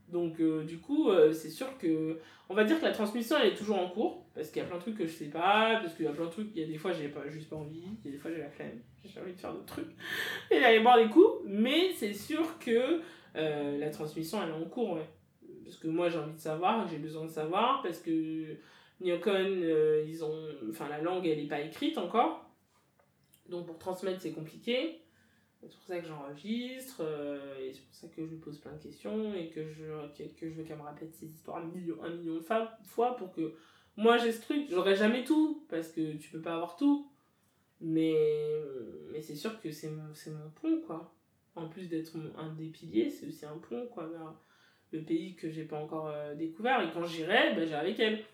Donc, 0.09 0.39
euh, 0.41 0.63
du 0.63 0.79
coup, 0.79 1.11
euh, 1.11 1.33
c'est 1.33 1.49
sûr 1.51 1.79
que. 1.79 2.19
On 2.49 2.55
va 2.55 2.65
dire 2.65 2.79
que 2.79 2.85
la 2.85 2.93
transmission, 2.93 3.37
elle 3.41 3.53
est 3.53 3.57
toujours 3.57 3.79
en 3.79 3.89
cours. 3.89 4.27
Parce 4.35 4.51
qu'il 4.51 4.63
y 4.63 4.65
a 4.65 4.69
plein 4.69 4.77
de 4.77 4.83
trucs 4.83 4.99
que 4.99 5.07
je 5.07 5.13
sais 5.13 5.31
pas. 5.31 5.81
Parce 5.83 5.95
qu'il 5.95 6.05
y 6.05 6.09
a 6.09 6.13
plein 6.13 6.27
de 6.27 6.31
trucs. 6.31 6.51
Il 6.55 6.61
y 6.61 6.65
a 6.65 6.67
des 6.67 6.77
fois, 6.77 6.93
j'ai 6.93 7.09
pas, 7.09 7.27
juste 7.29 7.49
pas 7.49 7.57
envie. 7.57 7.83
Il 8.05 8.11
y 8.11 8.15
a 8.15 8.17
des 8.17 8.19
fois, 8.19 8.31
j'ai 8.31 8.43
la 8.43 8.51
flemme. 8.51 8.79
J'ai 9.05 9.21
envie 9.21 9.33
de 9.33 9.41
faire 9.41 9.53
d'autres 9.53 9.65
trucs. 9.65 9.91
Et 10.51 10.61
d'aller 10.61 10.81
boire 10.81 10.99
des 10.99 11.09
coups. 11.09 11.41
Mais 11.47 11.93
c'est 11.97 12.15
sûr 12.15 12.59
que 12.59 13.01
la 13.35 13.91
transmission, 13.91 14.41
elle 14.43 14.51
est 14.51 14.53
en 14.53 14.67
cours, 14.67 14.93
ouais. 14.93 15.09
Parce 15.65 15.79
que 15.79 15.89
moi, 15.89 16.11
j'ai 16.11 16.19
envie 16.19 16.35
de 16.35 16.41
savoir. 16.41 16.87
J'ai 16.87 16.99
besoin 16.99 17.25
de 17.25 17.31
savoir. 17.31 17.83
Parce 17.83 18.01
que 18.01 18.57
Nyokon, 19.01 19.61
euh, 19.63 20.05
ils 20.07 20.25
ont, 20.25 20.49
enfin 20.71 20.89
la 20.89 21.01
langue 21.01 21.27
elle 21.27 21.39
n'est 21.39 21.49
pas 21.49 21.61
écrite 21.61 21.99
encore, 21.99 22.49
donc 23.49 23.67
pour 23.67 23.79
transmettre 23.79 24.21
c'est 24.21 24.33
compliqué. 24.33 25.01
C'est 25.67 25.79
pour 25.79 25.87
ça 25.87 25.99
que 25.99 26.07
j'enregistre, 26.07 27.01
euh, 27.01 27.59
et 27.59 27.73
c'est 27.73 27.81
pour 27.81 27.95
ça 27.95 28.09
que 28.09 28.23
je 28.23 28.31
lui 28.31 28.37
pose 28.37 28.59
plein 28.59 28.75
de 28.75 28.83
questions 28.83 29.33
et 29.33 29.49
que 29.49 29.67
je, 29.67 29.85
que, 30.39 30.51
je 30.51 30.55
veux 30.57 30.63
qu'elle 30.63 30.77
me 30.77 30.83
répète 30.83 31.15
ces 31.15 31.27
histoires 31.27 31.57
un 31.57 31.65
million, 31.65 31.97
un 32.03 32.11
million 32.11 32.35
de 32.35 32.43
fois 32.43 33.17
pour 33.17 33.33
que 33.33 33.55
moi 33.97 34.19
j'ai 34.19 34.33
ce 34.33 34.43
truc. 34.43 34.67
J'aurai 34.69 34.95
jamais 34.95 35.25
tout 35.25 35.65
parce 35.71 35.89
que 35.89 36.17
tu 36.19 36.31
peux 36.31 36.43
pas 36.43 36.55
avoir 36.55 36.77
tout. 36.77 37.11
Mais, 37.81 38.15
mais 39.13 39.21
c'est 39.21 39.35
sûr 39.35 39.61
que 39.61 39.71
c'est 39.71 39.91
mon, 39.91 40.05
mon 40.05 40.51
pont, 40.51 40.81
quoi. 40.87 41.15
En 41.55 41.69
plus 41.69 41.89
d'être 41.89 42.17
un 42.37 42.53
des 42.55 42.69
piliers, 42.69 43.11
c'est 43.11 43.27
aussi 43.27 43.45
un 43.45 43.59
pont, 43.59 43.87
quoi, 43.93 44.07
vers 44.07 44.35
le 44.91 45.03
pays 45.03 45.35
que 45.35 45.51
j'ai 45.51 45.65
pas 45.65 45.79
encore 45.79 46.09
euh, 46.09 46.35
découvert. 46.35 46.81
Et 46.83 46.91
quand 46.93 47.05
j'irai, 47.05 47.55
ben, 47.55 47.67
j'irai 47.67 47.81
avec 47.81 48.01
elle. 48.01 48.25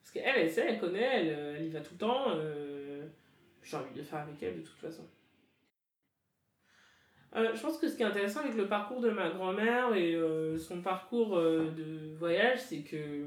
Parce 0.00 0.12
qu'elle, 0.12 0.36
elle 0.36 0.50
sait, 0.50 0.66
elle 0.68 0.80
connaît, 0.80 1.20
elle, 1.20 1.56
elle, 1.58 1.66
y 1.66 1.70
va 1.70 1.80
tout 1.80 1.94
le 1.94 1.98
temps. 1.98 2.24
Euh, 2.30 3.06
j'ai 3.62 3.76
envie 3.76 3.92
de 3.92 3.98
le 3.98 4.04
faire 4.04 4.20
avec 4.20 4.42
elle 4.42 4.56
de 4.56 4.66
toute 4.66 4.78
façon. 4.78 5.06
Euh, 7.36 7.54
je 7.54 7.62
pense 7.62 7.78
que 7.78 7.88
ce 7.88 7.96
qui 7.96 8.02
est 8.02 8.06
intéressant 8.06 8.40
avec 8.40 8.56
le 8.56 8.66
parcours 8.66 9.00
de 9.00 9.10
ma 9.10 9.30
grand-mère 9.30 9.94
et 9.94 10.18
son 10.58 10.82
parcours 10.82 11.36
de 11.38 12.14
voyage, 12.16 12.60
c'est 12.60 12.82
que. 12.82 13.26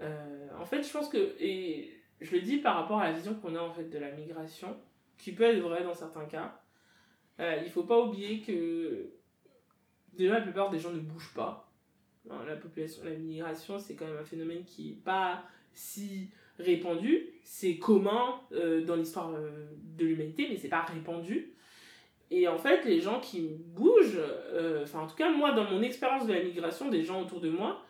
en 0.00 0.64
fait, 0.64 0.82
je 0.82 0.92
pense 0.92 1.08
que. 1.08 1.34
Et 1.40 1.98
je 2.20 2.34
le 2.34 2.40
dis 2.42 2.58
par 2.58 2.76
rapport 2.76 3.00
à 3.00 3.04
la 3.04 3.12
vision 3.12 3.34
qu'on 3.34 3.54
a 3.54 3.60
en 3.60 3.72
fait 3.72 3.84
de 3.84 3.98
la 3.98 4.10
migration, 4.10 4.76
qui 5.16 5.32
peut 5.32 5.44
être 5.44 5.60
vraie 5.60 5.84
dans 5.84 5.94
certains 5.94 6.24
cas. 6.24 6.60
Euh, 7.40 7.60
il 7.64 7.70
faut 7.70 7.84
pas 7.84 8.00
oublier 8.00 8.40
que 8.40 9.10
déjà 10.14 10.34
la 10.34 10.40
plupart 10.40 10.70
des 10.70 10.78
gens 10.78 10.90
ne 10.90 11.00
bougent 11.00 11.34
pas. 11.34 11.67
La 12.46 12.56
population, 12.56 13.02
la 13.04 13.12
migration, 13.12 13.78
c'est 13.78 13.94
quand 13.94 14.06
même 14.06 14.18
un 14.18 14.24
phénomène 14.24 14.64
qui 14.64 14.90
n'est 14.90 14.96
pas 14.96 15.44
si 15.72 16.30
répandu. 16.58 17.28
C'est 17.42 17.76
commun 17.76 18.40
euh, 18.52 18.84
dans 18.84 18.96
l'histoire 18.96 19.30
euh, 19.34 19.68
de 19.96 20.04
l'humanité, 20.04 20.46
mais 20.50 20.56
c'est 20.56 20.68
pas 20.68 20.82
répandu. 20.82 21.52
Et 22.30 22.46
en 22.46 22.58
fait, 22.58 22.84
les 22.84 23.00
gens 23.00 23.20
qui 23.20 23.48
bougent, 23.74 24.20
euh, 24.20 24.82
enfin 24.82 25.00
en 25.00 25.06
tout 25.06 25.16
cas 25.16 25.30
moi 25.30 25.52
dans 25.52 25.64
mon 25.64 25.80
expérience 25.80 26.26
de 26.26 26.34
la 26.34 26.42
migration, 26.42 26.90
des 26.90 27.02
gens 27.02 27.22
autour 27.22 27.40
de 27.40 27.48
moi, 27.48 27.82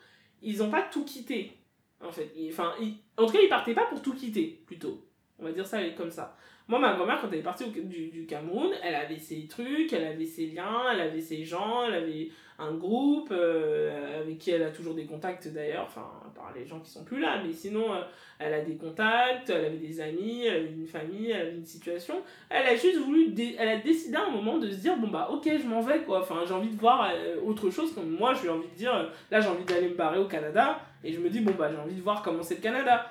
ils 0.42 0.58
n'ont 0.58 0.70
pas 0.70 0.82
tout 0.82 1.04
quitté. 1.04 1.52
En 2.00 2.12
fait, 2.12 2.32
enfin, 2.48 2.74
en 3.16 3.26
tout 3.26 3.32
cas, 3.32 3.40
ils 3.42 3.48
partaient 3.48 3.74
pas 3.74 3.86
pour 3.86 4.00
tout 4.00 4.14
quitter, 4.14 4.62
plutôt. 4.66 5.04
On 5.40 5.44
va 5.44 5.50
dire 5.50 5.66
ça 5.66 5.82
comme 5.90 6.12
ça. 6.12 6.36
Moi, 6.68 6.78
ma 6.78 6.94
grand-mère, 6.94 7.20
quand 7.20 7.28
elle 7.32 7.40
est 7.40 7.42
partie 7.42 7.68
du, 7.70 8.08
du, 8.08 8.26
Cameroun, 8.26 8.70
elle 8.82 8.94
avait 8.94 9.18
ses 9.18 9.48
trucs, 9.48 9.92
elle 9.92 10.04
avait 10.04 10.26
ses 10.26 10.46
liens, 10.48 10.92
elle 10.92 11.00
avait 11.00 11.20
ses 11.20 11.44
gens, 11.44 11.84
elle 11.84 11.94
avait 11.94 12.28
un 12.58 12.72
groupe 12.72 13.28
euh, 13.30 14.20
avec 14.20 14.38
qui 14.38 14.50
elle 14.50 14.64
a 14.64 14.70
toujours 14.70 14.94
des 14.94 15.06
contacts 15.06 15.46
d'ailleurs, 15.48 15.84
enfin, 15.86 16.06
par 16.34 16.52
les 16.56 16.66
gens 16.66 16.80
qui 16.80 16.90
sont 16.90 17.04
plus 17.04 17.20
là, 17.20 17.40
mais 17.44 17.52
sinon, 17.52 17.92
euh, 17.92 18.02
elle 18.40 18.52
a 18.52 18.62
des 18.62 18.76
contacts, 18.76 19.48
elle 19.50 19.66
avait 19.66 19.76
des 19.76 20.00
amis, 20.00 20.44
elle 20.44 20.56
avait 20.56 20.72
une 20.72 20.86
famille, 20.86 21.30
elle 21.30 21.40
avait 21.42 21.56
une 21.56 21.64
situation. 21.64 22.16
Elle 22.50 22.66
a 22.66 22.74
juste 22.74 22.98
voulu, 22.98 23.32
elle 23.56 23.68
a 23.68 23.76
décidé 23.76 24.16
à 24.16 24.26
un 24.26 24.30
moment 24.30 24.58
de 24.58 24.68
se 24.70 24.76
dire, 24.76 24.96
bon 24.96 25.06
bah 25.06 25.28
ok, 25.30 25.44
je 25.44 25.68
m'en 25.68 25.80
vais 25.80 26.00
quoi, 26.00 26.20
enfin, 26.20 26.42
j'ai 26.46 26.54
envie 26.54 26.70
de 26.70 26.80
voir 26.80 27.08
euh, 27.14 27.40
autre 27.46 27.70
chose, 27.70 27.94
comme 27.94 28.10
moi, 28.10 28.34
j'ai 28.34 28.48
envie 28.48 28.68
de 28.68 28.74
dire, 28.74 29.12
là, 29.30 29.40
j'ai 29.40 29.48
envie 29.48 29.64
d'aller 29.64 29.90
me 29.90 29.94
barrer 29.94 30.18
au 30.18 30.26
Canada, 30.26 30.80
et 31.04 31.12
je 31.12 31.20
me 31.20 31.30
dis, 31.30 31.40
bon 31.40 31.52
bah 31.56 31.70
j'ai 31.70 31.78
envie 31.78 31.94
de 31.94 32.02
voir 32.02 32.22
comment 32.22 32.42
c'est 32.42 32.56
le 32.56 32.60
Canada. 32.60 33.06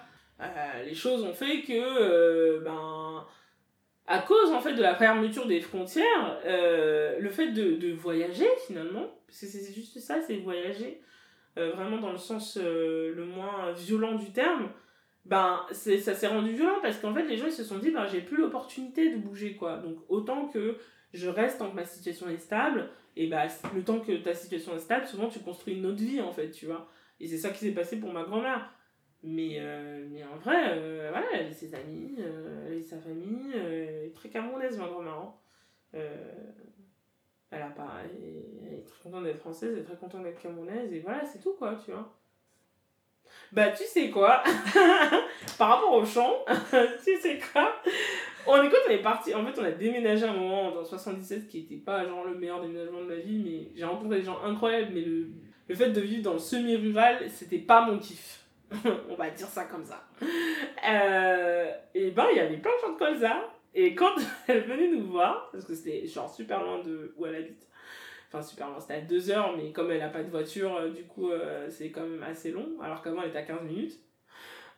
les 0.86 0.94
choses 0.94 1.24
ont 1.24 1.34
fait 1.34 1.62
que, 1.62 2.60
ben 2.60 3.26
à 4.08 4.20
cause 4.20 4.52
en 4.52 4.62
fait 4.62 4.74
de 4.74 4.82
la 4.82 4.96
fermeture 4.96 5.46
des 5.46 5.60
frontières, 5.60 6.40
euh, 6.46 7.20
le 7.20 7.30
fait 7.30 7.52
de, 7.52 7.76
de, 7.76 7.94
voyager 7.94 8.48
finalement, 8.66 9.06
parce 9.28 9.42
que 9.42 9.46
c'est 9.48 9.74
juste 9.74 10.00
ça, 10.00 10.22
c'est 10.26 10.38
voyager, 10.38 11.02
euh, 11.58 11.72
vraiment 11.72 11.98
dans 11.98 12.12
le 12.12 12.18
sens 12.18 12.58
euh, 12.58 13.14
le 13.14 13.26
moins 13.26 13.72
violent 13.74 14.16
du 14.16 14.32
terme, 14.32 14.70
ben 15.26 15.66
ça 15.72 16.14
s'est 16.14 16.28
rendu 16.28 16.54
violent 16.54 16.80
parce 16.82 17.00
qu'en 17.00 17.14
fait 17.14 17.26
les 17.26 17.36
gens 17.36 17.48
ils 17.48 17.52
se 17.52 17.66
sont 17.66 17.80
dit 17.80 17.92
ben 17.92 18.08
j'ai 18.08 18.22
plus 18.22 18.38
l'opportunité 18.38 19.12
de 19.12 19.18
bouger 19.18 19.56
quoi, 19.56 19.78
donc 19.78 19.98
autant 20.08 20.48
que 20.48 20.78
je 21.14 21.28
reste 21.28 21.60
tant 21.60 21.70
que 21.70 21.76
ma 21.76 21.84
situation 21.84 22.30
est 22.30 22.38
stable, 22.38 22.90
et 23.18 23.28
ben 23.28 23.48
le 23.76 23.84
temps 23.84 24.00
que 24.00 24.14
ta 24.14 24.34
situation 24.34 24.74
est 24.76 24.80
stable, 24.80 25.06
souvent 25.06 25.28
tu 25.28 25.40
construis 25.40 25.76
une 25.76 25.86
autre 25.86 26.02
vie 26.02 26.22
en 26.22 26.32
fait, 26.32 26.52
tu 26.52 26.66
vois. 26.66 26.90
Et 27.20 27.28
c'est 27.28 27.38
ça 27.38 27.50
qui 27.50 27.60
s'est 27.60 27.72
passé 27.72 28.00
pour 28.00 28.14
ma 28.14 28.24
grand-mère. 28.24 28.72
Mais, 29.24 29.58
euh, 29.60 30.06
mais 30.12 30.24
en 30.24 30.38
vrai, 30.38 30.78
euh, 30.78 31.10
voilà, 31.12 31.26
elle 31.34 31.48
a 31.48 31.54
ses 31.54 31.74
amis, 31.74 32.16
euh, 32.20 32.68
elle 32.68 32.80
a 32.80 32.82
sa 32.84 32.98
famille, 32.98 33.52
elle 33.54 34.06
est 34.06 34.16
très 34.16 34.30
camerounaise, 34.30 34.78
ma 34.78 34.88
grand-mère. 34.88 35.14
Hein. 35.14 35.34
elle 37.52 37.60
est 38.74 38.86
très 38.86 39.04
contente 39.04 39.24
d'être 39.24 39.40
française, 39.40 39.74
elle 39.74 39.80
est 39.80 39.86
très 39.86 39.96
contente 39.96 40.24
d'être 40.24 40.42
camerounaise, 40.42 40.94
et 40.94 41.00
voilà, 41.00 41.26
c'est 41.26 41.40
tout 41.40 41.56
quoi, 41.58 41.76
tu 41.84 41.92
vois. 41.92 42.14
Bah, 43.52 43.72
tu 43.72 43.84
sais 43.84 44.10
quoi? 44.10 44.44
Par 45.58 45.70
rapport 45.70 45.94
au 45.94 46.06
chant, 46.06 46.46
tu 47.04 47.18
sais 47.18 47.40
quoi? 47.52 47.74
On 48.46 48.58
quand 48.70 48.78
on 48.88 48.92
est 48.92 49.02
parti, 49.02 49.34
en 49.34 49.46
fait, 49.46 49.60
on 49.60 49.64
a 49.64 49.72
déménagé 49.72 50.26
un 50.26 50.34
moment 50.34 50.72
dans 50.72 50.86
77 50.86 51.48
qui 51.48 51.60
était 51.60 51.76
pas 51.76 52.06
genre 52.08 52.24
le 52.26 52.36
meilleur 52.36 52.62
déménagement 52.62 53.02
de 53.02 53.08
ma 53.08 53.16
vie, 53.16 53.40
mais 53.44 53.72
j'ai 53.76 53.84
rencontré 53.84 54.20
des 54.20 54.26
gens 54.26 54.42
incroyables, 54.44 54.92
mais 54.94 55.02
le, 55.02 55.28
le 55.68 55.76
fait 55.76 55.90
de 55.90 56.02
vivre 56.02 56.24
dans 56.24 56.34
le 56.34 56.40
semi-rural, 56.40 57.30
c'était 57.30 57.58
pas 57.58 57.82
mon 57.82 58.00
kiff. 58.00 58.47
on 59.10 59.16
va 59.16 59.30
dire 59.30 59.48
ça 59.48 59.66
comme 59.66 59.86
ça. 59.86 60.04
Euh, 60.88 61.72
et 61.94 62.12
ben, 62.12 62.28
il 62.32 62.38
y 62.38 62.40
avait 62.40 62.58
plein 62.58 62.72
de 62.76 62.82
gens 62.82 62.94
de 62.94 62.98
colza. 62.98 63.50
Et 63.74 63.96
quand 63.96 64.14
elle 64.48 64.62
venait 64.62 64.90
nous 64.90 65.06
voir, 65.06 65.50
parce 65.52 65.66
que 65.66 65.74
c'était 65.74 66.06
genre 66.08 66.34
super 66.34 66.64
loin 66.64 66.80
de 66.84 67.14
où 67.18 67.26
elle 67.26 67.36
habite, 67.36 67.68
enfin 68.28 68.42
super 68.42 68.70
loin, 68.70 68.80
c'était 68.80 68.96
à 68.96 69.02
2 69.02 69.32
heures, 69.32 69.56
mais 69.56 69.72
comme 69.72 69.92
elle 69.92 70.00
n'a 70.00 70.10
pas 70.10 70.24
de 70.24 70.30
voiture, 70.30 70.76
euh, 70.76 70.90
du 70.90 71.04
coup, 71.04 71.32
euh, 71.32 71.68
c'est 71.70 71.92
quand 71.92 72.02
même 72.02 72.24
assez 72.24 72.52
long, 72.52 72.80
alors 72.82 73.02
qu'avant 73.02 73.22
elle 73.22 73.30
était 73.30 73.40
à 73.40 73.44
15 73.44 73.62
minutes. 73.64 74.00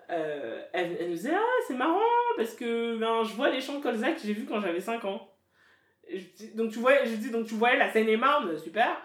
elle, 0.07 0.67
elle, 0.73 1.09
nous 1.09 1.15
disait 1.15 1.35
Ah, 1.35 1.63
c'est 1.67 1.75
marrant, 1.75 1.99
parce 2.35 2.55
que 2.55 2.97
ben, 2.97 3.23
je 3.23 3.33
vois 3.35 3.49
les 3.49 3.61
champs 3.61 3.77
de 3.77 3.83
colza 3.83 4.11
que 4.11 4.19
j'ai 4.19 4.33
vus 4.33 4.45
quand 4.45 4.59
j'avais 4.59 4.81
5 4.81 5.05
ans. 5.05 5.31
donc, 6.55 6.71
tu 6.71 6.79
vois, 6.79 7.03
je 7.05 7.15
dis, 7.15 7.31
donc 7.31 7.47
tu 7.47 7.53
voyais 7.55 7.77
la 7.77 7.91
Seine-et-Marne, 7.91 8.57
super 8.57 9.01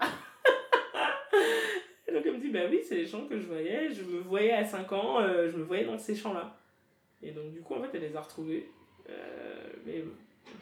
donc 2.15 2.23
elle 2.27 2.35
me 2.35 2.39
dit, 2.39 2.44
bah 2.55 2.61
oui, 2.71 2.81
c'est 2.87 2.95
les 2.95 3.07
champs 3.07 3.27
que 3.27 3.37
je 3.37 3.47
voyais, 3.47 3.93
je 3.93 4.05
me 4.05 4.21
voyais 4.21 4.53
à 4.53 4.65
5 4.65 4.93
ans, 4.93 5.21
euh, 5.21 5.51
je 5.51 5.57
me 5.57 5.65
voyais 5.65 5.85
dans 5.85 5.99
ces 5.99 6.15
champs-là. 6.15 6.57
Et 7.21 7.33
donc 7.33 7.51
du 7.53 7.61
coup, 7.61 7.75
en 7.75 7.83
fait, 7.83 7.91
elle 7.95 8.03
les 8.03 8.17
a 8.17 8.21
retrouvés. 8.21 8.71
Euh, 9.11 9.69
mais 9.85 10.05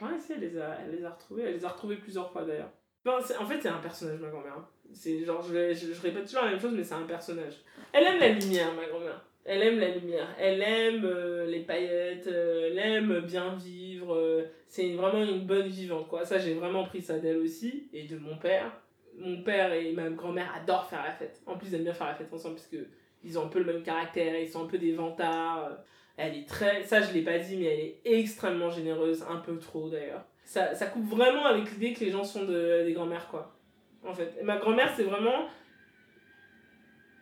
ouais, 0.01 0.19
si, 0.19 0.33
elle 0.33 0.41
les, 0.41 0.59
a, 0.59 0.79
elle 0.83 0.97
les 0.97 1.05
a 1.05 1.11
retrouvés, 1.11 1.43
elle 1.43 1.55
les 1.55 1.65
a 1.65 1.69
retrouvés 1.69 1.97
plusieurs 1.97 2.33
fois 2.33 2.45
d'ailleurs. 2.45 2.71
en 3.07 3.21
fait, 3.21 3.61
c'est 3.61 3.69
un 3.69 3.79
personnage, 3.79 4.19
ma 4.21 4.31
grand-mère. 4.31 4.57
Hein. 4.57 4.67
C'est 4.95 5.23
genre, 5.25 5.43
je, 5.43 5.75
je, 5.75 6.01
répète 6.01 6.25
toujours 6.25 6.45
la 6.45 6.53
même 6.53 6.61
chose, 6.61 6.73
mais 6.75 6.83
c'est 6.83 6.95
un 6.95 7.03
personnage. 7.03 7.61
Elle 7.93 8.05
aime 8.05 8.19
la 8.19 8.31
lumière, 8.31 8.73
ma 8.75 8.87
grand-mère. 8.87 9.23
Elle 9.45 9.63
aime 9.63 9.79
la 9.79 9.91
lumière. 9.91 10.35
Elle 10.39 10.63
aime 10.63 11.05
euh, 11.05 11.45
les 11.45 11.61
paillettes, 11.61 12.27
elle 12.27 12.79
aime 12.79 13.21
bien 13.21 13.55
vivre. 13.57 14.47
c'est 14.67 14.95
vraiment 14.95 15.23
une 15.23 15.47
bonne 15.47 15.67
vivante, 15.69 16.09
quoi. 16.09 16.25
Ça, 16.25 16.39
j'ai 16.39 16.55
vraiment 16.55 16.85
pris 16.85 17.03
ça 17.03 17.19
d'elle 17.19 17.37
aussi, 17.37 17.91
et 17.93 18.05
de 18.05 18.17
mon 18.17 18.39
père 18.39 18.73
mon 19.19 19.43
père 19.43 19.73
et 19.73 19.93
ma 19.93 20.09
grand-mère 20.11 20.53
adorent 20.55 20.89
faire 20.89 21.03
la 21.03 21.13
fête. 21.13 21.41
En 21.47 21.57
plus, 21.57 21.69
ils 21.69 21.75
aiment 21.75 21.85
bien 21.85 21.95
faire 21.95 22.09
la 22.09 22.15
fête 22.15 22.33
ensemble 22.33 22.57
parce 22.57 22.67
que 22.67 22.87
ils 23.25 23.39
ont 23.39 23.45
un 23.45 23.49
peu 23.49 23.61
le 23.61 23.73
même 23.73 23.83
caractère, 23.83 24.39
ils 24.39 24.49
sont 24.49 24.65
un 24.65 24.67
peu 24.67 24.79
des 24.79 24.93
vantards. 24.93 25.79
Elle 26.17 26.37
est 26.37 26.49
très, 26.49 26.83
ça 26.83 27.01
je 27.01 27.13
l'ai 27.13 27.23
pas 27.23 27.39
dit, 27.39 27.57
mais 27.57 27.65
elle 27.67 27.81
est 27.81 28.19
extrêmement 28.21 28.71
généreuse, 28.71 29.25
un 29.29 29.37
peu 29.37 29.57
trop 29.59 29.89
d'ailleurs. 29.89 30.25
Ça, 30.45 30.75
ça 30.75 30.87
coupe 30.87 31.09
vraiment 31.09 31.47
avec 31.47 31.71
l'idée 31.73 31.93
que 31.93 32.01
les 32.01 32.11
gens 32.11 32.25
sont 32.25 32.45
de, 32.45 32.85
des 32.85 32.93
grand-mères, 32.93 33.29
quoi. 33.29 33.57
En 34.05 34.13
fait, 34.13 34.43
ma 34.43 34.57
grand-mère, 34.57 34.93
c'est 34.95 35.05
vraiment. 35.05 35.47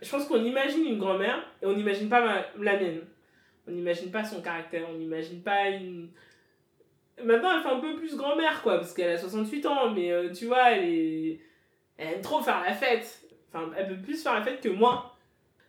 Je 0.01 0.11
pense 0.11 0.25
qu'on 0.27 0.43
imagine 0.43 0.87
une 0.87 0.99
grand-mère 0.99 1.45
et 1.61 1.67
on 1.67 1.75
n'imagine 1.75 2.09
pas 2.09 2.47
la 2.59 2.81
mienne. 2.81 3.03
On 3.69 3.71
n'imagine 3.71 4.11
pas 4.11 4.25
son 4.25 4.41
caractère, 4.41 4.89
on 4.91 4.95
n'imagine 4.95 5.43
pas 5.43 5.69
une. 5.69 6.09
Maintenant, 7.23 7.55
elle 7.55 7.63
fait 7.63 7.69
un 7.69 7.81
peu 7.81 7.97
plus 7.97 8.17
grand-mère, 8.17 8.63
quoi, 8.63 8.79
parce 8.79 8.95
qu'elle 8.95 9.11
a 9.11 9.19
68 9.19 9.67
ans, 9.67 9.91
mais 9.91 10.11
euh, 10.11 10.33
tu 10.33 10.47
vois, 10.47 10.71
elle 10.73 10.89
est 10.89 11.41
elle 12.01 12.15
aime 12.15 12.23
trop 12.23 12.41
faire 12.41 12.61
la 12.65 12.73
fête. 12.73 13.21
Enfin, 13.53 13.71
elle 13.77 13.89
peut 13.89 14.03
plus 14.03 14.23
faire 14.23 14.35
la 14.35 14.43
fête 14.43 14.61
que 14.61 14.69
moi. 14.69 15.15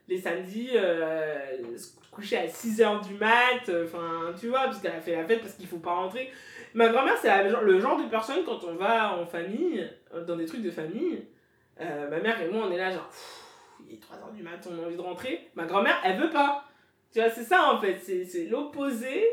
Les 0.08 0.20
samedis, 0.20 0.72
euh, 0.76 1.78
se 1.78 1.90
coucher 2.10 2.38
à 2.38 2.48
6h 2.48 3.08
du 3.08 3.14
mat, 3.16 3.70
euh, 3.70 3.86
enfin, 3.86 4.34
tu 4.40 4.48
vois, 4.48 4.64
parce 4.64 4.80
qu'elle 4.80 4.96
a 4.96 5.02
fait 5.02 5.16
la 5.16 5.26
fête 5.26 5.42
parce 5.42 5.54
qu'il 5.54 5.68
faut 5.68 5.78
pas 5.78 5.94
rentrer. 5.94 6.32
Ma 6.74 6.90
grand-mère, 6.90 7.18
c'est 7.22 7.50
le 7.50 7.80
genre 7.80 7.98
de 7.98 8.10
personne, 8.10 8.44
quand 8.46 8.64
on 8.64 8.76
va 8.76 9.16
en 9.16 9.26
famille, 9.26 9.90
dans 10.26 10.36
des 10.36 10.46
trucs 10.46 10.64
de 10.64 10.72
famille, 10.72 11.24
euh, 11.80 12.10
ma 12.10 12.20
mère 12.20 12.42
et 12.42 12.48
moi, 12.48 12.66
on 12.68 12.72
est 12.72 12.78
là, 12.78 12.92
genre, 12.92 13.10
il 13.88 13.96
est 13.96 14.00
3h 14.00 14.34
du 14.34 14.44
mat, 14.44 14.68
on 14.70 14.82
a 14.82 14.86
envie 14.86 14.96
de 14.96 15.02
rentrer. 15.02 15.50
Ma 15.56 15.66
grand-mère, 15.66 16.00
elle 16.04 16.20
veut 16.20 16.30
pas. 16.30 16.66
Tu 17.14 17.20
vois, 17.20 17.30
c'est 17.30 17.44
ça 17.44 17.74
en 17.74 17.80
fait, 17.80 17.98
c'est 18.00 18.46
l'opposé 18.46 19.28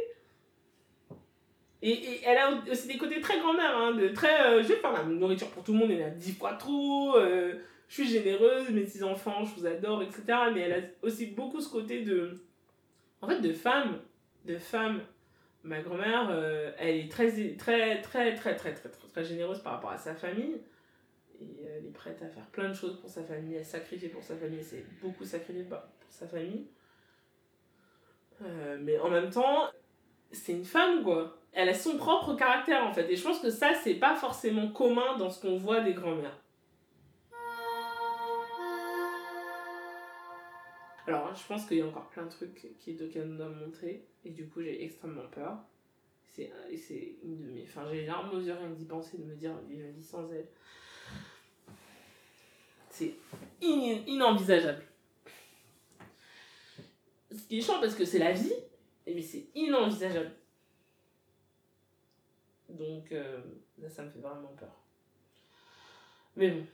et, 1.81 1.91
et, 1.91 2.25
elle 2.25 2.39
a 2.39 2.51
aussi 2.71 2.89
des 2.89 2.99
côtés 2.99 3.21
très 3.21 3.39
grand-mère, 3.39 3.77
hein, 3.77 3.93
de 3.93 4.09
très. 4.09 4.47
Euh, 4.47 4.63
je 4.63 4.69
vais 4.69 4.77
faire 4.77 4.93
la 4.93 5.05
nourriture 5.05 5.49
pour 5.51 5.63
tout 5.63 5.73
le 5.73 5.79
monde, 5.79 5.91
elle 5.93 6.03
a 6.03 6.11
dix 6.11 6.33
fois 6.33 6.55
trop. 6.55 7.17
Euh, 7.17 7.55
je 7.89 7.95
suis 7.95 8.09
généreuse, 8.09 8.69
mes 8.71 8.83
petits 8.83 9.03
enfants, 9.05 9.45
je 9.45 9.55
vous 9.55 9.67
adore, 9.67 10.03
etc. 10.03 10.23
Mais 10.53 10.61
elle 10.63 10.73
a 10.73 10.87
aussi 11.07 11.27
beaucoup 11.27 11.61
ce 11.61 11.71
côté 11.71 12.03
de. 12.03 12.43
En 13.23 13.29
fait, 13.29 13.41
de 13.41 13.53
femme. 13.53 14.01
De 14.45 14.59
femme. 14.59 15.03
Ma 15.63 15.81
grand-mère, 15.81 16.29
euh, 16.31 16.73
elle 16.79 16.97
est 16.97 17.11
très, 17.11 17.31
très, 17.57 18.01
très, 18.01 18.35
très, 18.35 18.57
très, 18.57 18.75
très, 18.75 18.89
très, 18.89 19.09
très 19.09 19.25
généreuse 19.25 19.61
par 19.61 19.75
rapport 19.75 19.91
à 19.91 19.99
sa 19.99 20.15
famille. 20.15 20.61
Et 21.41 21.65
elle 21.65 21.87
est 21.87 21.93
prête 21.93 22.21
à 22.23 22.29
faire 22.29 22.47
plein 22.47 22.69
de 22.71 22.75
choses 22.75 23.01
pour 23.01 23.11
sa 23.11 23.23
famille. 23.23 23.55
Elle 23.55 23.65
sacrifie 23.65 24.09
pour 24.09 24.23
sa 24.23 24.37
famille. 24.37 24.63
C'est 24.63 24.85
beaucoup 25.01 25.25
sacrifié 25.25 25.63
pour 25.63 25.79
sa 26.09 26.27
famille. 26.27 26.67
mais 28.81 28.99
en 28.99 29.11
même 29.11 29.31
temps, 29.31 29.69
c'est 30.33 30.53
une 30.53 30.65
femme, 30.65 31.05
quoi 31.05 31.38
elle 31.53 31.69
a 31.69 31.75
son 31.75 31.97
propre 31.97 32.35
caractère 32.35 32.85
en 32.85 32.93
fait. 32.93 33.11
Et 33.11 33.17
je 33.17 33.23
pense 33.23 33.41
que 33.41 33.51
ça, 33.51 33.75
c'est 33.75 33.95
pas 33.95 34.15
forcément 34.15 34.69
commun 34.69 35.17
dans 35.19 35.31
ce 35.31 35.41
qu'on 35.41 35.57
voit 35.57 35.81
des 35.81 35.95
grands-mères. 35.95 36.39
Alors, 41.09 41.35
je 41.35 41.47
pense 41.47 41.65
qu'il 41.65 41.79
y 41.79 41.81
a 41.81 41.87
encore 41.87 42.07
plein 42.09 42.25
de 42.25 42.31
trucs 42.31 42.55
qui, 42.79 42.93
nous 42.93 43.37
doivent 43.37 43.57
montrer, 43.57 44.05
et 44.27 44.31
du 44.31 44.47
coup, 44.47 44.61
j'ai 44.61 44.85
extrêmement 44.85 45.27
peur. 45.31 45.57
c'est 46.31 46.53
une 47.25 47.39
de 47.39 47.51
mes. 47.51 47.63
Enfin, 47.63 47.87
j'ai 47.91 48.03
les 48.03 48.07
larmes 48.07 48.29
aux 48.37 48.41
yeux 48.41 48.53
rien 48.53 48.69
d'y 48.69 48.85
penser, 48.85 49.17
de 49.17 49.25
me 49.25 49.35
dire, 49.35 49.55
la 49.55 49.91
vie 49.91 50.03
sans 50.03 50.31
elle. 50.31 50.47
C'est 52.91 53.15
inenvisageable. 53.63 54.83
Ce 57.31 57.47
qui 57.49 57.59
est 57.59 57.63
chiant 57.63 57.81
parce 57.81 57.95
que 57.95 58.05
c'est 58.05 58.19
la 58.19 58.33
vie, 58.33 58.53
mais 59.07 59.23
c'est 59.23 59.47
inenvisageable. 59.55 60.33
Donc, 62.69 63.13
euh, 63.13 63.41
ça 63.89 64.05
me 64.05 64.11
fait 64.11 64.21
vraiment 64.21 64.49
peur. 64.57 64.75
Mais 66.37 66.51
bon. 66.51 66.67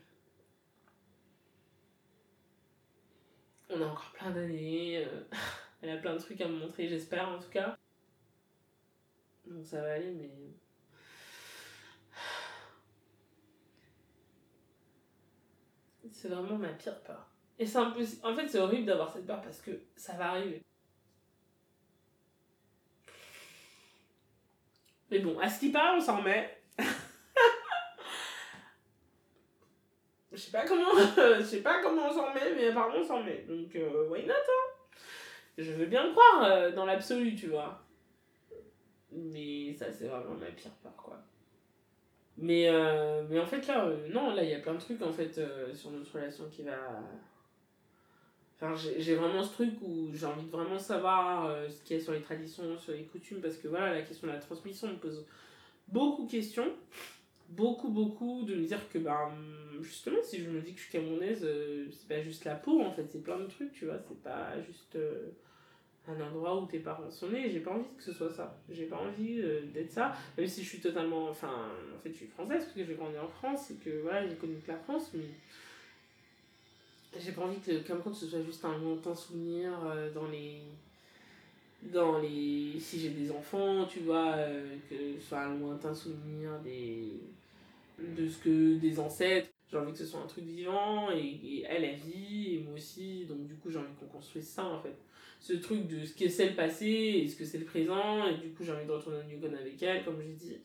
On 3.71 3.81
a 3.81 3.87
encore 3.87 4.11
plein 4.13 4.31
d'années. 4.31 5.05
Euh, 5.05 5.25
elle 5.83 5.91
a 5.91 5.97
plein 5.99 6.15
de 6.15 6.21
trucs 6.21 6.41
à 6.41 6.49
me 6.49 6.59
montrer, 6.59 6.89
j'espère 6.89 7.29
en 7.29 7.39
tout 7.39 7.51
cas. 7.51 7.77
Donc 9.47 9.67
ça 9.67 9.83
va 9.83 9.93
aller, 9.95 10.13
mais. 10.13 10.31
C'est 16.11 16.29
vraiment 16.29 16.57
ma 16.59 16.73
pire 16.73 17.01
peur. 17.03 17.27
Et 17.59 17.67
c'est 17.67 17.79
impossible. 17.79 18.27
En 18.27 18.35
fait, 18.35 18.49
c'est 18.49 18.59
horrible 18.59 18.87
d'avoir 18.87 19.13
cette 19.13 19.27
peur 19.27 19.41
parce 19.41 19.61
que 19.61 19.71
ça 19.97 20.15
va 20.15 20.31
arriver. 20.31 20.63
Mais 25.15 25.21
bon, 25.21 25.39
à 25.39 25.49
ce 25.49 25.61
qui 25.61 25.71
paraît, 25.71 25.97
on 25.97 26.01
s'en 26.01 26.21
met. 26.23 26.59
je 30.33 30.37
sais 30.37 30.51
pas 30.51 30.67
comment, 30.67 30.91
je 31.39 31.45
sais 31.45 31.63
pas 31.63 31.81
comment 31.81 32.09
on 32.09 32.13
s'en 32.13 32.35
met, 32.35 32.53
mais 32.57 32.67
apparemment 32.67 32.97
on 32.99 33.05
s'en 33.05 33.23
met. 33.23 33.45
Donc, 33.49 33.77
euh, 33.77 34.09
why 34.09 34.27
not, 34.27 34.33
hein? 34.33 34.99
Je 35.57 35.71
veux 35.71 35.87
bien 35.87 36.05
le 36.09 36.11
croire 36.11 36.43
euh, 36.43 36.73
dans 36.73 36.85
l'absolu, 36.85 37.37
tu 37.37 37.47
vois. 37.47 37.81
Mais 39.13 39.73
ça, 39.75 39.93
c'est 39.93 40.09
vraiment 40.09 40.35
ma 40.35 40.47
pire 40.47 40.73
peur, 40.83 40.97
quoi. 40.97 41.23
Mais, 42.37 42.69
euh, 42.69 43.23
mais 43.31 43.39
en 43.39 43.47
fait, 43.47 43.65
là, 43.69 43.89
non, 44.11 44.35
là, 44.35 44.43
il 44.43 44.51
y 44.51 44.55
a 44.55 44.59
plein 44.59 44.75
de 44.75 44.81
trucs, 44.81 45.01
en 45.01 45.13
fait, 45.13 45.41
sur 45.75 45.93
notre 45.93 46.13
relation 46.13 46.49
qui 46.51 46.65
va 46.65 46.73
Enfin, 48.65 48.81
j'ai 48.99 49.15
vraiment 49.15 49.43
ce 49.43 49.53
truc 49.53 49.75
où 49.83 50.11
j'ai 50.15 50.25
envie 50.25 50.47
de 50.47 50.51
vraiment 50.51 50.79
savoir 50.79 51.47
euh, 51.47 51.69
ce 51.69 51.83
qu'il 51.83 51.97
y 51.97 52.01
a 52.01 52.03
sur 52.03 52.13
les 52.13 52.23
traditions, 52.23 52.79
sur 52.79 52.93
les 52.93 53.05
coutumes, 53.05 53.41
parce 53.41 53.57
que 53.57 53.69
voilà, 53.69 53.93
la 53.93 54.03
question 54.03 54.27
de 54.27 54.33
la 54.33 54.39
transmission 54.39 54.89
me 54.89 54.97
pose 54.97 55.27
beaucoup 55.89 56.25
de 56.25 56.31
questions. 56.31 56.73
Beaucoup, 57.51 57.91
beaucoup 57.91 58.43
de 58.45 58.55
me 58.55 58.65
dire 58.65 58.89
que, 58.89 58.99
ben, 58.99 59.31
justement, 59.83 60.17
si 60.23 60.43
je 60.43 60.49
me 60.49 60.63
dis 60.63 60.73
que 60.73 60.79
je 60.79 60.85
suis 60.85 60.93
camerounaise, 60.93 61.43
euh, 61.45 61.87
c'est 61.91 62.09
pas 62.09 62.23
juste 62.23 62.47
la 62.47 62.55
peau, 62.55 62.81
en 62.81 62.91
fait, 62.93 63.07
c'est 63.11 63.23
plein 63.23 63.39
de 63.39 63.47
trucs, 63.47 63.73
tu 63.75 63.85
vois, 63.85 63.99
c'est 63.99 64.23
pas 64.23 64.59
juste 64.67 64.97
euh, 64.97 65.29
un 66.09 66.19
endroit 66.23 66.59
où 66.59 66.65
tes 66.65 66.79
parents 66.79 67.11
sont 67.11 67.29
nés. 67.29 67.51
J'ai 67.51 67.61
pas 67.61 67.73
envie 67.73 67.85
que 67.99 68.03
ce 68.03 68.15
soit 68.15 68.31
ça. 68.31 68.59
J'ai 68.71 68.87
pas 68.87 68.97
envie 68.97 69.43
d'être 69.75 69.93
ça, 69.93 70.15
même 70.39 70.47
si 70.47 70.63
je 70.63 70.69
suis 70.71 70.81
totalement. 70.81 71.29
Enfin, 71.29 71.69
en 71.95 71.99
fait, 71.99 72.11
je 72.11 72.17
suis 72.17 72.27
française, 72.29 72.63
parce 72.65 72.73
que 72.73 72.83
j'ai 72.83 72.95
grandi 72.95 73.19
en 73.19 73.29
France, 73.29 73.71
et 73.71 73.75
que 73.75 74.01
voilà, 74.01 74.27
j'ai 74.27 74.37
connu 74.37 74.57
que 74.57 74.73
la 74.73 74.79
France, 74.79 75.11
mais 75.13 75.25
j'ai 77.19 77.33
pas 77.33 77.43
envie 77.43 77.59
que 77.59 77.71
le 77.71 78.15
ce 78.15 78.27
soit 78.27 78.43
juste 78.43 78.65
un 78.65 78.79
lointain 78.79 79.15
souvenir 79.15 79.73
euh, 79.87 80.13
dans 80.13 80.27
les 80.29 80.61
dans 81.83 82.19
les 82.19 82.81
si 82.81 82.99
j'ai 82.99 83.11
des 83.11 83.31
enfants 83.31 83.85
tu 83.85 84.01
vois 84.01 84.33
euh, 84.37 84.77
que 84.89 84.95
ce 85.21 85.29
soit 85.29 85.41
un 85.41 85.59
lointain 85.59 85.95
souvenir 85.95 86.59
des 86.61 87.13
de 87.99 88.29
ce 88.29 88.39
que 88.39 88.77
des 88.77 88.99
ancêtres. 88.99 89.49
J'ai 89.71 89.79
envie 89.79 89.93
que 89.93 89.99
ce 89.99 90.07
soit 90.07 90.21
un 90.21 90.27
truc 90.27 90.45
vivant 90.45 91.11
et, 91.11 91.65
elle 91.69 91.85
elle 91.85 91.97
vit 91.97 92.57
et 92.57 92.59
moi 92.61 92.75
aussi. 92.75 93.25
Donc 93.27 93.47
du 93.47 93.55
coup 93.55 93.71
j'ai 93.71 93.79
envie 93.79 93.95
qu'on 93.99 94.07
construise 94.07 94.47
ça 94.47 94.65
en 94.65 94.81
fait. 94.81 94.97
Ce 95.41 95.53
truc 95.55 95.87
de 95.89 96.05
ce 96.05 96.15
que 96.15 96.29
c'est 96.29 96.49
le 96.49 96.55
passé 96.55 96.87
et 96.87 97.29
ce 97.29 97.37
que 97.37 97.45
c'est 97.45 97.59
le 97.59 97.65
présent. 97.65 98.27
Et 98.27 98.37
du 98.37 98.51
coup 98.51 98.65
j'ai 98.65 98.73
envie 98.73 98.87
de 98.87 98.93
retourner 98.93 99.19
au 99.19 99.25
Newcon 99.25 99.55
avec 99.55 99.83
elle 99.83 100.05
comme 100.05 100.21
j'ai 100.21 100.33
dit. 100.33 100.57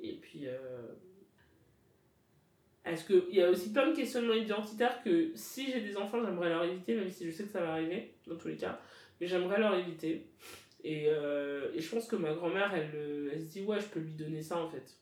Et 0.00 0.14
puis 0.14 0.46
euh, 0.46 0.58
est-ce 2.90 3.06
qu'il 3.06 3.34
y 3.34 3.42
a 3.42 3.50
aussi 3.50 3.72
plein 3.72 3.88
de 3.90 3.94
questionnements 3.94 4.34
identitaires 4.34 5.02
que 5.02 5.30
si 5.34 5.70
j'ai 5.70 5.80
des 5.80 5.96
enfants, 5.96 6.22
j'aimerais 6.24 6.48
leur 6.48 6.64
éviter, 6.64 6.94
même 6.94 7.10
si 7.10 7.26
je 7.26 7.30
sais 7.30 7.44
que 7.44 7.50
ça 7.50 7.60
va 7.60 7.72
arriver, 7.72 8.12
dans 8.26 8.36
tous 8.36 8.48
les 8.48 8.56
cas, 8.56 8.78
mais 9.20 9.26
j'aimerais 9.26 9.58
leur 9.58 9.74
éviter. 9.74 10.26
Et, 10.84 11.06
euh, 11.08 11.70
et 11.74 11.80
je 11.80 11.90
pense 11.90 12.06
que 12.06 12.16
ma 12.16 12.32
grand-mère, 12.32 12.72
elle, 12.74 12.90
euh, 12.94 13.30
elle 13.32 13.40
se 13.40 13.48
dit, 13.48 13.62
ouais, 13.62 13.80
je 13.80 13.86
peux 13.86 14.00
lui 14.00 14.12
donner 14.12 14.42
ça 14.42 14.58
en 14.58 14.68
fait. 14.68 14.98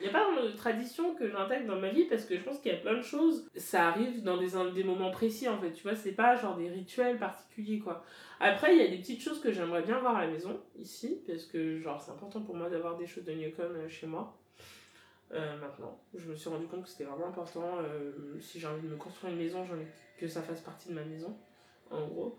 Il 0.00 0.04
n'y 0.04 0.10
a 0.10 0.12
pas 0.12 0.30
de 0.40 0.56
tradition 0.56 1.14
que 1.16 1.28
j'intègre 1.28 1.66
dans 1.66 1.80
ma 1.80 1.88
vie 1.88 2.04
parce 2.04 2.24
que 2.24 2.36
je 2.36 2.42
pense 2.42 2.60
qu'il 2.60 2.70
y 2.70 2.74
a 2.74 2.78
plein 2.78 2.96
de 2.96 3.02
choses. 3.02 3.48
Ça 3.56 3.88
arrive 3.88 4.22
dans 4.22 4.36
des, 4.36 4.50
des 4.72 4.84
moments 4.84 5.10
précis 5.10 5.48
en 5.48 5.60
fait, 5.60 5.72
tu 5.72 5.82
vois, 5.82 5.96
c'est 5.96 6.12
pas 6.12 6.36
genre 6.36 6.56
des 6.56 6.68
rituels 6.68 7.18
particuliers 7.18 7.80
quoi. 7.80 8.04
Après, 8.38 8.76
il 8.76 8.80
y 8.80 8.86
a 8.86 8.88
des 8.88 8.98
petites 8.98 9.20
choses 9.20 9.40
que 9.40 9.50
j'aimerais 9.50 9.82
bien 9.82 9.98
voir 9.98 10.16
à 10.16 10.26
la 10.26 10.30
maison, 10.30 10.60
ici, 10.76 11.20
parce 11.26 11.44
que 11.44 11.80
genre 11.80 12.00
c'est 12.00 12.12
important 12.12 12.42
pour 12.42 12.54
moi 12.54 12.70
d'avoir 12.70 12.96
des 12.96 13.06
choses 13.06 13.24
de 13.24 13.32
Newcom 13.32 13.74
euh, 13.74 13.88
chez 13.88 14.06
moi. 14.06 14.38
Euh, 15.32 15.58
maintenant. 15.58 16.00
Je 16.14 16.26
me 16.26 16.34
suis 16.34 16.48
rendu 16.48 16.66
compte 16.66 16.84
que 16.84 16.88
c'était 16.88 17.04
vraiment 17.04 17.28
important. 17.28 17.78
Euh, 17.82 18.12
si 18.40 18.58
j'ai 18.58 18.66
envie 18.66 18.82
de 18.82 18.88
me 18.88 18.96
construire 18.96 19.32
une 19.32 19.38
maison, 19.38 19.64
j'ai 19.64 19.74
envie 19.74 19.84
que 20.18 20.26
ça 20.26 20.40
fasse 20.40 20.62
partie 20.62 20.88
de 20.88 20.94
ma 20.94 21.04
maison, 21.04 21.36
en 21.90 22.06
gros. 22.06 22.38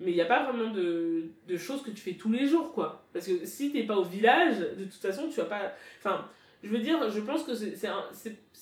Mais 0.00 0.12
il 0.12 0.14
n'y 0.14 0.22
a 0.22 0.26
pas 0.26 0.50
vraiment 0.50 0.72
de, 0.72 1.24
de, 1.46 1.56
choses 1.58 1.82
que 1.82 1.90
tu 1.90 2.00
fais 2.00 2.14
tous 2.14 2.32
les 2.32 2.46
jours, 2.46 2.72
quoi. 2.72 3.04
Parce 3.12 3.26
que 3.26 3.44
si 3.44 3.70
t'es 3.70 3.84
pas 3.84 3.96
au 3.96 4.04
village, 4.04 4.58
de 4.58 4.84
toute 4.84 4.94
façon, 4.94 5.28
tu 5.28 5.36
vas 5.36 5.44
pas. 5.44 5.72
Enfin, 5.98 6.26
je 6.62 6.70
veux 6.70 6.78
dire, 6.78 7.10
je 7.10 7.20
pense 7.20 7.42
que 7.42 7.54
c'est, 7.54 7.76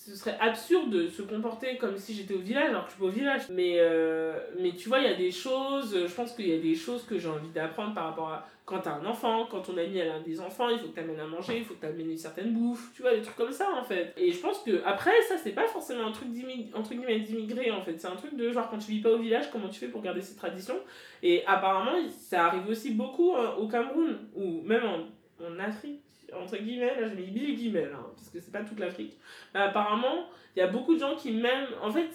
ce 0.08 0.16
serait 0.16 0.38
absurde 0.40 0.90
de 0.90 1.06
se 1.08 1.22
comporter 1.22 1.76
comme 1.76 1.98
si 1.98 2.14
j'étais 2.14 2.34
au 2.34 2.38
village 2.38 2.70
alors 2.70 2.84
que 2.84 2.90
je 2.90 2.94
suis 2.94 3.02
pas 3.02 3.08
au 3.08 3.10
village. 3.10 3.42
Mais, 3.50 3.74
euh, 3.76 4.38
mais 4.58 4.72
tu 4.72 4.88
vois, 4.88 5.00
il 5.00 5.04
y 5.04 5.12
a 5.12 5.14
des 5.14 5.30
choses, 5.30 6.06
je 6.06 6.14
pense 6.14 6.32
qu'il 6.32 6.48
y 6.48 6.54
a 6.54 6.58
des 6.58 6.74
choses 6.74 7.04
que 7.04 7.18
j'ai 7.18 7.28
envie 7.28 7.50
d'apprendre 7.50 7.94
par 7.94 8.06
rapport 8.06 8.28
à 8.30 8.46
quand 8.64 8.80
t'as 8.80 8.94
un 8.94 9.06
enfant, 9.06 9.46
quand 9.50 9.60
ton 9.60 9.76
ami 9.78 10.00
a 10.00 10.14
un 10.14 10.20
des 10.20 10.40
enfants, 10.40 10.68
il 10.68 10.78
faut 10.78 10.88
que 10.88 10.94
t'amènes 10.94 11.20
à 11.20 11.26
manger, 11.26 11.58
il 11.58 11.64
faut 11.64 11.74
que 11.74 11.80
t'amènes 11.80 12.10
une 12.10 12.18
certaine 12.18 12.52
bouffe, 12.52 12.90
tu 12.94 13.02
vois, 13.02 13.14
des 13.14 13.22
trucs 13.22 13.36
comme 13.36 13.52
ça 13.52 13.68
en 13.74 13.84
fait. 13.84 14.14
Et 14.16 14.32
je 14.32 14.38
pense 14.38 14.58
que 14.60 14.82
après, 14.84 15.22
ça 15.28 15.36
c'est 15.36 15.52
pas 15.52 15.66
forcément 15.66 16.06
un 16.06 16.12
truc 16.12 16.30
d'immigré 16.30 17.70
en 17.70 17.82
fait, 17.82 17.98
c'est 17.98 18.08
un 18.08 18.16
truc 18.16 18.34
de 18.36 18.50
genre 18.50 18.68
quand 18.70 18.78
tu 18.78 18.92
vis 18.92 19.00
pas 19.00 19.10
au 19.10 19.18
village, 19.18 19.50
comment 19.50 19.68
tu 19.68 19.78
fais 19.78 19.88
pour 19.88 20.02
garder 20.02 20.22
ces 20.22 20.36
traditions? 20.36 20.78
Et 21.22 21.44
apparemment, 21.46 21.98
ça 22.10 22.46
arrive 22.46 22.68
aussi 22.68 22.92
beaucoup 22.92 23.34
hein, 23.36 23.54
au 23.58 23.68
Cameroun, 23.68 24.18
ou 24.34 24.62
même 24.62 24.84
en, 24.84 25.44
en 25.46 25.58
Afrique 25.58 26.02
entre 26.34 26.56
guillemets, 26.56 27.00
là 27.00 27.08
je 27.08 27.14
mets 27.14 27.30
mille 27.30 27.56
guillemets, 27.56 27.88
hein, 27.92 28.06
parce 28.14 28.28
que 28.30 28.40
c'est 28.40 28.52
pas 28.52 28.62
toute 28.62 28.78
l'Afrique. 28.78 29.18
apparemment, 29.54 30.28
il 30.54 30.60
y 30.60 30.62
a 30.62 30.66
beaucoup 30.66 30.94
de 30.94 31.00
gens 31.00 31.16
qui 31.16 31.32
même. 31.32 31.68
En 31.82 31.90
fait, 31.90 32.10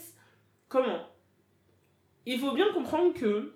comment? 0.67 1.07
Il 2.25 2.39
faut 2.39 2.53
bien 2.53 2.71
comprendre 2.73 3.13
que. 3.13 3.53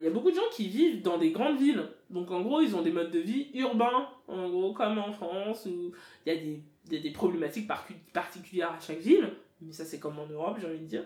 Il 0.00 0.04
y 0.04 0.06
a 0.06 0.12
beaucoup 0.12 0.30
de 0.30 0.36
gens 0.36 0.48
qui 0.52 0.68
vivent 0.68 1.02
dans 1.02 1.18
des 1.18 1.32
grandes 1.32 1.58
villes. 1.58 1.82
Donc 2.08 2.30
en 2.30 2.40
gros, 2.42 2.60
ils 2.60 2.76
ont 2.76 2.82
des 2.82 2.92
modes 2.92 3.10
de 3.10 3.18
vie 3.18 3.50
urbains, 3.54 4.08
en 4.28 4.48
gros, 4.48 4.72
comme 4.72 4.96
en 4.98 5.12
France, 5.12 5.66
où 5.66 5.92
il 6.24 6.32
y 6.32 6.36
a 6.36 6.40
des, 6.40 7.00
des, 7.00 7.10
problématiques 7.10 7.68
particulières 8.12 8.72
à 8.72 8.78
chaque 8.78 9.00
ville. 9.00 9.28
Mais 9.60 9.72
ça, 9.72 9.84
c'est 9.84 9.98
comme 9.98 10.18
en 10.20 10.26
Europe, 10.26 10.58
j'ai 10.60 10.68
envie 10.68 10.78
de 10.78 10.84
dire. 10.84 11.04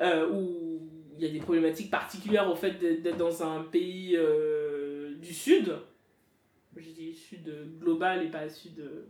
Euh, 0.00 0.30
où 0.30 0.80
il 1.18 1.24
y 1.24 1.28
a 1.28 1.32
des 1.32 1.40
problématiques 1.40 1.90
particulières 1.90 2.50
au 2.50 2.54
fait 2.54 2.78
d'être 3.02 3.18
dans 3.18 3.42
un 3.42 3.64
pays 3.64 4.16
euh, 4.16 5.14
du 5.16 5.34
Sud, 5.34 5.76
je 6.76 6.90
dis 6.90 7.14
sud 7.14 7.78
global 7.78 8.24
et 8.24 8.30
pas 8.30 8.48
sud 8.48 8.80
euh, 8.80 9.06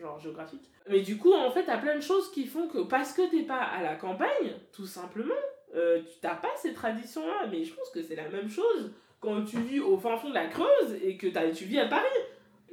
genre 0.00 0.18
géographique. 0.18 0.70
Mais 0.88 1.00
du 1.00 1.16
coup, 1.16 1.32
en 1.32 1.50
fait, 1.50 1.64
t'as 1.64 1.78
plein 1.78 1.96
de 1.96 2.02
choses 2.02 2.30
qui 2.30 2.46
font 2.46 2.68
que 2.68 2.78
parce 2.78 3.12
que 3.12 3.30
t'es 3.30 3.42
pas 3.42 3.60
à 3.60 3.82
la 3.82 3.96
campagne, 3.96 4.52
tout 4.72 4.86
simplement, 4.86 5.34
euh, 5.74 6.00
tu 6.00 6.18
t'as 6.20 6.36
pas 6.36 6.54
ces 6.56 6.72
traditions-là. 6.72 7.46
Mais 7.50 7.64
je 7.64 7.74
pense 7.74 7.90
que 7.90 8.02
c'est 8.02 8.16
la 8.16 8.28
même 8.28 8.48
chose 8.48 8.92
quand 9.20 9.44
tu 9.44 9.58
vis 9.60 9.80
au 9.80 9.96
fin 9.96 10.16
fond 10.16 10.28
de 10.28 10.34
la 10.34 10.46
Creuse 10.46 10.94
et 11.02 11.16
que 11.16 11.26
tu 11.52 11.64
vis 11.64 11.78
à 11.78 11.86
Paris. 11.86 12.04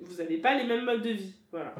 Vous 0.01 0.19
avez 0.19 0.37
pas 0.37 0.55
les 0.55 0.65
mêmes 0.65 0.85
modes 0.85 1.03
de 1.03 1.11
vie. 1.11 1.33
Voilà. 1.51 1.73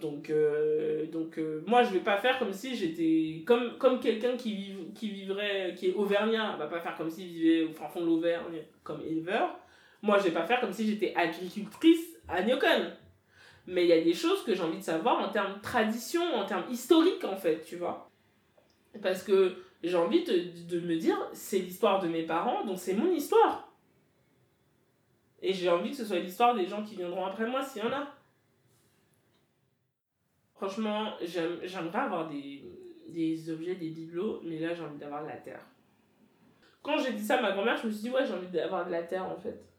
Donc, 0.00 0.30
euh, 0.30 1.06
donc 1.06 1.38
moi, 1.66 1.82
je 1.82 1.92
vais 1.92 2.00
pas 2.00 2.16
faire 2.16 2.38
comme 2.38 2.52
si 2.52 2.74
j'étais. 2.74 3.44
Comme, 3.44 3.76
comme 3.78 4.00
quelqu'un 4.00 4.36
qui, 4.36 4.74
qui 4.94 5.10
vivrait. 5.10 5.74
qui 5.76 5.90
est 5.90 5.94
auvergnat, 5.94 6.56
va 6.56 6.66
pas 6.66 6.80
faire 6.80 6.96
comme 6.96 7.10
s'il 7.10 7.28
vivait 7.28 7.64
au 7.64 7.72
fin 7.72 7.86
fond 7.88 8.00
de 8.00 8.06
l'Auvergne 8.06 8.62
comme 8.82 9.02
éleveur 9.02 9.60
moi, 10.02 10.18
je 10.18 10.24
vais 10.24 10.30
pas 10.32 10.46
faire 10.46 10.60
comme 10.60 10.72
si 10.72 10.86
j'étais 10.86 11.14
agricultrice 11.14 12.16
à 12.28 12.42
Nyokon. 12.42 12.92
Mais 13.66 13.84
il 13.84 13.88
y 13.88 13.92
a 13.92 14.00
des 14.00 14.14
choses 14.14 14.42
que 14.44 14.54
j'ai 14.54 14.62
envie 14.62 14.78
de 14.78 14.82
savoir 14.82 15.20
en 15.20 15.30
termes 15.30 15.60
tradition, 15.60 16.22
en 16.34 16.46
termes 16.46 16.70
historiques, 16.70 17.24
en 17.24 17.36
fait, 17.36 17.62
tu 17.62 17.76
vois. 17.76 18.10
Parce 19.02 19.22
que 19.22 19.56
j'ai 19.82 19.96
envie 19.96 20.24
de, 20.24 20.66
de 20.68 20.80
me 20.80 20.96
dire, 20.96 21.18
c'est 21.32 21.58
l'histoire 21.58 22.00
de 22.00 22.08
mes 22.08 22.24
parents, 22.24 22.64
donc 22.64 22.78
c'est 22.78 22.94
mon 22.94 23.12
histoire. 23.12 23.72
Et 25.42 25.52
j'ai 25.52 25.68
envie 25.68 25.90
que 25.90 25.96
ce 25.96 26.04
soit 26.04 26.18
l'histoire 26.18 26.54
des 26.54 26.66
gens 26.66 26.82
qui 26.82 26.96
viendront 26.96 27.26
après 27.26 27.46
moi, 27.46 27.62
s'il 27.62 27.82
y 27.82 27.86
en 27.86 27.92
a. 27.92 28.08
Franchement, 30.54 31.14
j'aimerais 31.22 31.98
avoir 31.98 32.28
des, 32.28 32.62
des 33.08 33.50
objets, 33.50 33.74
des 33.74 33.90
bibelots, 33.90 34.40
mais 34.44 34.58
là 34.58 34.74
j'ai 34.74 34.82
envie 34.82 34.98
d'avoir 34.98 35.22
de 35.22 35.28
la 35.28 35.36
terre. 35.36 35.64
Quand 36.82 36.98
j'ai 36.98 37.12
dit 37.12 37.24
ça 37.24 37.38
à 37.38 37.42
ma 37.42 37.52
grand-mère, 37.52 37.76
je 37.76 37.86
me 37.86 37.92
suis 37.92 38.02
dit, 38.02 38.10
ouais, 38.10 38.26
j'ai 38.26 38.34
envie 38.34 38.48
d'avoir 38.48 38.84
de 38.86 38.90
la 38.90 39.02
terre 39.02 39.24
en 39.24 39.36
fait 39.36 39.69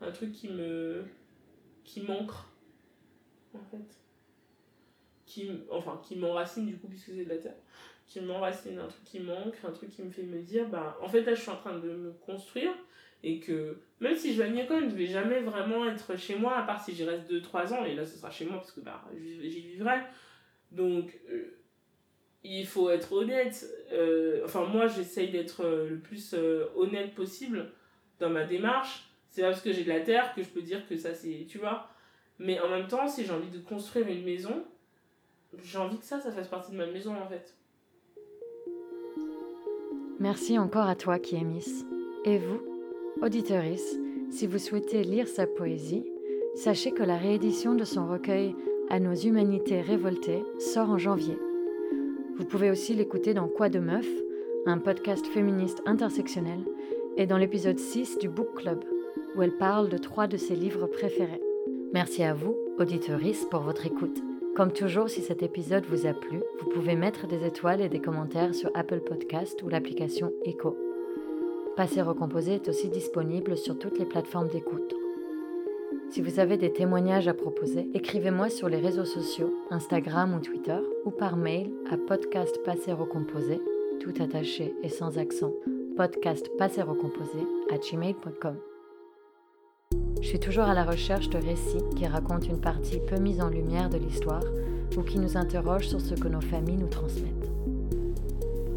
un 0.00 0.10
truc 0.10 0.32
qui 0.32 0.48
me 0.48 1.04
qui 1.84 2.00
manque 2.02 2.32
en 3.54 3.64
fait 3.70 4.00
qui 5.26 5.50
enfin 5.70 6.00
qui 6.02 6.16
m'enracine 6.16 6.66
du 6.66 6.76
coup 6.76 6.88
puisque 6.88 7.10
c'est 7.10 7.24
de 7.24 7.28
la 7.28 7.38
terre 7.38 7.56
qui 8.06 8.20
m'enracine 8.20 8.78
un 8.78 8.88
truc 8.88 9.04
qui 9.04 9.20
manque 9.20 9.56
un 9.64 9.72
truc 9.72 9.90
qui 9.90 10.02
me 10.02 10.10
fait 10.10 10.22
me 10.22 10.40
dire 10.40 10.68
bah 10.68 10.98
en 11.02 11.08
fait 11.08 11.22
là 11.22 11.34
je 11.34 11.40
suis 11.40 11.50
en 11.50 11.56
train 11.56 11.78
de 11.78 11.90
me 11.90 12.12
construire 12.12 12.72
Et 13.22 13.38
que 13.38 13.78
même 14.00 14.16
si 14.16 14.32
je 14.32 14.42
vais 14.42 14.48
à 14.48 14.62
école, 14.62 14.88
je 14.88 14.94
vais 14.94 15.06
jamais 15.06 15.40
vraiment 15.40 15.86
être 15.86 16.16
chez 16.16 16.36
moi, 16.36 16.56
à 16.56 16.62
part 16.62 16.82
si 16.82 16.94
j'y 16.94 17.04
reste 17.04 17.30
2-3 17.30 17.74
ans, 17.74 17.84
et 17.84 17.94
là 17.94 18.06
ce 18.06 18.16
sera 18.16 18.30
chez 18.30 18.46
moi 18.46 18.56
parce 18.56 18.72
que 18.72 18.80
bah, 18.80 19.04
j'y 19.14 19.60
vivrai. 19.60 19.98
Donc 20.72 21.18
euh, 21.30 21.58
il 22.42 22.66
faut 22.66 22.88
être 22.88 23.12
honnête. 23.12 23.66
Euh, 23.92 24.42
enfin, 24.44 24.64
moi 24.64 24.86
j'essaye 24.86 25.30
d'être 25.30 25.64
euh, 25.64 25.88
le 25.90 25.98
plus 25.98 26.34
honnête 26.74 27.14
possible 27.14 27.70
dans 28.18 28.30
ma 28.30 28.44
démarche. 28.44 29.09
C'est 29.30 29.42
pas 29.42 29.50
parce 29.50 29.62
que 29.62 29.72
j'ai 29.72 29.84
de 29.84 29.88
la 29.88 30.00
terre 30.00 30.34
que 30.34 30.42
je 30.42 30.48
peux 30.48 30.62
dire 30.62 30.86
que 30.88 30.96
ça 30.96 31.14
c'est. 31.14 31.46
Tu 31.48 31.58
vois 31.58 31.88
Mais 32.38 32.60
en 32.60 32.68
même 32.68 32.88
temps, 32.88 33.08
si 33.08 33.24
j'ai 33.24 33.32
envie 33.32 33.50
de 33.50 33.60
construire 33.60 34.08
une 34.08 34.24
maison, 34.24 34.64
j'ai 35.62 35.78
envie 35.78 35.98
que 35.98 36.04
ça, 36.04 36.20
ça 36.20 36.32
fasse 36.32 36.48
partie 36.48 36.72
de 36.72 36.76
ma 36.76 36.86
maison 36.86 37.14
en 37.14 37.26
fait. 37.26 37.54
Merci 40.18 40.58
encore 40.58 40.86
à 40.86 40.96
toi, 40.96 41.18
Kiemis. 41.18 41.86
Et 42.26 42.38
vous, 42.38 42.60
auditeurice, 43.22 43.96
si 44.30 44.46
vous 44.46 44.58
souhaitez 44.58 45.02
lire 45.02 45.26
sa 45.26 45.46
poésie, 45.46 46.04
sachez 46.54 46.92
que 46.92 47.02
la 47.02 47.16
réédition 47.16 47.74
de 47.74 47.84
son 47.84 48.06
recueil 48.06 48.54
À 48.90 48.98
nos 48.98 49.14
humanités 49.14 49.80
révoltées 49.80 50.42
sort 50.58 50.90
en 50.90 50.98
janvier. 50.98 51.38
Vous 52.36 52.44
pouvez 52.44 52.70
aussi 52.70 52.92
l'écouter 52.92 53.34
dans 53.34 53.48
Quoi 53.48 53.68
de 53.68 53.78
meuf, 53.78 54.06
un 54.66 54.78
podcast 54.78 55.24
féministe 55.26 55.80
intersectionnel, 55.86 56.64
et 57.16 57.26
dans 57.26 57.38
l'épisode 57.38 57.78
6 57.78 58.18
du 58.18 58.28
Book 58.28 58.54
Club, 58.56 58.84
où 59.36 59.42
elle 59.42 59.56
parle 59.56 59.88
de 59.88 59.98
trois 59.98 60.26
de 60.26 60.36
ses 60.36 60.54
livres 60.54 60.86
préférés. 60.86 61.40
Merci 61.92 62.22
à 62.22 62.34
vous, 62.34 62.56
auditeurice, 62.78 63.46
pour 63.50 63.60
votre 63.60 63.86
écoute. 63.86 64.22
Comme 64.56 64.72
toujours, 64.72 65.08
si 65.08 65.22
cet 65.22 65.42
épisode 65.42 65.86
vous 65.86 66.06
a 66.06 66.12
plu, 66.12 66.40
vous 66.60 66.68
pouvez 66.70 66.96
mettre 66.96 67.26
des 67.26 67.46
étoiles 67.46 67.80
et 67.80 67.88
des 67.88 68.00
commentaires 68.00 68.54
sur 68.54 68.70
Apple 68.74 69.00
Podcast 69.00 69.62
ou 69.62 69.68
l'application 69.68 70.32
Echo. 70.44 70.76
Passé 71.76 72.02
Recomposé 72.02 72.54
est 72.54 72.68
aussi 72.68 72.88
disponible 72.88 73.56
sur 73.56 73.78
toutes 73.78 73.98
les 73.98 74.04
plateformes 74.04 74.48
d'écoute. 74.48 74.94
Si 76.10 76.20
vous 76.20 76.40
avez 76.40 76.56
des 76.56 76.72
témoignages 76.72 77.28
à 77.28 77.34
proposer, 77.34 77.88
écrivez-moi 77.94 78.48
sur 78.50 78.68
les 78.68 78.78
réseaux 78.78 79.04
sociaux, 79.04 79.54
Instagram 79.70 80.34
ou 80.34 80.40
Twitter, 80.40 80.78
ou 81.04 81.10
par 81.10 81.36
mail 81.36 81.70
à 81.88 81.96
podcast 81.96 82.60
passé 82.64 82.92
recomposé, 82.92 83.60
tout 84.00 84.14
attaché 84.20 84.74
et 84.82 84.88
sans 84.88 85.18
accent, 85.18 85.52
podcast 85.96 86.50
passé 86.58 86.82
recomposé 86.82 87.46
à 87.70 87.78
gmail.com. 87.78 88.56
Je 90.20 90.26
suis 90.26 90.38
toujours 90.38 90.64
à 90.64 90.74
la 90.74 90.84
recherche 90.84 91.30
de 91.30 91.38
récits 91.38 91.82
qui 91.96 92.06
racontent 92.06 92.46
une 92.46 92.60
partie 92.60 93.00
peu 93.08 93.18
mise 93.18 93.40
en 93.40 93.48
lumière 93.48 93.88
de 93.88 93.96
l'histoire 93.96 94.42
ou 94.96 95.02
qui 95.02 95.18
nous 95.18 95.36
interrogent 95.36 95.88
sur 95.88 96.00
ce 96.00 96.14
que 96.14 96.28
nos 96.28 96.42
familles 96.42 96.76
nous 96.76 96.88
transmettent. 96.88 97.50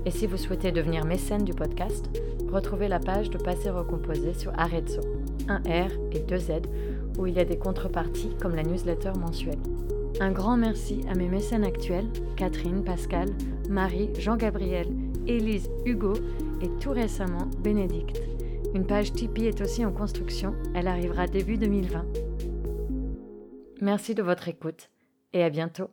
Et 0.05 0.11
si 0.11 0.25
vous 0.25 0.37
souhaitez 0.37 0.71
devenir 0.71 1.05
mécène 1.05 1.43
du 1.43 1.53
podcast, 1.53 2.05
retrouvez 2.51 2.87
la 2.87 2.99
page 2.99 3.29
de 3.29 3.37
Passé 3.37 3.69
Recomposé 3.69 4.33
sur 4.33 4.51
Arezzo, 4.57 5.01
un 5.49 5.57
R 5.59 5.91
et 6.13 6.19
deux 6.19 6.39
Z, 6.39 6.51
où 7.17 7.27
il 7.27 7.35
y 7.35 7.39
a 7.39 7.45
des 7.45 7.57
contreparties 7.57 8.35
comme 8.41 8.55
la 8.55 8.63
newsletter 8.63 9.11
mensuelle. 9.19 9.59
Un 10.21 10.31
grand 10.31 10.55
merci 10.57 11.01
à 11.09 11.15
mes 11.15 11.27
mécènes 11.27 11.65
actuels, 11.65 12.07
Catherine, 12.37 12.83
Pascal, 12.83 13.29
Marie, 13.69 14.09
Jean-Gabriel, 14.17 14.87
Élise, 15.27 15.69
Hugo 15.85 16.13
et 16.61 16.69
tout 16.79 16.91
récemment 16.91 17.49
Bénédicte. 17.63 18.21
Une 18.73 18.87
page 18.87 19.13
Tipeee 19.13 19.47
est 19.47 19.61
aussi 19.61 19.85
en 19.85 19.91
construction, 19.91 20.55
elle 20.73 20.87
arrivera 20.87 21.27
début 21.27 21.57
2020. 21.57 22.05
Merci 23.81 24.15
de 24.15 24.23
votre 24.23 24.47
écoute 24.47 24.89
et 25.33 25.43
à 25.43 25.49
bientôt. 25.51 25.89